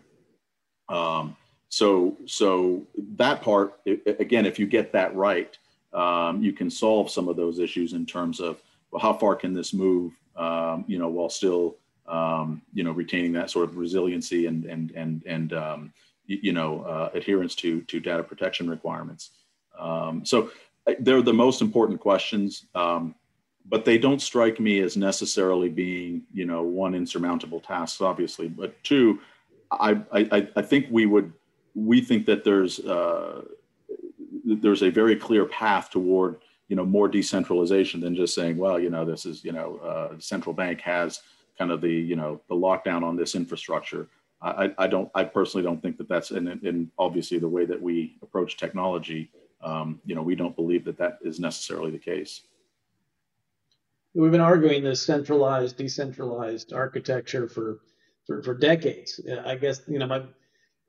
Um, 0.88 1.36
so 1.70 2.18
so 2.26 2.86
that 3.16 3.42
part 3.42 3.80
again, 3.86 4.46
if 4.46 4.60
you 4.60 4.68
get 4.68 4.92
that 4.94 5.16
right, 5.16 5.58
um, 5.94 6.42
you 6.42 6.54
can 6.54 6.70
solve 6.70 7.10
some 7.10 7.28
of 7.28 7.36
those 7.36 7.60
issues 7.60 7.94
in 7.94 8.06
terms 8.06 8.40
of 8.40 8.62
well, 8.92 9.02
how 9.02 9.14
far 9.14 9.36
can 9.36 9.54
this 9.54 9.74
move 9.74 10.14
um, 10.36 10.86
you 10.88 10.98
know, 10.98 11.08
while 11.08 11.30
still, 11.30 11.78
um, 12.08 12.62
you 12.74 12.84
know, 12.84 12.92
retaining 12.92 13.34
that 13.34 13.50
sort 13.50 13.70
of 13.70 13.78
resiliency 13.78 14.48
and 14.48 14.66
and 14.66 14.92
and 14.92 15.24
and 15.26 15.54
um, 15.54 15.94
you 16.26 16.54
know 16.54 16.82
uh, 16.82 17.10
adherence 17.14 17.56
to 17.56 17.82
to 17.82 18.00
data 18.00 18.24
protection 18.24 18.70
requirements. 18.70 19.32
Um, 19.78 20.26
so 20.26 20.52
they're 21.00 21.22
the 21.22 21.34
most 21.34 21.62
important 21.62 22.00
questions, 22.00 22.66
um, 22.76 23.16
but 23.66 23.86
they 23.86 23.98
don't 23.98 24.22
strike 24.22 24.60
me 24.60 24.80
as 24.82 24.98
necessarily 24.98 25.70
being 25.70 26.24
you 26.34 26.46
know 26.46 26.64
one 26.64 26.96
insurmountable 26.96 27.60
task, 27.60 28.02
obviously. 28.02 28.48
But 28.48 28.82
two, 28.84 29.20
I 29.72 30.02
I, 30.12 30.48
I 30.56 30.62
think 30.62 30.88
we 30.90 31.06
would 31.06 31.34
we 31.76 32.02
think 32.02 32.26
that 32.26 32.44
there's 32.44 32.80
uh, 32.80 33.44
there's 34.46 34.84
a 34.84 34.90
very 34.90 35.16
clear 35.16 35.46
path 35.46 35.90
toward 35.90 36.40
you 36.68 36.76
know 36.76 36.86
more 36.86 37.08
decentralization 37.08 38.00
than 38.00 38.16
just 38.16 38.34
saying 38.34 38.58
well 38.58 38.80
you 38.80 38.90
know 38.90 39.06
this 39.06 39.26
is 39.26 39.44
you 39.44 39.52
know 39.52 39.78
uh, 39.78 40.16
central 40.20 40.54
bank 40.54 40.82
has 40.82 41.22
kind 41.58 41.72
of 41.72 41.82
the 41.82 41.92
you 41.92 42.16
know 42.16 42.42
the 42.50 42.56
lockdown 42.56 43.04
on 43.04 43.16
this 43.16 43.36
infrastructure 43.36 44.08
I, 44.42 44.74
I 44.78 44.88
don't 44.88 45.10
I 45.16 45.24
personally 45.24 45.64
don't 45.64 45.82
think 45.82 45.98
that 45.98 46.10
that's 46.10 46.32
and, 46.32 46.92
obviously 46.98 47.40
the 47.40 47.48
way 47.48 47.64
that 47.66 47.82
we 47.82 48.18
approach 48.22 48.58
technology 48.58 49.32
um, 49.64 50.02
you 50.06 50.14
know, 50.14 50.22
we 50.22 50.36
don't 50.36 50.56
believe 50.56 50.84
that 50.86 50.98
that 50.98 51.20
is 51.22 51.40
necessarily 51.40 51.92
the 51.92 51.98
case. 51.98 52.42
We've 54.14 54.32
been 54.32 54.42
arguing 54.42 54.84
this 54.84 55.02
centralized, 55.02 55.78
decentralized 55.78 56.74
architecture 56.74 57.48
for 57.48 57.80
for, 58.28 58.44
for 58.44 58.54
decades. 58.54 59.20
I 59.46 59.56
guess 59.56 59.82
you 59.88 60.00
know 60.00 60.08
my 60.08 60.24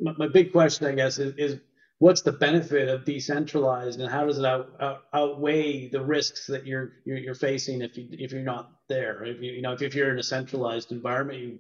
my 0.01 0.29
big 0.29 0.53
question, 0.53 0.87
I 0.87 0.93
guess, 0.93 1.19
is, 1.19 1.35
is 1.37 1.61
what's 2.05 2.21
the 2.21 2.33
benefit 2.33 2.87
of 2.91 3.07
decentralized, 3.07 3.99
and 3.99 4.11
how 4.11 4.27
does 4.27 4.39
it 4.39 4.45
out, 4.45 4.75
out, 4.79 5.05
outweigh 5.15 5.89
the 5.89 6.03
risks 6.03 6.47
that 6.47 6.67
you're, 6.67 6.93
you're, 7.07 7.17
you're 7.17 7.35
facing 7.35 7.81
if 7.81 7.97
you 7.97 8.07
if 8.13 8.31
you're 8.31 8.43
not 8.43 8.71
there? 8.91 9.25
If 9.25 9.41
you 9.41 9.53
you 9.53 9.63
know 9.63 9.73
if, 9.73 9.81
if 9.81 9.95
you're 9.95 10.11
in 10.11 10.19
a 10.19 10.23
centralized 10.23 10.93
environment, 10.93 11.39
you 11.39 11.59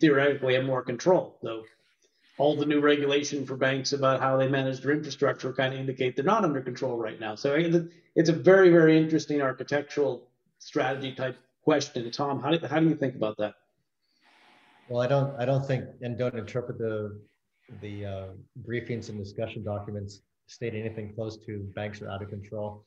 theoretically 0.00 0.54
have 0.54 0.64
more 0.64 0.82
control, 0.82 1.38
though 1.40 1.62
all 2.38 2.56
the 2.56 2.66
new 2.66 2.80
regulation 2.80 3.46
for 3.46 3.56
banks 3.56 3.92
about 3.92 4.20
how 4.20 4.36
they 4.36 4.48
manage 4.48 4.80
their 4.80 4.90
infrastructure 4.90 5.52
kind 5.52 5.72
of 5.72 5.78
indicate 5.78 6.16
they're 6.16 6.24
not 6.24 6.44
under 6.44 6.60
control 6.60 6.98
right 6.98 7.18
now. 7.18 7.34
So 7.34 7.56
it's 8.14 8.28
a 8.28 8.32
very, 8.32 8.68
very 8.70 8.98
interesting 8.98 9.40
architectural 9.40 10.28
strategy 10.58 11.14
type 11.14 11.38
question. 11.62 12.10
Tom, 12.10 12.42
how 12.42 12.50
do, 12.50 12.66
how 12.66 12.80
do 12.80 12.88
you 12.88 12.94
think 12.94 13.14
about 13.14 13.38
that? 13.38 13.54
Well, 14.90 15.00
I 15.00 15.06
don't, 15.06 15.34
I 15.40 15.46
don't 15.46 15.64
think, 15.64 15.84
and 16.02 16.18
don't 16.18 16.34
interpret 16.34 16.76
the 16.76 17.18
the 17.80 18.06
uh, 18.06 18.26
briefings 18.66 19.08
and 19.08 19.18
discussion 19.18 19.64
documents 19.64 20.22
stating 20.46 20.80
anything 20.80 21.12
close 21.14 21.36
to 21.46 21.58
banks 21.74 22.00
are 22.02 22.10
out 22.10 22.22
of 22.22 22.28
control. 22.28 22.84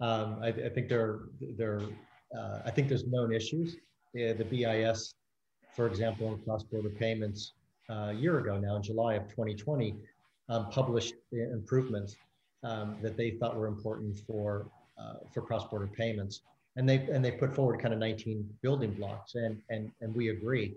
Um, 0.00 0.38
I, 0.42 0.48
I, 0.48 0.68
think 0.68 0.88
there, 0.88 1.20
there, 1.56 1.80
uh, 2.36 2.60
I 2.64 2.70
think 2.70 2.88
there's 2.88 3.06
known 3.06 3.32
issues. 3.32 3.76
Uh, 4.14 4.34
the 4.34 4.44
BIS, 4.48 5.14
for 5.74 5.86
example, 5.86 6.28
on 6.28 6.40
cross-border 6.44 6.90
payments, 6.90 7.52
a 7.88 8.12
year 8.12 8.38
ago 8.38 8.58
now, 8.58 8.76
in 8.76 8.82
July 8.82 9.14
of 9.14 9.28
2020, 9.28 9.94
um, 10.50 10.68
published 10.70 11.14
improvements 11.32 12.16
um, 12.62 12.96
that 13.02 13.16
they 13.16 13.30
thought 13.30 13.56
were 13.56 13.66
important 13.66 14.18
for 14.26 14.66
uh, 14.98 15.14
for 15.32 15.40
cross-border 15.42 15.86
payments, 15.86 16.42
and 16.76 16.88
they 16.88 16.96
and 17.12 17.24
they 17.24 17.30
put 17.30 17.54
forward 17.54 17.80
kind 17.80 17.94
of 17.94 18.00
19 18.00 18.48
building 18.62 18.92
blocks, 18.92 19.36
and 19.36 19.60
and 19.70 19.90
and 20.00 20.14
we 20.14 20.28
agree 20.30 20.74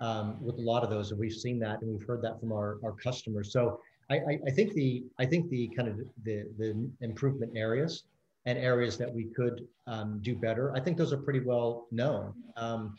um, 0.00 0.42
with 0.42 0.56
a 0.58 0.62
lot 0.62 0.82
of 0.82 0.90
those, 0.90 1.10
and 1.10 1.20
we've 1.20 1.32
seen 1.32 1.58
that, 1.60 1.82
and 1.82 1.90
we've 1.90 2.06
heard 2.06 2.22
that 2.22 2.40
from 2.40 2.52
our 2.52 2.78
our 2.84 2.92
customers. 2.92 3.52
So 3.52 3.80
I, 4.10 4.16
I, 4.16 4.38
I 4.46 4.50
think 4.50 4.72
the 4.74 5.04
I 5.18 5.26
think 5.26 5.48
the 5.50 5.68
kind 5.76 5.88
of 5.88 5.98
the 6.24 6.46
the 6.58 6.90
improvement 7.00 7.52
areas 7.56 8.04
and 8.46 8.58
areas 8.58 8.96
that 8.96 9.12
we 9.12 9.24
could 9.24 9.66
um, 9.86 10.18
do 10.22 10.34
better, 10.34 10.74
I 10.74 10.80
think 10.80 10.96
those 10.96 11.12
are 11.12 11.18
pretty 11.18 11.40
well 11.40 11.86
known. 11.90 12.32
Um, 12.56 12.96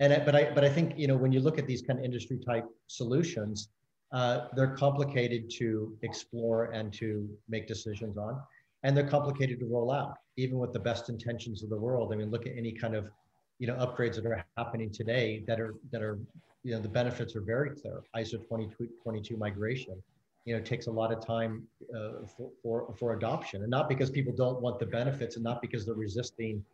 and 0.00 0.12
I, 0.12 0.18
but 0.20 0.34
I 0.34 0.52
but 0.54 0.64
I 0.64 0.68
think 0.68 0.94
you 0.96 1.06
know 1.06 1.16
when 1.16 1.32
you 1.32 1.40
look 1.40 1.58
at 1.58 1.66
these 1.66 1.82
kind 1.82 1.98
of 1.98 2.04
industry 2.04 2.38
type 2.44 2.66
solutions, 2.86 3.68
uh, 4.12 4.48
they're 4.54 4.76
complicated 4.76 5.50
to 5.58 5.96
explore 6.02 6.66
and 6.66 6.92
to 6.94 7.28
make 7.48 7.66
decisions 7.66 8.16
on, 8.16 8.40
and 8.82 8.96
they're 8.96 9.08
complicated 9.08 9.60
to 9.60 9.66
roll 9.66 9.92
out, 9.92 10.16
even 10.36 10.58
with 10.58 10.72
the 10.72 10.78
best 10.78 11.08
intentions 11.08 11.62
of 11.62 11.70
the 11.70 11.76
world. 11.76 12.12
I 12.12 12.16
mean, 12.16 12.30
look 12.30 12.46
at 12.46 12.52
any 12.56 12.72
kind 12.72 12.94
of 12.94 13.10
you 13.58 13.66
know 13.66 13.74
upgrades 13.74 14.16
that 14.16 14.26
are 14.26 14.44
happening 14.56 14.90
today 14.90 15.44
that 15.46 15.60
are 15.60 15.74
that 15.92 16.02
are 16.02 16.18
you 16.62 16.72
know 16.72 16.80
the 16.80 16.88
benefits 16.88 17.36
are 17.36 17.40
very 17.40 17.70
clear. 17.70 18.02
ISO 18.16 18.38
20022 18.48 19.36
migration, 19.36 20.02
you 20.44 20.56
know, 20.56 20.62
takes 20.62 20.86
a 20.86 20.90
lot 20.90 21.12
of 21.12 21.24
time 21.24 21.66
uh, 21.94 22.26
for, 22.36 22.50
for 22.62 22.94
for 22.98 23.12
adoption, 23.14 23.62
and 23.62 23.70
not 23.70 23.88
because 23.88 24.10
people 24.10 24.32
don't 24.32 24.60
want 24.60 24.78
the 24.78 24.86
benefits, 24.86 25.36
and 25.36 25.44
not 25.44 25.60
because 25.60 25.84
they're 25.86 25.94
resisting 25.94 26.64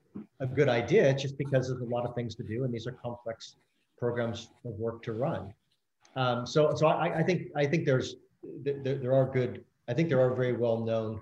a 0.40 0.46
good 0.46 0.68
idea. 0.68 1.08
It's 1.08 1.22
just 1.22 1.36
because 1.38 1.68
there's 1.68 1.82
a 1.82 1.84
lot 1.84 2.06
of 2.06 2.14
things 2.14 2.34
to 2.36 2.42
do, 2.42 2.64
and 2.64 2.72
these 2.72 2.86
are 2.86 2.92
complex 2.92 3.56
programs 3.98 4.50
of 4.64 4.72
work 4.78 5.02
to 5.02 5.12
run. 5.12 5.52
Um, 6.16 6.46
so, 6.46 6.74
so 6.74 6.86
I, 6.88 7.18
I, 7.18 7.22
think 7.22 7.48
I 7.54 7.66
think 7.66 7.84
there's 7.84 8.16
there, 8.64 8.96
there, 8.96 9.12
are 9.12 9.30
good. 9.30 9.64
I 9.88 9.94
think 9.94 10.08
there 10.08 10.20
are 10.20 10.34
very 10.34 10.54
well 10.54 10.84
known 10.84 11.20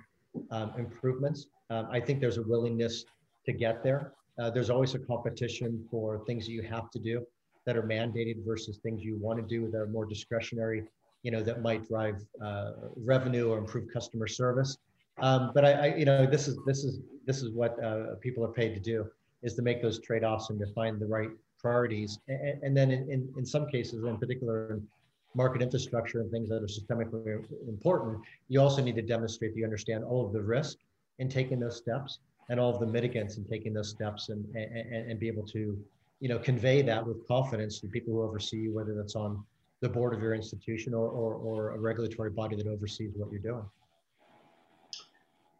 um, 0.51 0.73
improvements. 0.79 1.49
Um, 1.71 1.89
I 1.91 2.01
think 2.01 2.21
there's 2.21 2.39
a 2.39 2.43
willingness 2.43 3.05
to 3.45 3.53
get 3.53 3.83
there. 3.83 4.13
Uh, 4.39 4.51
there's 4.51 4.71
always 4.71 4.95
a 4.95 4.99
competition 4.99 5.85
for 5.91 6.25
things 6.27 6.47
that 6.47 6.53
you 6.53 6.63
have 6.63 6.91
to 6.91 6.99
do 6.99 7.27
that 7.67 7.77
are 7.77 7.83
mandated 7.83 8.45
versus 8.47 8.79
things 8.79 9.03
you 9.03 9.17
want 9.17 9.39
to 9.39 9.47
do 9.47 9.71
that 9.71 9.79
are 9.79 9.87
more 9.87 10.07
discretionary. 10.07 10.85
You 11.23 11.33
know 11.33 11.43
that 11.43 11.63
might 11.63 11.87
drive 11.89 12.17
uh, 12.43 12.73
revenue 12.97 13.51
or 13.51 13.59
improve 13.59 13.89
customer 13.93 14.29
service. 14.29 14.79
Um, 15.21 15.51
but 15.53 15.65
I, 15.65 15.73
I, 15.73 15.95
you 15.97 16.05
know, 16.05 16.27
this 16.27 16.47
is 16.47 16.59
this 16.67 16.85
is 16.85 17.01
this 17.27 17.43
is 17.43 17.51
what 17.51 17.83
uh, 17.83 18.15
people 18.21 18.45
are 18.45 18.53
paid 18.53 18.75
to 18.75 18.81
do 18.81 19.07
is 19.43 19.55
to 19.55 19.63
make 19.63 19.83
those 19.83 20.01
trade-offs 20.01 20.51
and 20.51 20.59
to 20.59 20.67
find 20.73 21.01
the 21.01 21.07
right 21.07 21.31
priorities. 21.61 22.19
And, 22.29 22.63
and 22.63 22.77
then 22.77 22.91
in, 22.91 23.11
in, 23.11 23.29
in, 23.37 23.47
some 23.47 23.69
cases, 23.69 24.05
in 24.05 24.17
particular, 24.17 24.71
in 24.71 24.87
market 25.35 25.63
infrastructure 25.63 26.21
and 26.21 26.31
things 26.31 26.49
that 26.49 26.63
are 26.63 26.67
systemically 26.67 27.45
important, 27.69 28.19
you 28.49 28.61
also 28.61 28.83
need 28.83 28.97
to 28.97 29.03
demonstrate 29.03 29.53
that 29.53 29.59
you 29.59 29.65
understand 29.65 30.03
all 30.03 30.27
of 30.27 30.33
the 30.33 30.43
risk 30.43 30.79
in 31.19 31.29
taking 31.29 31.61
those 31.61 31.77
steps 31.77 32.19
and 32.49 32.59
all 32.59 32.75
of 32.75 32.81
the 32.81 32.87
mitigants 32.87 33.37
in 33.37 33.45
taking 33.45 33.73
those 33.73 33.91
steps 33.91 34.31
and, 34.31 34.45
and, 34.55 35.11
and 35.11 35.21
be 35.21 35.29
able 35.29 35.47
to, 35.47 35.79
you 36.21 36.29
know, 36.29 36.39
convey 36.39 36.83
that 36.83 37.07
with 37.07 37.27
confidence 37.29 37.81
to 37.81 37.89
people 37.89 38.15
who 38.15 38.23
oversee 38.23 38.59
you, 38.59 38.75
whether 38.75 38.95
that's 38.95 39.15
on 39.15 39.45
the 39.81 39.89
board 39.89 40.15
of 40.15 40.21
your 40.21 40.35
institution 40.35 40.95
or, 40.95 41.09
or, 41.09 41.35
or 41.35 41.71
a 41.71 41.79
regulatory 41.79 42.31
body 42.31 42.57
that 42.57 42.67
oversees 42.67 43.13
what 43.15 43.31
you're 43.31 43.41
doing. 43.41 43.65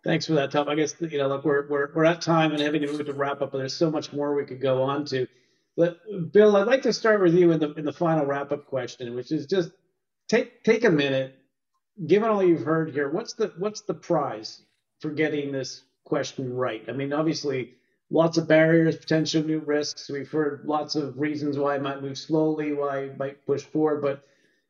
Thanks 0.05 0.27
for 0.27 0.33
that, 0.35 0.51
Tom. 0.51 0.69
I 0.69 0.75
guess 0.75 0.95
you 1.01 1.19
know, 1.19 1.29
look, 1.29 1.45
we're 1.45 1.69
we're 1.69 1.93
we're 1.93 2.05
at 2.05 2.23
time 2.23 2.53
and 2.53 2.61
having 2.61 2.81
to 2.83 2.87
move 2.87 3.05
to 3.05 3.13
wrap 3.13 3.43
up, 3.43 3.53
but 3.53 3.59
there's 3.59 3.75
so 3.75 3.91
much 3.91 4.13
more 4.13 4.35
we 4.35 4.45
could 4.45 4.61
go 4.61 4.83
on 4.83 5.05
to. 5.07 5.27
But 5.77 5.99
Bill, 6.33 6.57
I'd 6.57 6.67
like 6.67 6.83
to 6.83 6.93
start 6.93 7.21
with 7.21 7.35
you 7.35 7.51
in 7.51 7.59
the 7.59 7.73
in 7.75 7.85
the 7.85 7.93
final 7.93 8.25
wrap 8.25 8.53
up 8.53 8.67
question, 8.67 9.15
which 9.15 9.33
is 9.33 9.47
just 9.47 9.71
take 10.29 10.63
take 10.63 10.85
a 10.85 10.91
minute, 10.91 11.39
given 12.07 12.31
all 12.31 12.43
you've 12.43 12.63
heard 12.63 12.93
here, 12.93 13.11
what's 13.11 13.35
the 13.35 13.53
what's 13.59 13.83
the 13.83 13.95
prize 13.95 14.63
for 15.01 15.11
getting 15.11 15.53
this 15.53 15.83
question 16.09 16.55
right? 16.55 16.83
I 16.89 16.93
mean, 16.93 17.13
obviously, 17.13 17.75
lots 18.11 18.39
of 18.39 18.49
barriers, 18.49 18.97
potential 18.97 19.43
new 19.43 19.61
risks. 19.61 20.09
We've 20.09 20.31
heard 20.31 20.63
lots 20.65 20.97
of 20.97 21.19
reasons 21.19 21.59
why 21.59 21.77
it 21.77 21.83
might 21.83 22.03
move 22.03 22.19
slowly, 22.19 22.73
why 22.73 23.01
it 23.01 23.19
might 23.19 23.45
push 23.47 23.63
forward, 23.63 24.01
but 24.01 24.25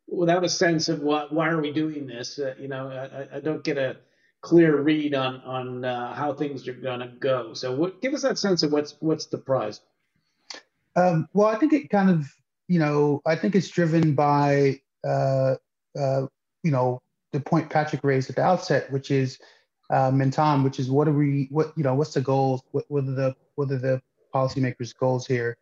without 0.08 0.44
a 0.44 0.48
sense 0.48 0.88
of 0.88 1.00
what 1.00 1.32
why 1.32 1.48
are 1.48 1.60
we 1.60 1.72
doing 1.72 2.06
this, 2.06 2.38
uh, 2.38 2.54
you 2.58 2.68
know, 2.68 2.88
I, 2.88 3.36
I 3.36 3.40
don't 3.40 3.62
get 3.62 3.78
a 3.78 3.96
clear 4.40 4.80
read 4.80 5.14
on 5.14 5.40
on 5.42 5.84
uh, 5.84 6.14
how 6.14 6.32
things 6.32 6.66
are 6.66 6.72
going 6.72 7.00
to 7.00 7.08
go. 7.08 7.54
So, 7.54 7.74
what, 7.74 8.00
give 8.00 8.14
us 8.14 8.22
that 8.22 8.38
sense 8.38 8.62
of 8.62 8.72
what's 8.72 8.96
what's 9.00 9.26
the 9.26 9.38
prize. 9.38 9.80
Um, 10.96 11.28
well, 11.32 11.46
I 11.46 11.56
think 11.56 11.72
it 11.72 11.90
kind 11.90 12.10
of, 12.10 12.26
you 12.66 12.80
know, 12.80 13.22
I 13.24 13.36
think 13.36 13.54
it's 13.54 13.68
driven 13.68 14.14
by, 14.14 14.80
uh, 15.06 15.54
uh, 15.96 16.26
you 16.64 16.72
know, 16.72 17.00
the 17.32 17.40
point 17.40 17.70
Patrick 17.70 18.02
raised 18.02 18.30
at 18.30 18.36
the 18.36 18.42
outset, 18.42 18.90
which 18.90 19.10
is, 19.12 19.38
um, 19.90 20.30
Tom, 20.30 20.64
which 20.64 20.78
is 20.78 20.90
what 20.90 21.08
are 21.08 21.12
we, 21.12 21.48
what 21.50 21.72
you 21.76 21.84
know, 21.84 21.94
what's 21.94 22.14
the 22.14 22.20
goals? 22.20 22.62
What, 22.72 22.84
what 22.88 23.04
are 23.04 23.12
the 23.12 23.36
what 23.54 23.70
are 23.70 23.78
the 23.78 24.02
policymakers' 24.34 24.96
goals 24.96 25.26
here? 25.26 25.56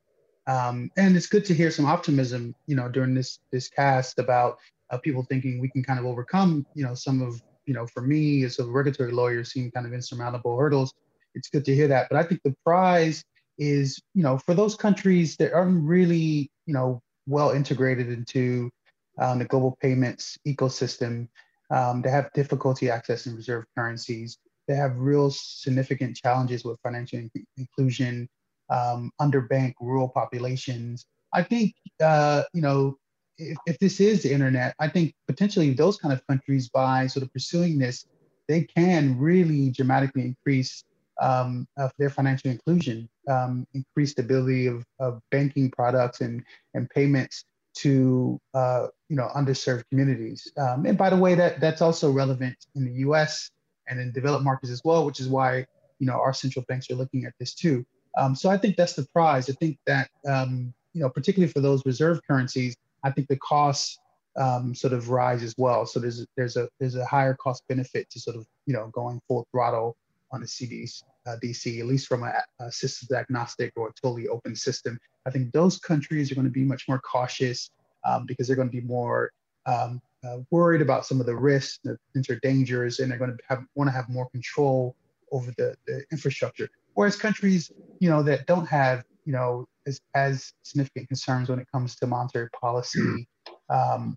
Um, 0.47 0.91
and 0.97 1.17
it's 1.17 1.27
good 1.27 1.45
to 1.47 1.55
hear 1.55 1.71
some 1.71 1.87
optimism, 1.87 2.55
you 2.67 2.77
know, 2.77 2.89
during 2.89 3.15
this 3.15 3.39
this 3.53 3.69
cast 3.69 4.19
about 4.19 4.59
uh, 4.91 4.99
people 4.99 5.25
thinking 5.25 5.61
we 5.61 5.69
can 5.69 5.83
kind 5.83 5.99
of 5.99 6.07
overcome, 6.07 6.67
you 6.75 6.85
know, 6.85 6.95
some 6.95 7.23
of 7.23 7.41
you 7.67 7.75
know, 7.75 7.87
for 7.87 8.03
me 8.03 8.45
as 8.45 8.59
a 8.59 8.65
regulatory 8.65 9.13
lawyer, 9.13 9.45
seem 9.45 9.71
kind 9.71 9.87
of 9.87 9.93
insurmountable 9.93 10.57
hurdles. 10.57 10.93
It's 11.35 11.49
good 11.49 11.65
to 11.67 11.75
hear 11.75 11.89
that. 11.89 12.09
But 12.09 12.19
I 12.19 12.23
think 12.23 12.41
the 12.45 12.55
prize 12.65 13.25
is, 13.59 14.01
you 14.15 14.23
know, 14.23 14.39
for 14.39 14.55
those 14.55 14.77
countries 14.77 15.37
that 15.37 15.53
aren't 15.53 15.85
really, 15.85 16.51
you 16.67 16.75
know, 16.75 17.03
well 17.27 17.51
integrated 17.51 18.09
into 18.09 18.71
um, 19.19 19.41
the 19.41 19.45
global 19.45 19.77
payments 19.81 20.39
ecosystem, 20.47 21.29
um, 21.71 22.03
they 22.03 22.11
have 22.11 22.33
difficulty 22.33 22.87
accessing 22.87 23.37
reserve 23.37 23.65
currencies. 23.77 24.39
They 24.69 24.75
have 24.75 24.99
real 24.99 25.31
significant 25.31 26.17
challenges 26.17 26.65
with 26.65 26.79
financial 26.83 27.19
in- 27.21 27.31
inclusion, 27.57 28.29
um, 28.71 29.11
underbanked 29.21 29.75
rural 29.81 30.09
populations. 30.09 31.07
I 31.33 31.43
think, 31.43 31.75
uh, 32.03 32.43
you 32.53 32.63
know, 32.63 32.97
if, 33.39 33.57
if 33.67 33.79
this 33.79 34.01
is 34.01 34.23
the 34.23 34.33
internet, 34.33 34.75
I 34.81 34.89
think 34.89 35.15
potentially 35.27 35.73
those 35.73 35.99
kind 35.99 36.13
of 36.13 36.27
countries, 36.27 36.69
by 36.69 37.07
sort 37.07 37.25
of 37.25 37.33
pursuing 37.33 37.79
this, 37.79 38.07
they 38.49 38.63
can 38.63 39.19
really 39.19 39.71
dramatically 39.71 40.23
increase 40.23 40.85
um, 41.21 41.67
of 41.77 41.93
their 41.99 42.11
financial 42.11 42.51
inclusion, 42.51 43.09
um, 43.29 43.67
increase 43.75 44.15
the 44.15 44.23
ability 44.23 44.67
of, 44.67 44.85
of 45.01 45.21
banking 45.31 45.71
products 45.71 46.21
and, 46.21 46.43
and 46.75 46.89
payments 46.91 47.45
to 47.77 48.41
uh, 48.55 48.89
you 49.09 49.17
know 49.17 49.29
underserved 49.35 49.85
communities. 49.91 50.51
Um, 50.57 50.87
and 50.87 50.97
by 50.97 51.11
the 51.11 51.17
way, 51.17 51.35
that 51.35 51.61
that's 51.61 51.83
also 51.83 52.11
relevant 52.11 52.57
in 52.75 52.85
the 52.85 52.93
U.S. 53.01 53.51
and 53.89 54.01
in 54.01 54.13
developed 54.13 54.45
markets 54.45 54.73
as 54.73 54.83
well, 54.85 55.05
which 55.05 55.21
is 55.21 55.29
why 55.29 55.67
you 55.99 56.07
know 56.07 56.15
our 56.15 56.33
central 56.33 56.65
banks 56.69 56.91
are 56.91 56.95
looking 56.95 57.25
at 57.25 57.33
this 57.39 57.55
too. 57.55 57.85
Um, 58.19 58.35
so 58.35 58.49
I 58.49 58.57
think 58.57 58.77
that's 58.77 58.95
the 58.95 59.07
prize. 59.13 59.51
I 59.51 59.53
think 59.55 59.79
that 59.87 60.09
um, 60.27 60.73
you 60.93 61.03
know 61.03 61.11
particularly 61.11 61.53
for 61.53 61.61
those 61.61 61.85
reserve 61.85 62.21
currencies, 62.27 62.77
I 63.05 63.11
think 63.11 63.29
the 63.29 63.37
costs 63.37 63.99
um, 64.37 64.75
sort 64.75 64.93
of 64.93 65.11
rise 65.11 65.43
as 65.43 65.55
well. 65.59 65.87
So 65.87 66.01
there's 66.01 66.27
there's 66.37 66.57
a 66.57 66.69
there's 66.81 66.97
a 66.97 67.05
higher 67.05 67.35
cost 67.35 67.63
benefit 67.69 68.09
to 68.11 68.21
sort 68.21 68.37
of 68.37 68.47
you 68.67 68.75
know 68.75 68.89
going 68.93 69.21
full 69.29 69.47
throttle 69.53 69.97
on 70.33 70.41
the 70.41 70.47
CDs 70.47 71.03
DC, 71.43 71.81
at 71.81 71.87
least 71.87 72.07
from 72.07 72.23
a, 72.23 72.33
a 72.61 72.71
systems 72.71 73.13
agnostic 73.13 73.73
or 73.77 73.89
a 73.89 73.93
totally 74.01 74.29
open 74.29 74.55
system. 74.55 74.99
I 75.27 75.31
think 75.31 75.53
those 75.53 75.79
countries 75.79 76.31
are 76.31 76.35
going 76.35 76.47
to 76.47 76.53
be 76.53 76.65
much 76.65 76.85
more 76.89 77.01
cautious 77.01 77.71
um, 78.05 78.27
because 78.27 78.47
they're 78.47 78.57
going 78.57 78.71
to 78.71 78.81
be 78.81 78.87
more 78.87 79.33
um, 79.67 80.01
uh, 80.25 80.39
worried 80.51 80.83
about 80.83 81.07
some 81.07 81.21
of 81.21 81.27
the 81.27 81.35
risks, 81.35 81.81
the 81.85 81.99
potential 82.09 82.37
dangers, 82.43 83.01
and 83.01 83.11
they're 83.11 83.19
going 83.19 83.31
to 83.31 83.39
have, 83.49 83.65
want 83.75 83.89
to 83.89 83.93
have 83.93 84.09
more 84.09 84.29
control 84.31 84.95
over 85.33 85.53
the, 85.59 85.77
the 85.87 86.05
infrastructure. 86.13 86.69
Whereas 86.95 87.17
countries, 87.17 87.71
you 87.99 88.09
know, 88.09 88.23
that 88.23 88.47
don't 88.47 88.67
have, 88.67 89.05
you 89.25 89.33
know, 89.33 89.67
as, 89.87 90.01
as 90.15 90.53
significant 90.63 91.09
concerns 91.09 91.49
when 91.49 91.59
it 91.59 91.67
comes 91.73 91.97
to 91.97 92.07
monetary 92.07 92.49
policy 92.51 93.29
um, 93.71 94.17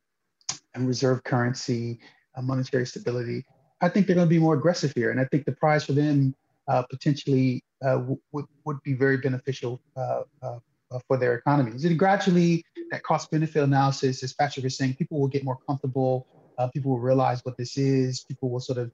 and 0.73 0.87
reserve 0.87 1.23
currency, 1.23 1.99
uh, 2.35 2.41
monetary 2.41 2.85
stability, 2.85 3.43
I 3.81 3.89
think 3.89 4.07
they're 4.07 4.15
going 4.15 4.27
to 4.27 4.29
be 4.29 4.39
more 4.39 4.55
aggressive 4.55 4.93
here. 4.93 5.11
And 5.11 5.19
I 5.19 5.25
think 5.25 5.45
the 5.45 5.51
prize 5.53 5.85
for 5.85 5.93
them 5.93 6.35
uh, 6.37 6.48
potentially 6.89 7.63
uh, 7.85 8.01
would, 8.31 8.45
would 8.65 8.81
be 8.83 8.93
very 8.93 9.17
beneficial 9.17 9.81
uh, 9.95 10.21
uh, 10.41 10.59
uh, 10.91 10.99
for 11.07 11.17
their 11.17 11.35
economies. 11.35 11.85
And 11.85 11.97
gradually, 11.97 12.63
that 12.91 13.03
cost 13.03 13.31
benefit 13.31 13.63
analysis, 13.63 14.23
as 14.23 14.33
Patrick 14.33 14.65
is 14.65 14.77
saying, 14.77 14.95
people 14.95 15.19
will 15.19 15.27
get 15.27 15.43
more 15.43 15.57
comfortable. 15.67 16.27
people 16.73 16.91
will 16.91 16.99
realize 16.99 17.39
what 17.45 17.55
this 17.57 17.77
is. 17.77 18.25
People 18.25 18.49
will 18.49 18.59
sort 18.59 18.79
of 18.79 18.91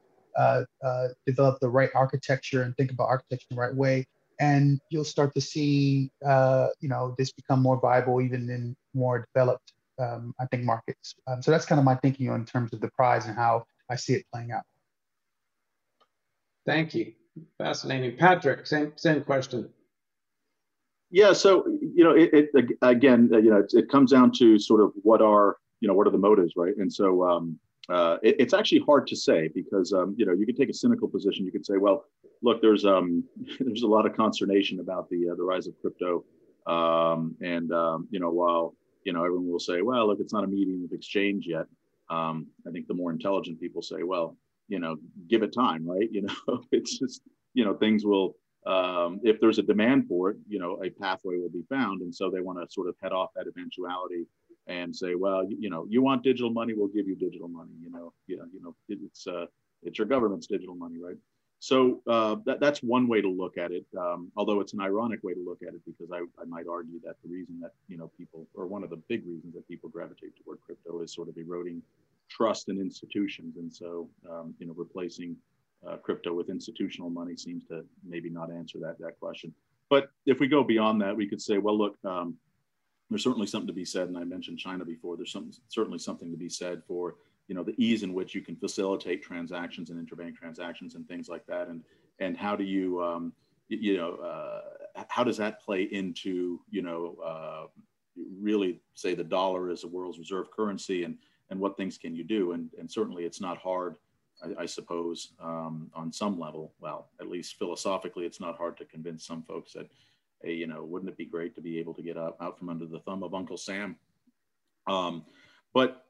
develop 1.25 1.59
the 1.59 1.69
right 1.69 1.89
architecture 1.95 2.61
and 2.63 2.75
think 2.77 2.91
about 2.91 3.05
architecture 3.05 3.47
in 3.49 3.55
the 3.55 3.61
right 3.61 3.75
way. 3.75 4.05
And 4.39 4.81
you'll 4.89 5.05
start 5.05 5.33
to 5.35 5.41
see, 5.41 6.11
you 6.21 6.89
know, 6.89 7.15
this 7.17 7.31
become 7.31 7.61
more 7.61 7.79
viable 7.79 8.21
even 8.21 8.49
in 8.49 8.75
more 8.93 9.25
developed, 9.33 9.73
um, 9.97 10.33
I 10.39 10.45
think, 10.47 10.63
markets. 10.63 11.15
Um, 11.27 11.41
so 11.41 11.51
that's 11.51 11.65
kind 11.65 11.79
of 11.79 11.85
my 11.85 11.95
thinking 11.95 12.27
in 12.27 12.45
terms 12.45 12.73
of 12.73 12.81
the 12.81 12.89
prize 12.91 13.25
and 13.25 13.35
how 13.35 13.65
I 13.89 13.95
see 13.95 14.13
it 14.13 14.25
playing 14.31 14.51
out. 14.51 14.63
Thank 16.65 16.93
you. 16.95 17.13
Fascinating. 17.57 18.17
Patrick, 18.17 18.65
same 18.65 18.93
same 18.95 19.23
question. 19.23 19.69
Yeah, 21.11 21.33
so 21.33 21.65
you 21.81 22.03
know, 22.03 22.11
it, 22.11 22.29
it 22.33 22.77
again, 22.81 23.29
you 23.31 23.49
know, 23.49 23.59
it, 23.59 23.73
it, 23.73 23.89
comes 23.89 24.11
down 24.11 24.31
to 24.33 24.57
sort 24.57 24.81
of 24.81 24.91
what 25.03 25.21
are 25.21 25.57
you 25.79 25.87
know 25.87 25.93
what 25.93 26.07
are 26.07 26.11
the 26.11 26.17
motives, 26.17 26.53
right? 26.55 26.73
And 26.77 26.91
so 26.91 27.23
um, 27.23 27.59
uh, 27.89 28.17
it, 28.23 28.35
it's 28.39 28.53
actually 28.53 28.81
hard 28.85 29.07
to 29.07 29.15
say 29.15 29.49
because 29.53 29.93
um, 29.93 30.15
you 30.17 30.25
know 30.25 30.33
you 30.33 30.45
could 30.45 30.57
take 30.57 30.69
a 30.69 30.73
cynical 30.73 31.07
position. 31.07 31.45
You 31.45 31.51
could 31.51 31.65
say, 31.65 31.77
well, 31.77 32.05
look, 32.41 32.61
there's 32.61 32.85
um, 32.85 33.23
there's 33.59 33.83
a 33.83 33.87
lot 33.87 34.05
of 34.05 34.15
consternation 34.15 34.79
about 34.79 35.09
the 35.09 35.29
uh, 35.31 35.35
the 35.35 35.43
rise 35.43 35.67
of 35.67 35.79
crypto, 35.79 36.23
um, 36.67 37.35
and 37.41 37.71
um, 37.71 38.07
you 38.11 38.19
know 38.19 38.31
while 38.31 38.75
you 39.03 39.13
know 39.13 39.23
everyone 39.23 39.49
will 39.49 39.59
say, 39.59 39.81
well, 39.81 40.07
look, 40.07 40.19
it's 40.19 40.33
not 40.33 40.43
a 40.43 40.47
medium 40.47 40.83
of 40.83 40.91
exchange 40.91 41.45
yet. 41.47 41.65
Um, 42.09 42.47
I 42.67 42.71
think 42.71 42.87
the 42.87 42.93
more 42.93 43.11
intelligent 43.11 43.59
people 43.59 43.81
say, 43.81 44.03
well, 44.03 44.37
you 44.67 44.79
know, 44.79 44.97
give 45.27 45.43
it 45.43 45.53
time, 45.53 45.87
right? 45.87 46.09
You 46.11 46.23
know, 46.23 46.63
it's 46.71 46.97
just 46.97 47.21
you 47.53 47.65
know 47.65 47.73
things 47.75 48.05
will 48.05 48.35
um, 48.65 49.19
if 49.23 49.39
there's 49.39 49.59
a 49.59 49.63
demand 49.63 50.07
for 50.07 50.31
it, 50.31 50.37
you 50.47 50.59
know, 50.59 50.81
a 50.83 50.89
pathway 50.89 51.37
will 51.37 51.49
be 51.49 51.63
found. 51.69 52.01
And 52.01 52.13
so 52.13 52.31
they 52.31 52.41
want 52.41 52.59
to 52.59 52.71
sort 52.73 52.87
of 52.89 52.95
head 53.01 53.11
off 53.11 53.29
that 53.35 53.45
eventuality 53.47 54.25
and 54.67 54.95
say, 54.95 55.13
well, 55.13 55.43
you, 55.47 55.57
you, 55.59 55.69
know, 55.69 55.85
you 55.87 56.01
want 56.01 56.23
digital 56.23 56.49
money, 56.49 56.73
we'll 56.75 56.87
give 56.87 57.07
you 57.07 57.15
digital 57.15 57.47
money. 57.47 57.73
You 57.79 57.91
know, 57.91 58.13
you 58.25 58.37
know, 58.37 58.45
you 58.51 58.61
know, 58.61 58.75
it, 58.89 58.97
it's 59.05 59.27
uh, 59.27 59.45
it's 59.83 59.99
your 59.99 60.07
government's 60.07 60.47
digital 60.47 60.75
money, 60.75 60.95
right? 60.99 61.17
So 61.59 62.01
uh, 62.07 62.37
that, 62.45 62.59
that's 62.59 62.79
one 62.79 63.07
way 63.07 63.21
to 63.21 63.29
look 63.29 63.57
at 63.57 63.71
it. 63.71 63.85
Um, 63.97 64.31
although 64.35 64.59
it's 64.59 64.73
an 64.73 64.81
ironic 64.81 65.23
way 65.23 65.33
to 65.33 65.43
look 65.43 65.59
at 65.61 65.73
it 65.73 65.81
because 65.85 66.11
I, 66.11 66.19
I 66.41 66.45
might 66.45 66.67
argue 66.67 66.99
that 67.03 67.15
the 67.23 67.29
reason 67.29 67.59
that 67.61 67.71
you 67.87 67.97
know 67.97 68.11
people, 68.17 68.47
or 68.55 68.65
one 68.65 68.83
of 68.83 68.89
the 68.89 69.01
big 69.07 69.25
reasons 69.27 69.53
that 69.53 69.67
people 69.67 69.89
gravitate 69.89 70.31
toward 70.43 70.59
crypto, 70.61 71.01
is 71.01 71.13
sort 71.13 71.29
of 71.29 71.37
eroding 71.37 71.81
trust 72.29 72.69
in 72.69 72.79
institutions, 72.79 73.57
and 73.57 73.73
so 73.73 74.09
um, 74.29 74.53
you 74.59 74.67
know 74.67 74.73
replacing 74.75 75.35
uh, 75.87 75.97
crypto 75.97 76.33
with 76.33 76.49
institutional 76.49 77.09
money 77.09 77.35
seems 77.35 77.65
to 77.65 77.85
maybe 78.07 78.29
not 78.29 78.51
answer 78.51 78.79
that 78.79 78.97
that 78.99 79.19
question. 79.19 79.53
But 79.89 80.09
if 80.25 80.39
we 80.39 80.47
go 80.47 80.63
beyond 80.63 81.01
that, 81.01 81.15
we 81.15 81.27
could 81.27 81.41
say, 81.41 81.59
well, 81.59 81.77
look, 81.77 81.95
um, 82.03 82.35
there's 83.09 83.23
certainly 83.23 83.47
something 83.47 83.67
to 83.67 83.73
be 83.73 83.85
said, 83.85 84.07
and 84.07 84.17
I 84.17 84.23
mentioned 84.23 84.57
China 84.57 84.83
before. 84.83 85.15
There's 85.15 85.31
some, 85.31 85.51
certainly 85.67 85.99
something 85.99 86.31
to 86.31 86.37
be 86.37 86.49
said 86.49 86.81
for 86.87 87.15
you 87.47 87.53
know 87.53 87.63
the 87.63 87.75
ease 87.77 88.03
in 88.03 88.13
which 88.13 88.33
you 88.33 88.41
can 88.41 88.55
facilitate 88.55 89.21
transactions 89.21 89.89
and 89.89 90.05
interbank 90.05 90.35
transactions 90.35 90.95
and 90.95 91.07
things 91.07 91.29
like 91.29 91.45
that, 91.45 91.67
and 91.67 91.83
and 92.19 92.35
how 92.35 92.55
do 92.55 92.63
you 92.63 93.03
um, 93.03 93.33
you 93.69 93.97
know 93.97 94.15
uh, 94.15 94.61
how 95.07 95.23
does 95.23 95.37
that 95.37 95.61
play 95.61 95.83
into 95.83 96.59
you 96.69 96.81
know 96.81 97.15
uh, 97.23 97.67
really 98.41 98.79
say 98.93 99.13
the 99.13 99.23
dollar 99.23 99.69
is 99.69 99.81
the 99.81 99.87
world's 99.87 100.17
reserve 100.17 100.49
currency 100.51 101.03
and 101.03 101.17
and 101.49 101.59
what 101.59 101.77
things 101.77 101.97
can 101.97 102.15
you 102.15 102.23
do 102.23 102.53
and 102.53 102.69
and 102.79 102.89
certainly 102.89 103.25
it's 103.25 103.41
not 103.41 103.57
hard 103.57 103.97
I, 104.43 104.63
I 104.63 104.65
suppose, 104.65 105.33
um, 105.41 105.89
on 105.93 106.11
some 106.11 106.39
level. 106.39 106.73
Well, 106.79 107.09
at 107.19 107.27
least 107.27 107.57
philosophically, 107.57 108.25
it's 108.25 108.41
not 108.41 108.57
hard 108.57 108.77
to 108.77 108.85
convince 108.85 109.25
some 109.25 109.43
folks 109.43 109.73
that, 109.73 109.89
hey, 110.41 110.53
you 110.53 110.67
know, 110.67 110.83
wouldn't 110.83 111.09
it 111.09 111.17
be 111.17 111.25
great 111.25 111.55
to 111.55 111.61
be 111.61 111.79
able 111.79 111.93
to 111.95 112.01
get 112.01 112.17
out, 112.17 112.35
out 112.41 112.57
from 112.57 112.69
under 112.69 112.85
the 112.85 112.99
thumb 112.99 113.23
of 113.23 113.33
Uncle 113.33 113.57
Sam? 113.57 113.95
Um, 114.87 115.25
but 115.73 116.05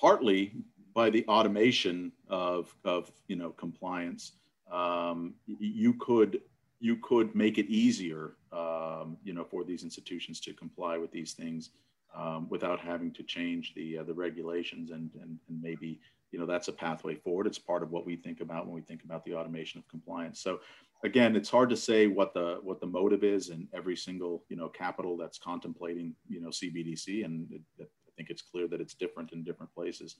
partly 0.00 0.52
by 0.94 1.10
the 1.10 1.24
automation 1.26 2.12
of, 2.28 2.74
of 2.84 3.10
you 3.28 3.36
know, 3.36 3.50
compliance, 3.50 4.32
um, 4.70 5.34
you 5.46 5.94
could 5.94 6.40
you 6.80 6.96
could 6.96 7.32
make 7.36 7.58
it 7.58 7.66
easier, 7.66 8.32
um, 8.52 9.16
you 9.22 9.32
know, 9.32 9.44
for 9.44 9.62
these 9.62 9.84
institutions 9.84 10.40
to 10.40 10.52
comply 10.52 10.98
with 10.98 11.12
these 11.12 11.32
things 11.32 11.70
um, 12.16 12.46
without 12.48 12.80
having 12.80 13.12
to 13.12 13.22
change 13.22 13.74
the 13.74 13.98
uh, 13.98 14.02
the 14.04 14.14
regulations 14.14 14.90
and, 14.90 15.10
and 15.20 15.38
and 15.48 15.62
maybe 15.62 16.00
you 16.30 16.38
know 16.38 16.46
that's 16.46 16.68
a 16.68 16.72
pathway 16.72 17.14
forward. 17.14 17.46
It's 17.46 17.58
part 17.58 17.82
of 17.82 17.90
what 17.90 18.06
we 18.06 18.16
think 18.16 18.40
about 18.40 18.66
when 18.66 18.74
we 18.74 18.82
think 18.82 19.04
about 19.04 19.24
the 19.24 19.34
automation 19.34 19.78
of 19.78 19.88
compliance. 19.88 20.40
So 20.40 20.60
again 21.04 21.34
it's 21.36 21.50
hard 21.50 21.70
to 21.70 21.76
say 21.76 22.06
what 22.06 22.34
the 22.34 22.58
what 22.62 22.80
the 22.80 22.86
motive 22.86 23.24
is 23.24 23.48
in 23.48 23.68
every 23.72 23.96
single 23.96 24.44
you 24.48 24.56
know 24.56 24.68
capital 24.68 25.16
that's 25.16 25.38
contemplating 25.38 26.14
you 26.28 26.40
know 26.40 26.48
cbdc 26.48 27.24
and 27.24 27.50
it, 27.50 27.60
it, 27.78 27.90
i 28.06 28.10
think 28.16 28.30
it's 28.30 28.42
clear 28.42 28.68
that 28.68 28.80
it's 28.80 28.94
different 28.94 29.32
in 29.32 29.42
different 29.42 29.72
places. 29.74 30.16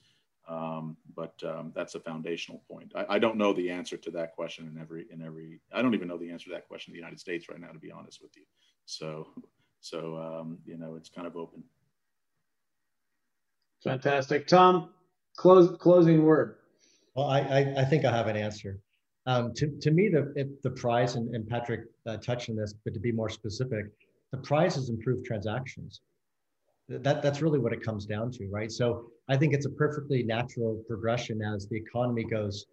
Um, 0.49 0.97
but 1.15 1.41
um, 1.47 1.71
that's 1.73 1.95
a 1.95 2.01
foundational 2.01 2.65
point. 2.69 2.91
I, 2.97 3.07
I, 3.11 3.19
don't 3.21 3.37
know 3.37 3.53
the 3.53 3.71
answer 3.71 3.97
to 3.97 4.11
that 4.11 4.35
question 4.35 4.67
in 4.67 4.77
every 4.81 5.07
in 5.13 5.23
every 5.23 5.61
i 5.73 5.81
don't 5.81 5.95
even 5.95 6.09
know 6.09 6.19
the 6.19 6.33
answer 6.33 6.47
to 6.47 6.55
that 6.55 6.67
question 6.67 6.91
in 6.91 6.95
the 6.95 6.99
united 6.99 7.21
states 7.21 7.49
right 7.49 7.61
now 7.61 7.69
to 7.69 7.79
be 7.79 7.93
honest 7.93 8.21
with 8.21 8.37
you. 8.37 8.43
So 8.85 9.29
so 9.81 10.17
um, 10.17 10.59
you 10.65 10.77
know 10.77 10.97
it's 10.97 11.09
kind 11.09 11.29
of 11.29 11.37
open 11.37 11.63
fantastic 13.85 14.47
tom 14.47 14.89
Close, 15.37 15.77
closing 15.79 16.25
word. 16.25 16.57
Well, 17.15 17.27
I, 17.27 17.41
I, 17.41 17.75
I 17.79 17.85
think 17.85 18.05
I 18.05 18.15
have 18.15 18.27
an 18.27 18.37
answer. 18.37 18.79
Um, 19.27 19.53
to, 19.55 19.69
to 19.81 19.91
me, 19.91 20.09
the, 20.09 20.57
the 20.63 20.71
prize, 20.71 21.15
and, 21.17 21.35
and 21.35 21.49
Patrick 21.49 21.83
uh, 22.07 22.17
touched 22.19 22.51
on 22.51 22.57
this, 22.57 22.75
but 22.85 22.93
to 22.95 23.01
be 23.01 23.13
more 23.13 23.29
specific, 23.29 23.87
the 24.31 24.39
prize 24.39 24.77
is 24.77 24.89
improved 24.89 25.25
transactions. 25.25 26.01
That, 26.89 27.23
that's 27.23 27.41
really 27.41 27.59
what 27.59 27.73
it 27.73 27.83
comes 27.83 28.05
down 28.05 28.31
to, 28.33 28.49
right? 28.51 28.71
So 28.71 29.07
I 29.29 29.37
think 29.37 29.55
it's 29.55 29.67
a 29.67 29.71
perfectly 29.71 30.23
natural 30.23 30.83
progression 30.89 31.41
as 31.41 31.69
the 31.69 31.77
economy 31.77 32.25
goes 32.25 32.67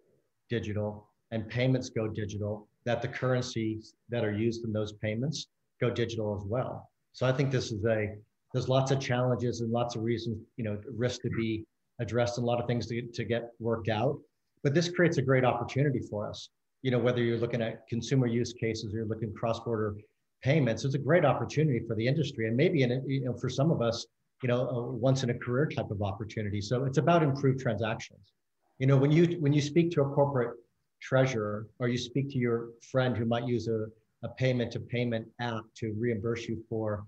digital 0.48 1.08
and 1.30 1.48
payments 1.48 1.90
go 1.90 2.08
digital, 2.08 2.68
that 2.84 3.00
the 3.00 3.08
currencies 3.08 3.94
that 4.08 4.24
are 4.24 4.32
used 4.32 4.64
in 4.64 4.72
those 4.72 4.92
payments 4.94 5.46
go 5.80 5.88
digital 5.90 6.36
as 6.36 6.44
well. 6.44 6.90
So 7.12 7.24
I 7.24 7.32
think 7.32 7.52
this 7.52 7.70
is 7.70 7.84
a, 7.84 8.16
there's 8.52 8.68
lots 8.68 8.90
of 8.90 9.00
challenges 9.00 9.60
and 9.60 9.70
lots 9.70 9.96
of 9.96 10.02
reasons, 10.02 10.38
you 10.56 10.64
know, 10.64 10.78
risk 10.96 11.22
to 11.22 11.30
be 11.30 11.64
addressed 12.00 12.38
and 12.38 12.44
a 12.44 12.46
lot 12.46 12.60
of 12.60 12.66
things 12.66 12.86
to, 12.88 13.02
to 13.02 13.24
get 13.24 13.50
worked 13.60 13.88
out. 13.88 14.18
But 14.62 14.74
this 14.74 14.88
creates 14.88 15.18
a 15.18 15.22
great 15.22 15.44
opportunity 15.44 16.00
for 16.00 16.28
us. 16.28 16.50
You 16.82 16.90
know, 16.90 16.98
whether 16.98 17.22
you're 17.22 17.38
looking 17.38 17.62
at 17.62 17.86
consumer 17.88 18.26
use 18.26 18.52
cases 18.52 18.92
or 18.92 18.98
you're 18.98 19.06
looking 19.06 19.32
cross-border 19.34 19.96
payments, 20.42 20.84
it's 20.84 20.94
a 20.94 20.98
great 20.98 21.24
opportunity 21.24 21.80
for 21.86 21.94
the 21.94 22.06
industry. 22.06 22.48
And 22.48 22.56
maybe 22.56 22.82
in 22.82 22.92
a, 22.92 23.00
you 23.06 23.24
know, 23.24 23.34
for 23.34 23.48
some 23.48 23.70
of 23.70 23.82
us, 23.82 24.06
you 24.42 24.48
know, 24.48 24.68
a 24.68 24.90
once 24.90 25.22
in 25.22 25.30
a 25.30 25.34
career 25.34 25.66
type 25.66 25.90
of 25.90 26.02
opportunity. 26.02 26.60
So 26.60 26.84
it's 26.84 26.98
about 26.98 27.22
improved 27.22 27.60
transactions. 27.60 28.32
You 28.78 28.86
know, 28.86 28.96
when 28.96 29.12
you 29.12 29.36
when 29.40 29.52
you 29.52 29.60
speak 29.60 29.90
to 29.92 30.02
a 30.02 30.08
corporate 30.08 30.56
treasurer 31.02 31.66
or 31.78 31.88
you 31.88 31.98
speak 31.98 32.30
to 32.30 32.38
your 32.38 32.70
friend 32.90 33.16
who 33.16 33.26
might 33.26 33.46
use 33.46 33.68
a, 33.68 33.86
a 34.22 34.28
payment 34.30 34.72
to 34.72 34.80
payment 34.80 35.28
app 35.40 35.64
to 35.76 35.94
reimburse 35.98 36.48
you 36.48 36.62
for 36.68 37.04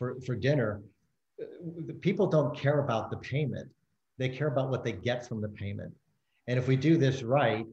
for, 0.00 0.20
for 0.26 0.34
dinner, 0.34 0.82
uh, 1.40 1.44
people 2.00 2.26
don't 2.26 2.56
care 2.56 2.80
about 2.80 3.12
the 3.12 3.18
payment 3.18 3.70
they 4.20 4.28
care 4.28 4.48
about 4.48 4.68
what 4.68 4.84
they 4.84 4.92
get 4.92 5.26
from 5.26 5.40
the 5.40 5.48
payment. 5.48 5.92
And 6.46 6.58
if 6.58 6.68
we 6.68 6.76
do 6.76 6.98
this 6.98 7.22
right, 7.22 7.66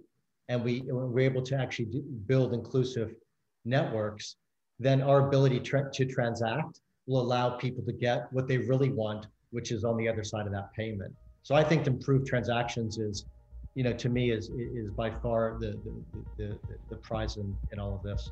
and 0.48 0.64
we, 0.64 0.82
we're 0.86 1.20
able 1.20 1.42
to 1.42 1.58
actually 1.58 1.86
do, 1.86 2.02
build 2.26 2.54
inclusive 2.54 3.14
networks, 3.66 4.38
then 4.80 5.02
our 5.02 5.28
ability 5.28 5.60
tra- 5.60 5.92
to 5.92 6.06
transact 6.06 6.80
will 7.06 7.20
allow 7.20 7.50
people 7.50 7.84
to 7.84 7.92
get 7.92 8.32
what 8.32 8.48
they 8.48 8.58
really 8.58 8.90
want, 8.90 9.28
which 9.50 9.74
is 9.74 9.84
on 9.84 9.98
the 9.98 10.08
other 10.08 10.24
side 10.24 10.46
of 10.46 10.54
that 10.54 10.72
payment. 10.74 11.14
So 11.44 11.54
I 11.54 11.66
think 11.66 11.86
improved 11.86 12.26
transactions 12.28 12.98
is, 12.98 13.26
you 13.76 13.84
know, 13.84 13.94
to 13.94 14.08
me 14.08 14.32
is 14.32 14.50
is 14.50 14.90
by 14.92 15.12
far 15.22 15.58
the 15.60 15.78
the, 15.86 16.24
the, 16.38 16.60
the 16.90 16.96
prize 16.96 17.36
in, 17.36 17.58
in 17.74 17.80
all 17.80 17.94
of 17.96 18.04
this. 18.04 18.32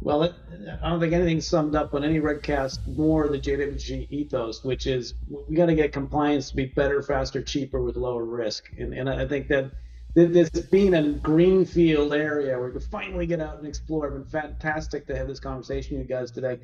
Well, 0.00 0.22
it, 0.24 0.34
I 0.82 0.90
don't 0.90 1.00
think 1.00 1.12
anything 1.12 1.40
summed 1.40 1.74
up 1.74 1.94
on 1.94 2.04
any 2.04 2.20
Redcast 2.20 2.86
more 2.96 3.28
the 3.28 3.38
JWG 3.38 4.10
ethos, 4.10 4.62
which 4.62 4.86
is 4.86 5.14
we 5.48 5.56
got 5.56 5.66
to 5.66 5.74
get 5.74 5.92
compliance 5.92 6.50
to 6.50 6.56
be 6.56 6.66
better, 6.66 7.02
faster, 7.02 7.42
cheaper 7.42 7.82
with 7.82 7.96
lower 7.96 8.24
risk. 8.24 8.70
And, 8.78 8.92
and 8.94 9.08
I 9.08 9.26
think 9.26 9.48
that 9.48 9.72
this 10.14 10.48
being 10.48 10.94
a 10.94 11.12
greenfield 11.12 12.14
area 12.14 12.58
where 12.58 12.68
we 12.68 12.72
can 12.72 12.88
finally 12.88 13.26
get 13.26 13.40
out 13.40 13.58
and 13.58 13.66
explore, 13.66 14.06
it's 14.06 14.14
been 14.14 14.42
fantastic 14.42 15.06
to 15.08 15.16
have 15.16 15.28
this 15.28 15.40
conversation 15.40 15.98
with 15.98 16.08
you 16.08 16.14
guys 16.14 16.30
today. 16.30 16.58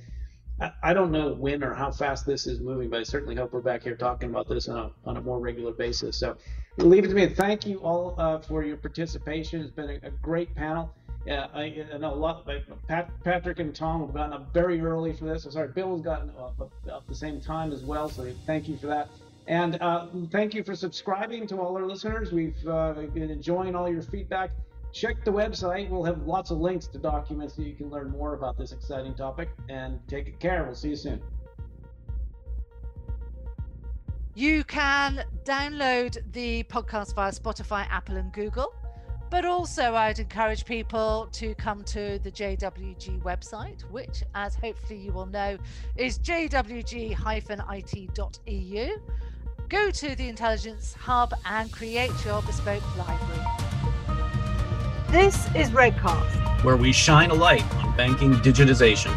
I 0.82 0.92
don't 0.92 1.10
know 1.10 1.34
when 1.34 1.64
or 1.64 1.74
how 1.74 1.90
fast 1.90 2.24
this 2.24 2.46
is 2.46 2.60
moving, 2.60 2.88
but 2.88 3.00
I 3.00 3.02
certainly 3.02 3.34
hope 3.34 3.52
we're 3.52 3.60
back 3.60 3.82
here 3.82 3.96
talking 3.96 4.30
about 4.30 4.48
this 4.48 4.68
on 4.68 4.78
a, 4.78 5.08
on 5.08 5.16
a 5.16 5.20
more 5.20 5.40
regular 5.40 5.72
basis. 5.72 6.16
So 6.16 6.36
leave 6.76 7.04
it 7.04 7.08
to 7.08 7.14
me. 7.14 7.26
Thank 7.28 7.66
you 7.66 7.78
all 7.78 8.14
uh, 8.16 8.38
for 8.38 8.62
your 8.62 8.76
participation. 8.76 9.60
It's 9.62 9.72
been 9.72 9.90
a, 9.90 10.06
a 10.06 10.10
great 10.10 10.54
panel. 10.54 10.94
Yeah, 11.24 11.46
I, 11.54 11.84
I, 11.94 11.98
know 11.98 12.14
a 12.14 12.16
lot. 12.16 12.48
Pat, 12.88 13.10
Patrick 13.22 13.60
and 13.60 13.74
Tom 13.74 14.00
have 14.00 14.12
gotten 14.12 14.32
up 14.32 14.52
very 14.52 14.80
early 14.80 15.12
for 15.12 15.24
this. 15.24 15.44
I'm 15.44 15.52
sorry, 15.52 15.68
Bill 15.68 15.92
has 15.92 16.00
gotten 16.00 16.30
up 16.30 17.06
the 17.08 17.14
same 17.14 17.40
time 17.40 17.72
as 17.72 17.84
well. 17.84 18.08
So 18.08 18.32
thank 18.44 18.68
you 18.68 18.76
for 18.76 18.88
that. 18.88 19.08
And 19.46 19.80
uh, 19.80 20.06
thank 20.30 20.54
you 20.54 20.64
for 20.64 20.74
subscribing 20.74 21.46
to 21.48 21.58
all 21.58 21.76
our 21.76 21.86
listeners. 21.86 22.32
We've 22.32 22.56
uh, 22.66 22.92
been 22.92 23.30
enjoying 23.30 23.74
all 23.76 23.88
your 23.88 24.02
feedback. 24.02 24.50
Check 24.92 25.24
the 25.24 25.32
website. 25.32 25.88
We'll 25.88 26.04
have 26.04 26.26
lots 26.26 26.50
of 26.50 26.58
links 26.58 26.86
to 26.88 26.98
documents 26.98 27.54
so 27.54 27.62
you 27.62 27.74
can 27.74 27.88
learn 27.88 28.10
more 28.10 28.34
about 28.34 28.58
this 28.58 28.72
exciting 28.72 29.14
topic. 29.14 29.48
And 29.68 30.00
take 30.08 30.38
care. 30.38 30.64
We'll 30.64 30.74
see 30.74 30.90
you 30.90 30.96
soon. 30.96 31.22
You 34.34 34.64
can 34.64 35.24
download 35.44 36.18
the 36.32 36.64
podcast 36.64 37.14
via 37.14 37.32
Spotify, 37.32 37.86
Apple, 37.90 38.16
and 38.16 38.32
Google. 38.32 38.74
But 39.32 39.46
also, 39.46 39.94
I'd 39.94 40.18
encourage 40.18 40.66
people 40.66 41.26
to 41.32 41.54
come 41.54 41.82
to 41.84 42.18
the 42.18 42.30
JWG 42.30 43.22
website, 43.22 43.80
which, 43.90 44.22
as 44.34 44.54
hopefully 44.56 44.98
you 44.98 45.10
will 45.10 45.24
know, 45.24 45.56
is 45.96 46.18
jwg-it.eu. 46.18 47.16
Go 49.70 49.90
to 49.90 50.14
the 50.14 50.28
Intelligence 50.28 50.92
Hub 50.92 51.32
and 51.46 51.72
create 51.72 52.12
your 52.26 52.42
bespoke 52.42 52.82
library. 52.98 53.46
This 55.08 55.46
is 55.56 55.70
Redcast, 55.70 56.62
where 56.62 56.76
we 56.76 56.92
shine 56.92 57.30
a 57.30 57.34
light 57.34 57.64
on 57.76 57.96
banking 57.96 58.34
digitization. 58.34 59.16